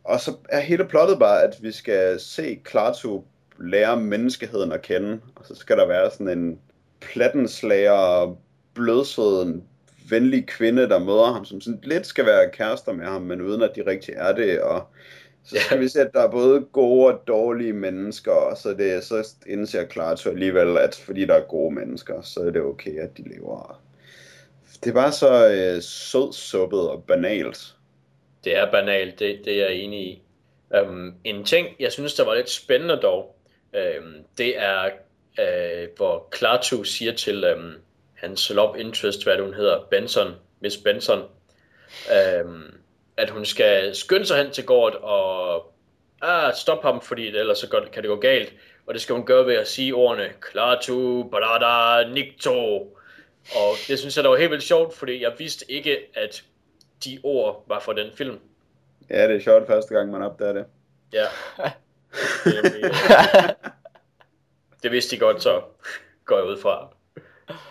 [0.05, 3.23] Og så er hele plottet bare, at vi skal se Klaatu
[3.61, 6.59] lære menneskeheden at kende, og så skal der være sådan en
[7.01, 8.37] plattenslager,
[8.75, 9.65] blødsøden,
[10.11, 13.63] venlig kvinde, der møder ham, som sådan lidt skal være kærester med ham, men uden
[13.63, 14.87] at de rigtig er det, og
[15.45, 15.81] så skal Ja.
[15.83, 19.85] vi se, at der er både gode og dårlige mennesker, og så, det, så indser
[19.85, 23.81] Klaatu alligevel, at fordi der er gode mennesker, så er det okay, at de lever.
[24.85, 27.77] Det er bare så øh, sødsuppet og banalt.
[28.45, 30.23] Det er banalt, det, det er jeg enig i.
[30.81, 33.37] Um, en ting, jeg synes, der var lidt spændende dog,
[33.73, 34.91] um, det er,
[35.39, 37.75] uh, hvor Klaatu siger til um,
[38.15, 41.23] hans love interest, hvad hun hedder, Benson, Miss Benson,
[42.45, 42.75] um,
[43.17, 45.73] at hun skal skynde sig hen til gården og
[46.23, 48.53] ah, stoppe ham, fordi ellers så godt, kan det gå galt.
[48.87, 52.79] Og det skal hun gøre ved at sige ordene Klaatu, Barada, Nikto.
[53.55, 56.45] Og det synes jeg, der var helt vildt sjovt, fordi jeg vidste ikke, at
[57.05, 58.39] de ord var fra den film.
[59.11, 60.65] Ja, det er sjovt første gang, man opdager det.
[61.13, 61.25] Ja.
[62.45, 62.91] Det, nemlig,
[64.83, 65.63] det vidste de godt, så
[66.25, 66.89] går jeg ud fra.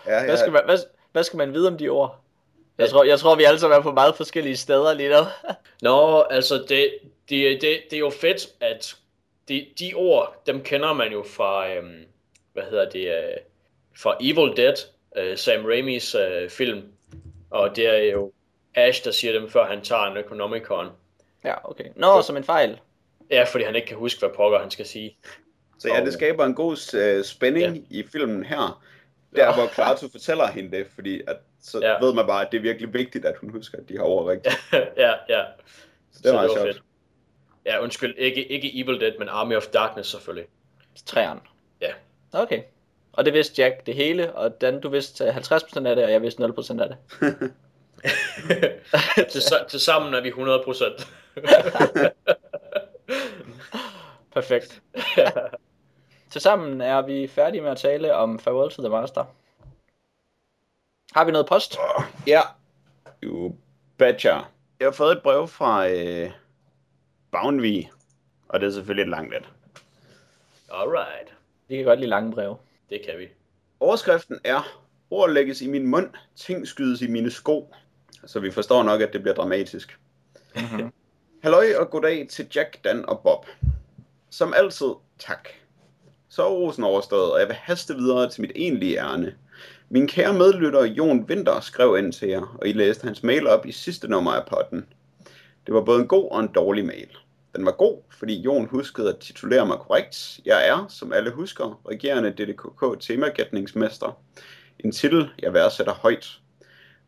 [0.06, 0.52] Ja, Hvad skal, ja.
[0.52, 0.78] man, hvad,
[1.12, 2.20] hvad skal man vide om de ord?
[2.78, 5.24] Jeg tror, jeg tror vi alle sammen er på meget forskellige steder lige nu.
[5.88, 6.90] Nå, altså det,
[7.28, 8.96] det, det, det er jo fedt, at
[9.48, 12.04] de, de ord, dem kender man jo fra, øhm,
[12.52, 13.36] hvad hedder det, øh,
[13.96, 14.74] fra Evil Dead,
[15.16, 16.82] øh, Sam Raimis øh, film.
[17.50, 18.32] Og det er jo
[18.74, 20.86] Ash, der siger dem, før han tager en Necronomicon.
[21.44, 21.84] ja, okay.
[21.96, 22.80] Nå, som en fejl.
[23.30, 25.16] Ja, fordi han ikke kan huske, hvad pokker han skal sige.
[25.78, 27.82] Så ja, det skaber en god uh, spænding ja.
[27.98, 28.82] i filmen her.
[29.36, 32.04] Der, hvor Klaatu fortæller hende det, fordi at, så Ja.
[32.06, 34.26] ved man bare, at det er virkelig vigtigt, at hun husker, at de har ord
[34.26, 34.54] rigtigt.
[34.96, 35.44] ja, ja.
[36.12, 36.74] Så det er Så meget det var sjovt.
[36.74, 36.82] fedt.
[37.66, 40.46] Ja, undskyld, ikke, ikke Evil Dead, men Army of Darkness selvfølgelig.
[41.06, 41.38] Træeren.
[41.80, 41.92] Ja.
[42.32, 42.62] Okay.
[43.12, 46.12] Og det vidste Jack det hele, og Dan, du vidste øh, 50% af det, og
[46.12, 46.96] jeg vidste 0% af det.
[49.32, 51.06] til, til sammen er vi 100%.
[54.34, 54.82] Perfekt.
[56.30, 59.24] Tilsammen er vi færdige med at tale om Farewell to the Master.
[61.14, 61.76] Har vi noget post?
[62.26, 62.40] Ja.
[63.22, 63.54] You
[63.98, 64.32] betcha.
[64.80, 66.30] Jeg har fået et brev fra øh,
[67.30, 67.90] Bavnvig,
[68.48, 69.48] og det er selvfølgelig et langt et.
[70.70, 71.34] Alright,
[71.68, 72.56] Vi kan godt lide lange breve.
[72.90, 73.28] det kan vi.
[73.80, 74.78] Overskriften er,
[75.10, 77.74] ord lægges i min mund, ting skydes i mine sko.
[78.26, 79.98] Så vi forstår nok, at det bliver dramatisk.
[80.56, 80.92] Mhm.
[81.42, 83.46] Halløj og goddag til Jack, Dan og Bob.
[84.30, 84.86] Som altid,
[85.18, 85.48] tak.
[86.28, 89.34] Så er rosen overstået, og jeg vil haste videre til mit egentlige ærne.
[89.88, 93.66] Min kære medlytter Jon Winter skrev ind til jer, og I læste hans mail op
[93.66, 94.86] i sidste nummer af potten.
[95.66, 97.16] Det var både en god og en dårlig mail.
[97.56, 100.40] Den var god, fordi Jon huskede at titulere mig korrekt.
[100.44, 104.18] Jeg er, som alle husker, regerende DDKK temagætningsmester.
[104.78, 106.38] En titel, jeg værdsætter højt.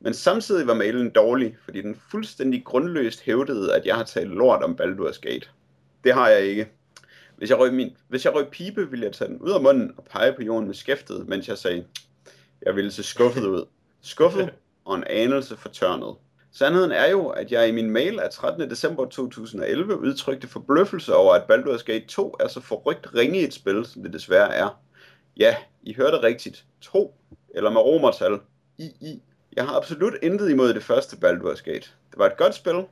[0.05, 4.63] Men samtidig var mailen dårlig, fordi den fuldstændig grundløst hævdede, at jeg har talt lort
[4.63, 5.49] om Baldur's Gate.
[6.05, 6.69] Det har jeg ikke.
[7.37, 9.95] Hvis jeg røg, min, hvis jeg røg pibe, ville jeg tage den ud af munden
[9.97, 11.85] og pege på jorden med skæftet, mens jeg sagde,
[12.63, 13.65] jeg ville se skuffet ud.
[14.03, 14.51] Skuffet
[14.85, 16.17] og en anelse fortørnet.
[16.53, 18.71] Sandheden er jo, at jeg i min mail af 13.
[18.71, 23.85] december 2011 udtrykte forbløffelse over, at Baldur's Gate 2 er så forrygt ringe et spil,
[23.87, 24.81] som det desværre er.
[25.37, 26.65] Ja, I hørte rigtigt.
[26.81, 27.15] 2,
[27.55, 28.39] eller med romertal.
[28.79, 29.23] I, I.
[29.57, 31.91] Jeg har absolut intet imod det første Baldur's Gate.
[32.11, 32.85] Det var et godt spil,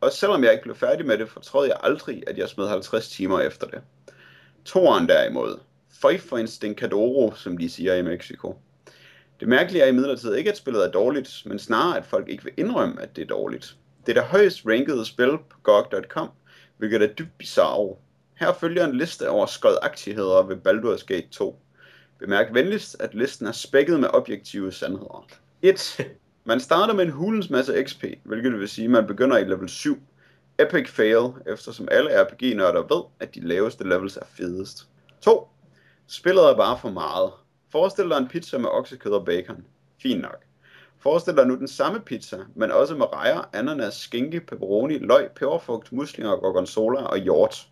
[0.00, 3.08] og selvom jeg ikke blev færdig med det, fortrød jeg aldrig, at jeg smed 50
[3.08, 3.80] timer efter det.
[4.64, 5.58] Toren derimod.
[6.00, 8.56] Føj for en stinkadoro, som de siger i Mexico.
[9.40, 12.52] Det mærkelige er imidlertid ikke, at spillet er dårligt, men snarere, at folk ikke vil
[12.56, 13.76] indrømme, at det er dårligt.
[14.06, 16.28] Det er det højst rankede spil på GOG.com,
[16.76, 17.96] hvilket er dybt bizarre.
[18.34, 21.58] Her følger en liste over skodagtigheder ved Baldur's Gate 2.
[22.18, 25.26] Bemærk venligst, at listen er spækket med objektive sandheder.
[25.62, 26.00] 1.
[26.44, 29.68] Man starter med en hulens masse XP, hvilket vil sige, at man begynder i level
[29.68, 29.98] 7.
[30.58, 34.88] Epic fail, eftersom alle RPG-nørder ved, at de laveste levels er fedest.
[35.20, 35.48] 2.
[36.06, 37.30] Spillet er bare for meget.
[37.72, 39.64] Forestil dig en pizza med oksekød og bacon.
[40.02, 40.44] Fint nok.
[40.98, 45.92] Forestil dig nu den samme pizza, men også med rejer, ananas, skinke, pepperoni, løg, peberfugt,
[45.92, 47.68] muslinger, gorgonzola og hjort.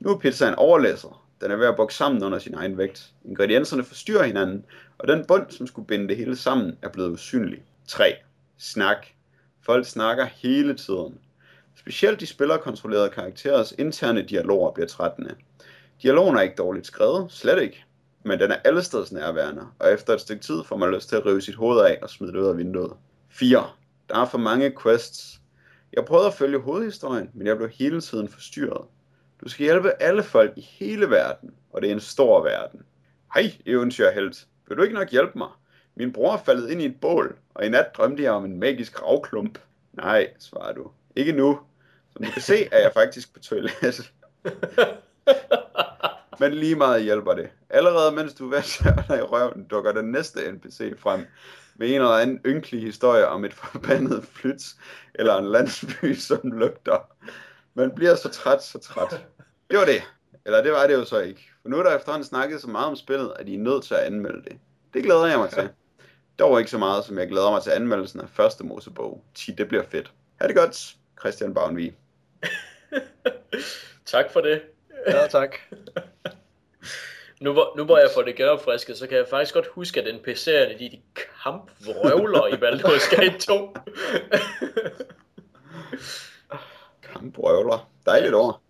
[0.00, 1.10] Nu er pizzaen overlæsset.
[1.42, 3.12] Den er ved at bokse sammen under sin egen vægt.
[3.24, 4.64] Ingredienserne forstyrrer hinanden,
[4.98, 7.62] og den bund, som skulle binde det hele sammen, er blevet usynlig.
[7.88, 8.14] 3.
[8.58, 9.06] Snak.
[9.62, 11.18] Folk snakker hele tiden.
[11.76, 15.34] Specielt de spillerkontrollerede karakterers interne dialoger bliver trættende.
[16.02, 17.84] Dialogen er ikke dårligt skrevet, slet ikke.
[18.24, 21.26] Men den er allesteds nærværende, og efter et stykke tid får man lyst til at
[21.26, 22.92] rive sit hoved af og smide det ud af vinduet.
[23.28, 23.70] 4.
[24.08, 25.40] Der er for mange quests.
[25.92, 28.86] Jeg prøvede at følge hovedhistorien, men jeg blev hele tiden forstyrret.
[29.44, 32.82] Du skal hjælpe alle folk i hele verden, og det er en stor verden.
[33.34, 34.46] Hej, eventyrhelt.
[34.68, 35.48] Vil du ikke nok hjælpe mig?
[35.94, 38.60] Min bror er faldet ind i et bål, og i nat drømte jeg om en
[38.60, 39.58] magisk ravklump.
[39.92, 40.90] Nej, svarer du.
[41.16, 41.60] Ikke nu.
[42.12, 44.12] Som du kan se, er jeg faktisk på toilettet.
[46.40, 47.50] Men lige meget hjælper det.
[47.70, 51.26] Allerede mens du vasker dig i røven, dukker den næste NPC frem
[51.74, 54.62] med en eller anden ynkelig historie om et forbandet flyt
[55.14, 56.98] eller en landsby, som lugter.
[57.74, 59.26] Man bliver så træt, så træt.
[59.72, 60.02] Det var det.
[60.46, 61.50] Eller det var det jo så ikke.
[61.62, 63.94] For nu er der efterhånden snakket så meget om spillet, at I er nødt til
[63.94, 64.58] at anmelde det.
[64.94, 65.68] Det glæder jeg mig til.
[66.38, 69.24] Dog ikke så meget, som jeg glæder mig til anmeldelsen af første Mosebog.
[69.34, 70.12] 10, det bliver fedt.
[70.40, 71.96] Ha' det godt, Christian Bavnvig.
[74.06, 74.62] tak for det.
[75.06, 75.56] Ja, tak.
[77.40, 80.14] Nu hvor, nu hvor jeg får det genopfrisket, så kan jeg faktisk godt huske, at
[80.14, 81.00] NPC'erne, de, de
[81.42, 83.74] kampvrøvler i Baldur's Gate 2.
[87.12, 87.90] Kamprøvler.
[88.06, 88.62] Dejligt ord.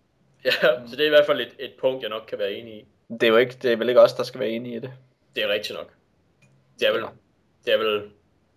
[0.45, 0.51] ja,
[0.87, 2.85] så det er i hvert fald et, et punkt, jeg nok kan være enig i.
[3.09, 4.93] Det er jo ikke, det er vel ikke os, der skal være enige i det.
[5.35, 5.93] Det er rigtigt nok.
[6.79, 7.03] Det er vel,
[7.65, 8.03] det er vel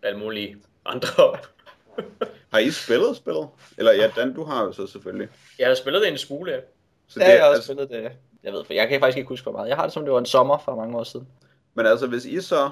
[0.02, 1.08] alle mulige andre.
[1.16, 1.48] Har
[2.52, 3.48] Har I spillet spillet?
[3.78, 5.28] Eller ja, Dan, du har jo så selvfølgelig.
[5.58, 6.60] Jeg har spillet det en smule, ja.
[7.06, 7.66] Så det, ja, jeg har også altså...
[7.66, 8.12] spillet det.
[8.42, 9.68] Jeg ved, for jeg kan faktisk ikke huske, hvor meget.
[9.68, 11.28] Jeg har det som det var en sommer for mange år siden.
[11.74, 12.70] Men altså, hvis I så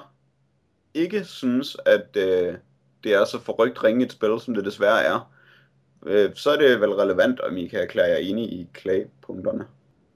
[0.93, 2.55] ikke synes, at øh,
[3.03, 5.31] det er så forrygt ringe et spil, som det desværre er,
[6.05, 9.65] øh, så er det vel relevant, om I kan erklære jer enige i klagpunkterne.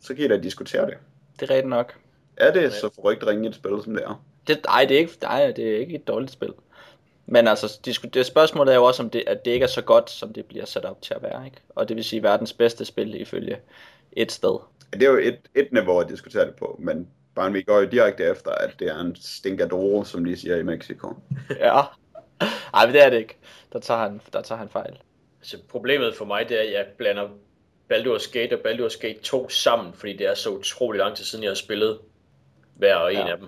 [0.01, 0.97] Så kan I da diskutere det.
[1.39, 1.95] Det er rigtigt nok.
[2.37, 4.23] Er det så forrygt ringe et spil, som det er?
[4.47, 6.53] Det, nej, det er, ikke, nej, det er ikke et dårligt spil.
[7.25, 7.79] Men altså,
[8.13, 10.45] det spørgsmålet er jo også, om det, at det ikke er så godt, som det
[10.45, 11.45] bliver sat op til at være.
[11.45, 11.57] Ikke?
[11.69, 13.57] Og det vil sige verdens bedste spil ifølge
[14.11, 14.59] et sted.
[14.93, 17.85] Det er jo et, et niveau at diskutere det på, men bare vi går jo
[17.85, 21.13] direkte efter, at det er en stinkadoro, som de siger i Mexico.
[21.49, 21.81] ja.
[22.73, 23.37] Ej, men det er det ikke.
[23.73, 24.99] Der tager han, der tager han fejl.
[25.39, 27.27] Altså, problemet for mig, det er, at jeg blander
[27.93, 31.43] Baldur's Gate og Baldur's Gate 2 sammen, fordi det er så utrolig lang tid siden,
[31.43, 31.99] jeg har spillet
[32.75, 33.31] hver og en ja.
[33.31, 33.47] af dem.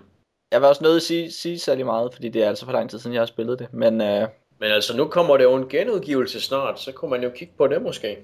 [0.51, 2.89] Jeg vil også nødt at sige, sige særlig meget, fordi det er altså for lang
[2.89, 3.73] tid siden, jeg har spillet det.
[3.73, 4.27] Men, øh...
[4.59, 7.68] men altså, nu kommer det jo en genudgivelse snart, så kunne man jo kigge på
[7.68, 8.18] det måske.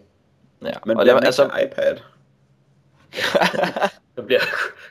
[0.64, 1.98] Ja, men og det er altså iPad.
[4.16, 4.40] det bliver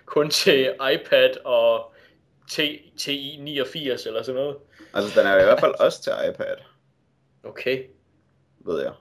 [0.05, 1.93] kun til iPad og
[2.97, 4.57] TI 89 eller sådan noget.
[4.94, 6.57] Altså, den er i hvert fald også til iPad.
[7.44, 7.85] Okay.
[8.67, 8.93] Ved jeg.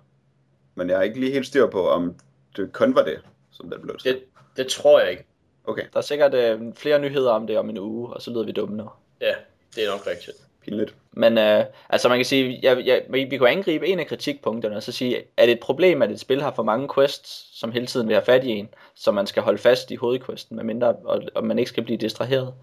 [0.76, 2.16] Men jeg har ikke lige helt styr på, om
[2.58, 3.20] det kun var det,
[3.52, 3.96] som den blev.
[4.04, 4.24] Det,
[4.58, 5.26] det tror jeg ikke.
[5.64, 5.84] Okay.
[5.94, 8.52] Der er sikkert øh, flere nyheder om det om en uge, og så lyder vi
[8.52, 8.90] dumme nu.
[9.22, 9.34] Ja,
[9.76, 10.38] det er nok rigtigt.
[10.62, 10.96] Pinligt.
[11.12, 14.76] Men øh, altså man kan sige, ja, ja, vi, vi kunne angribe en af kritikpunkterne,
[14.76, 17.72] og så sige, er det et problem, at et spil har for mange quests, som
[17.72, 20.96] hele tiden vil have fat i en, så man skal holde fast i hovedquesten, medmindre,
[20.96, 22.54] og, og man ikke skal blive distraheret.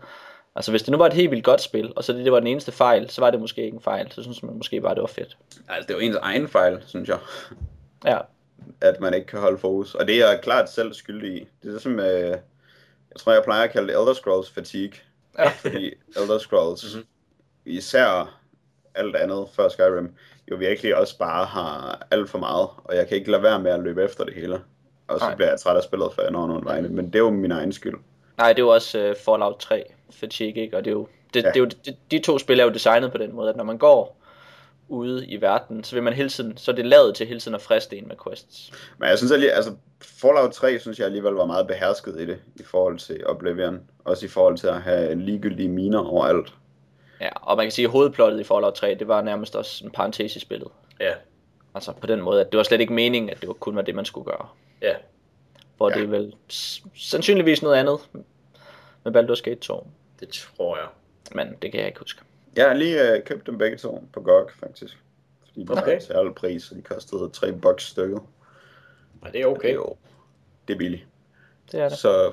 [0.56, 2.38] Altså hvis det nu var et helt vildt godt spil, og så det, det var
[2.38, 4.12] den eneste fejl, så var det måske ikke en fejl.
[4.12, 5.36] Så synes man måske bare, det var fedt.
[5.68, 7.18] Altså det var ens egen fejl, synes jeg.
[8.04, 8.18] Ja.
[8.80, 9.94] At man ikke kan holde fokus.
[9.94, 11.48] Og det er jeg klart selv skyldig i.
[11.62, 12.28] Det er som, øh,
[13.10, 14.94] jeg tror jeg plejer at kalde det Elder Scrolls fatigue.
[15.38, 15.48] Ja.
[15.48, 17.08] Fordi Elder Scrolls, mm-hmm.
[17.66, 18.38] især
[18.94, 20.14] alt andet før Skyrim,
[20.50, 23.70] jo virkelig også bare har alt for meget, og jeg kan ikke lade være med
[23.70, 24.60] at løbe efter det hele.
[25.08, 25.34] Og så Nej.
[25.34, 27.52] bliver jeg træt af spillet, for jeg når nogle vegne, men det er jo min
[27.52, 27.94] egen skyld.
[28.38, 30.76] Nej, det jo også uh, Fallout 3 fatigue, ikke?
[30.76, 31.48] Og det er jo, det, ja.
[31.48, 33.64] det er jo, de, de to spil er jo designet på den måde, at når
[33.64, 34.22] man går
[34.88, 37.54] ude i verden, så vil man hele tiden, så er det lavet til hele tiden
[37.54, 38.72] at friste en med quests.
[38.98, 42.38] Men jeg synes alligevel, altså Fallout 3 synes jeg alligevel var meget behersket i det,
[42.56, 43.80] i forhold til Oblivion.
[44.04, 46.54] Også i forhold til at have ligegyldige miner overalt.
[47.20, 49.90] Ja, og man kan sige, at hovedplottet i Fallout 3, det var nærmest også en
[49.90, 50.68] parentes i spillet.
[51.00, 51.12] Ja.
[51.74, 53.82] Altså på den måde, at det var slet ikke meningen, at det var kun var
[53.82, 54.48] det, man skulle gøre.
[54.82, 54.94] Ja.
[55.76, 55.94] Hvor ja.
[55.94, 56.34] det er vel
[56.94, 57.98] sandsynligvis noget andet
[59.04, 59.86] med Baldur's Gate 2.
[60.22, 60.88] Det tror jeg.
[61.34, 62.22] Men det kan jeg ikke huske.
[62.56, 64.98] Jeg har lige øh, købt dem begge to på GOG, faktisk.
[65.46, 66.00] Fordi de okay.
[66.00, 68.20] til alle pris, og de kostede 3 bucks stykket.
[69.24, 69.68] Ja, det er okay.
[69.68, 69.96] Det er, jo,
[70.68, 71.06] det er billigt.
[71.72, 71.98] Det er det.
[71.98, 72.32] Så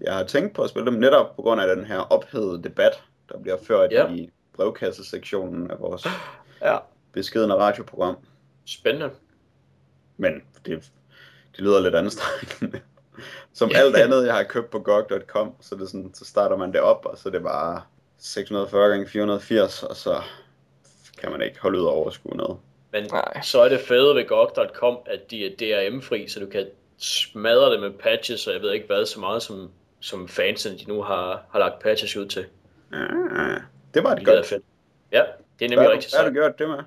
[0.00, 3.02] jeg har tænkt på at spille dem netop på grund af den her ophedede debat,
[3.28, 4.08] der bliver ført ja.
[4.08, 6.06] i brevkassesektionen af vores
[6.62, 6.78] ja.
[7.12, 8.16] beskedende radioprogram.
[8.64, 9.10] Spændende.
[10.16, 10.92] Men det,
[11.52, 12.80] det lyder lidt anstrengende.
[13.52, 16.80] Som alt andet, jeg har købt på GOG.com, så, det sådan, så starter man det
[16.80, 17.82] op, og så er det bare
[18.18, 20.22] 640 gange 480, og så
[21.20, 22.56] kan man ikke holde ud og overskue noget.
[22.92, 23.40] Men Nej.
[23.42, 26.66] så er det fede ved GOG.com, at de er DRM-fri, så du kan
[26.98, 29.70] smadre det med patches, og jeg ved ikke hvad, så meget som,
[30.00, 32.46] som fansene de nu har, har lagt patches ud til.
[32.92, 32.98] Ja,
[33.94, 34.46] det var et godt.
[34.46, 34.62] fedt.
[35.12, 35.22] Ja,
[35.58, 36.12] det er nemlig hvad, rigtigt.
[36.12, 36.78] Hvad har du gjort det med?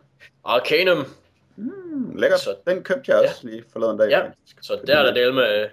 [0.44, 1.06] Arcanum.
[1.56, 2.40] Mm, lækkert.
[2.40, 3.50] Så, den købte jeg også ja.
[3.50, 4.10] lige forleden dag.
[4.10, 4.58] Ja, faktisk.
[4.62, 5.68] så der er der del med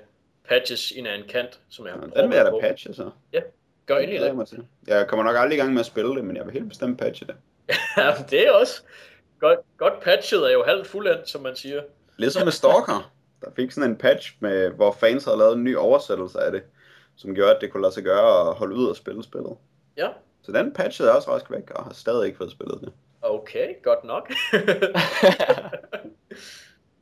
[0.49, 3.11] patches ind af en kant, som jeg har ja, Den vil jeg da patche så.
[3.33, 3.41] Ja,
[3.87, 4.53] gør egentlig det.
[4.53, 6.69] Jeg, jeg kommer nok aldrig i gang med at spille det, men jeg vil helt
[6.69, 7.35] bestemt patche det.
[7.97, 8.83] ja, det er også.
[9.41, 11.83] Godt, godt patchet er jo halvt fuldendt, som man siger.
[12.17, 13.13] Ligesom med Stalker.
[13.41, 16.63] Der fik sådan en patch, med, hvor fans havde lavet en ny oversættelse af det,
[17.17, 19.57] som gjorde, at det kunne lade sig gøre at holde ud og spille spillet.
[19.97, 20.09] Ja.
[20.43, 22.93] Så den patchede er også rask væk, og har stadig ikke fået spillet det.
[23.23, 24.29] Okay, godt nok.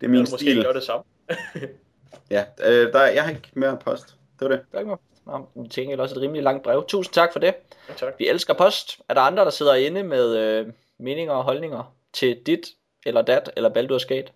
[0.01, 0.57] det er min jeg stil.
[0.57, 1.05] Måske gøre det samme.
[2.31, 4.07] ja, øh, der, jeg har ikke mere post.
[4.07, 4.61] Det var det.
[4.73, 6.85] Der er ikke mere Nå, vi tænker også et rimelig langt brev.
[6.89, 7.55] Tusind tak for det.
[7.89, 8.15] Ja, tak.
[8.19, 9.01] Vi elsker post.
[9.09, 12.69] Er der andre, der sidder inde med øh, meninger og holdninger til dit,
[13.07, 14.33] eller dat, eller Baldur's Gate,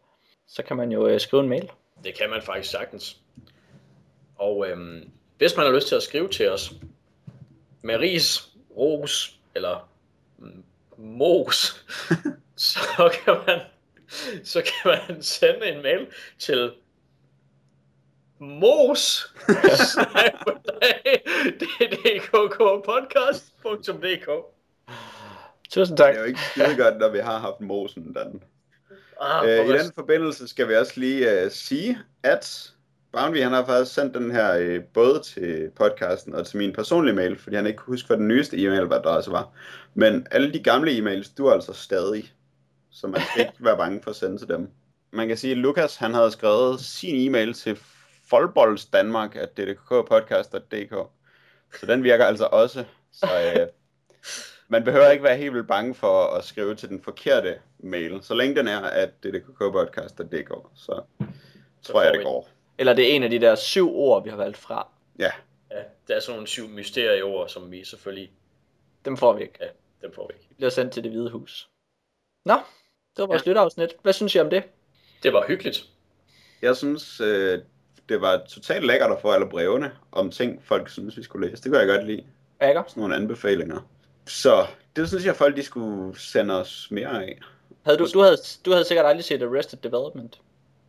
[0.49, 1.71] så kan man jo øh, skrive en mail.
[2.05, 3.17] Det kan man faktisk sagtens.
[4.37, 5.03] Og øh,
[5.39, 6.73] hvis man har lyst til at skrive til os,
[7.83, 9.89] med ris, ros, eller
[10.39, 10.65] mm,
[10.97, 11.87] mos,
[12.57, 13.61] så kan man
[14.45, 16.07] så kan man sende en mail
[16.39, 16.73] til
[18.41, 19.35] mos
[22.85, 24.29] podcast.dk
[25.71, 26.09] Tusind tak.
[26.09, 28.43] Det er jo ikke skide godt, når vi har haft mosen den.
[29.21, 32.73] Ah, øh, I den forbindelse skal vi også lige uh, sige, at
[33.13, 37.15] Bounty han har faktisk sendt den her uh, både til podcasten og til min personlige
[37.15, 39.49] mail, fordi han ikke kunne huske, hvad den nyeste e-mail var, der også var.
[39.95, 42.33] Men alle de gamle e-mails, du er altså stadig.
[42.91, 44.69] så man skal ikke være bange for at sende til dem.
[45.13, 47.79] Man kan sige, at Lukas han havde skrevet sin e-mail til
[48.31, 50.95] folboldsdanmark.ddkkpodcast.dk
[51.81, 52.85] så den virker altså også.
[53.13, 53.27] Så
[53.57, 53.67] øh,
[54.73, 58.35] man behøver ikke være helt vildt bange for at skrive til den forkerte mail, så
[58.35, 61.03] længe den er at ddkkpodcast.dk, så
[61.83, 62.49] tror jeg, det går.
[62.79, 64.89] Eller det er en af de der syv ord, vi har valgt fra.
[65.19, 65.31] Ja.
[65.71, 68.33] Ja, der er sådan nogle syv mysterieord, som vi selvfølgelig...
[69.05, 69.55] Dem får vi ikke.
[69.61, 69.67] Ja,
[70.03, 70.47] dem får vi ikke.
[70.49, 71.69] Vi bliver sendt til det hvide hus.
[72.45, 72.63] Nå, det
[73.23, 73.51] var vores Ja.
[73.51, 73.91] lytteafsnit.
[74.03, 74.63] Hvad synes I om det?
[75.23, 75.85] Det var hyggeligt.
[76.63, 77.59] Jeg synes, øh,
[78.11, 81.63] det var totalt lækkert at få alle brevene om ting, folk synes, vi skulle læse.
[81.63, 82.25] Det kunne jeg godt lide.
[82.63, 82.83] Ægger?
[82.89, 83.89] Sådan nogle anbefalinger.
[84.27, 84.67] Så
[84.97, 87.39] det synes jeg, folk de skulle sende os mere af.
[87.83, 90.41] Havde du, du, havde, du havde sikkert aldrig set Arrested Development,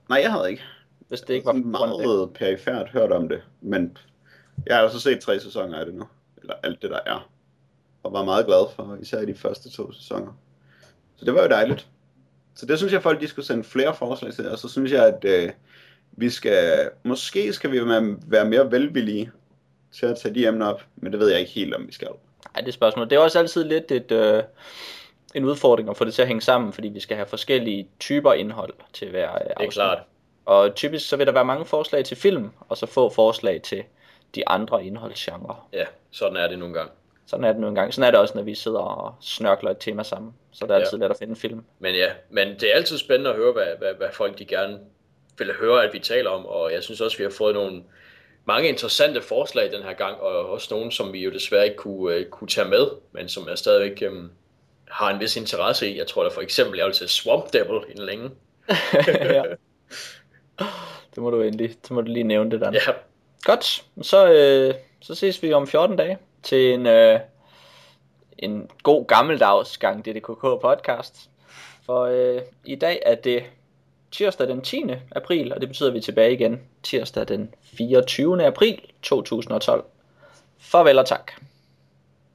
[0.09, 0.63] Nej, jeg havde ikke.
[1.07, 3.97] hvis det ikke var meget perifært hørt om det, men
[4.65, 6.07] jeg har også set tre sæsoner af det nu,
[6.41, 7.29] eller alt det der er,
[8.03, 10.37] og var meget glad for, især de første to sæsoner.
[11.15, 11.87] Så det var jo dejligt.
[12.55, 15.07] Så det synes jeg, folk de skulle sende flere forslag til, og så synes jeg,
[15.07, 15.51] at øh,
[16.11, 19.31] vi skal, måske skal vi være, være mere velvillige
[19.91, 22.07] til at tage de emner op, men det ved jeg ikke helt, om vi skal.
[22.55, 23.09] Ej, det er spørgsmål.
[23.09, 24.43] Det er også altid lidt et, øh,
[25.35, 28.33] en udfordring at få det til at hænge sammen, fordi vi skal have forskellige typer
[28.33, 29.73] indhold til hver øh, Det er afsnit.
[29.73, 29.99] klart.
[30.45, 33.83] Og typisk så vil der være mange forslag til film, og så få forslag til
[34.35, 35.55] de andre indholdsgenre.
[35.73, 36.91] Ja, sådan er det nogle gange.
[37.25, 37.93] Sådan er det nu engang.
[37.93, 40.33] Sådan er det også, når vi sidder og snørkler et tema sammen.
[40.51, 40.79] Så er det Ja.
[40.79, 41.63] altid let at finde en film.
[41.79, 44.79] Men ja, men det er altid spændende at høre, hvad, hvad, hvad folk de gerne
[45.37, 46.45] vil høre, at vi taler om.
[46.45, 47.83] Og jeg synes også, vi har fået nogle
[48.45, 52.19] mange interessante forslag den her gang, og også nogle, som vi jo desværre ikke kunne,
[52.19, 54.31] uh, kunne tage med, men som jeg stadigvæk um,
[54.87, 55.97] har en vis interesse i.
[55.97, 58.29] Jeg tror da for eksempel, jeg vil til Swamp Devil inden længe.
[59.37, 59.43] ja.
[61.15, 62.71] Det må du endelig, så må du lige nævne det der.
[62.71, 62.91] Ja,
[63.43, 67.19] Godt, så, øh, så ses vi om 14 dage til en, øh,
[68.37, 71.29] en god gammeldags gang DDKK podcast.
[71.85, 73.43] For øh, i dag er det
[74.11, 74.83] tirsdag den 10.
[75.15, 78.45] april, og det betyder, at vi er tilbage igen tirsdag den 24.
[78.45, 79.83] april 2012.
[80.59, 81.31] Farvel og tak.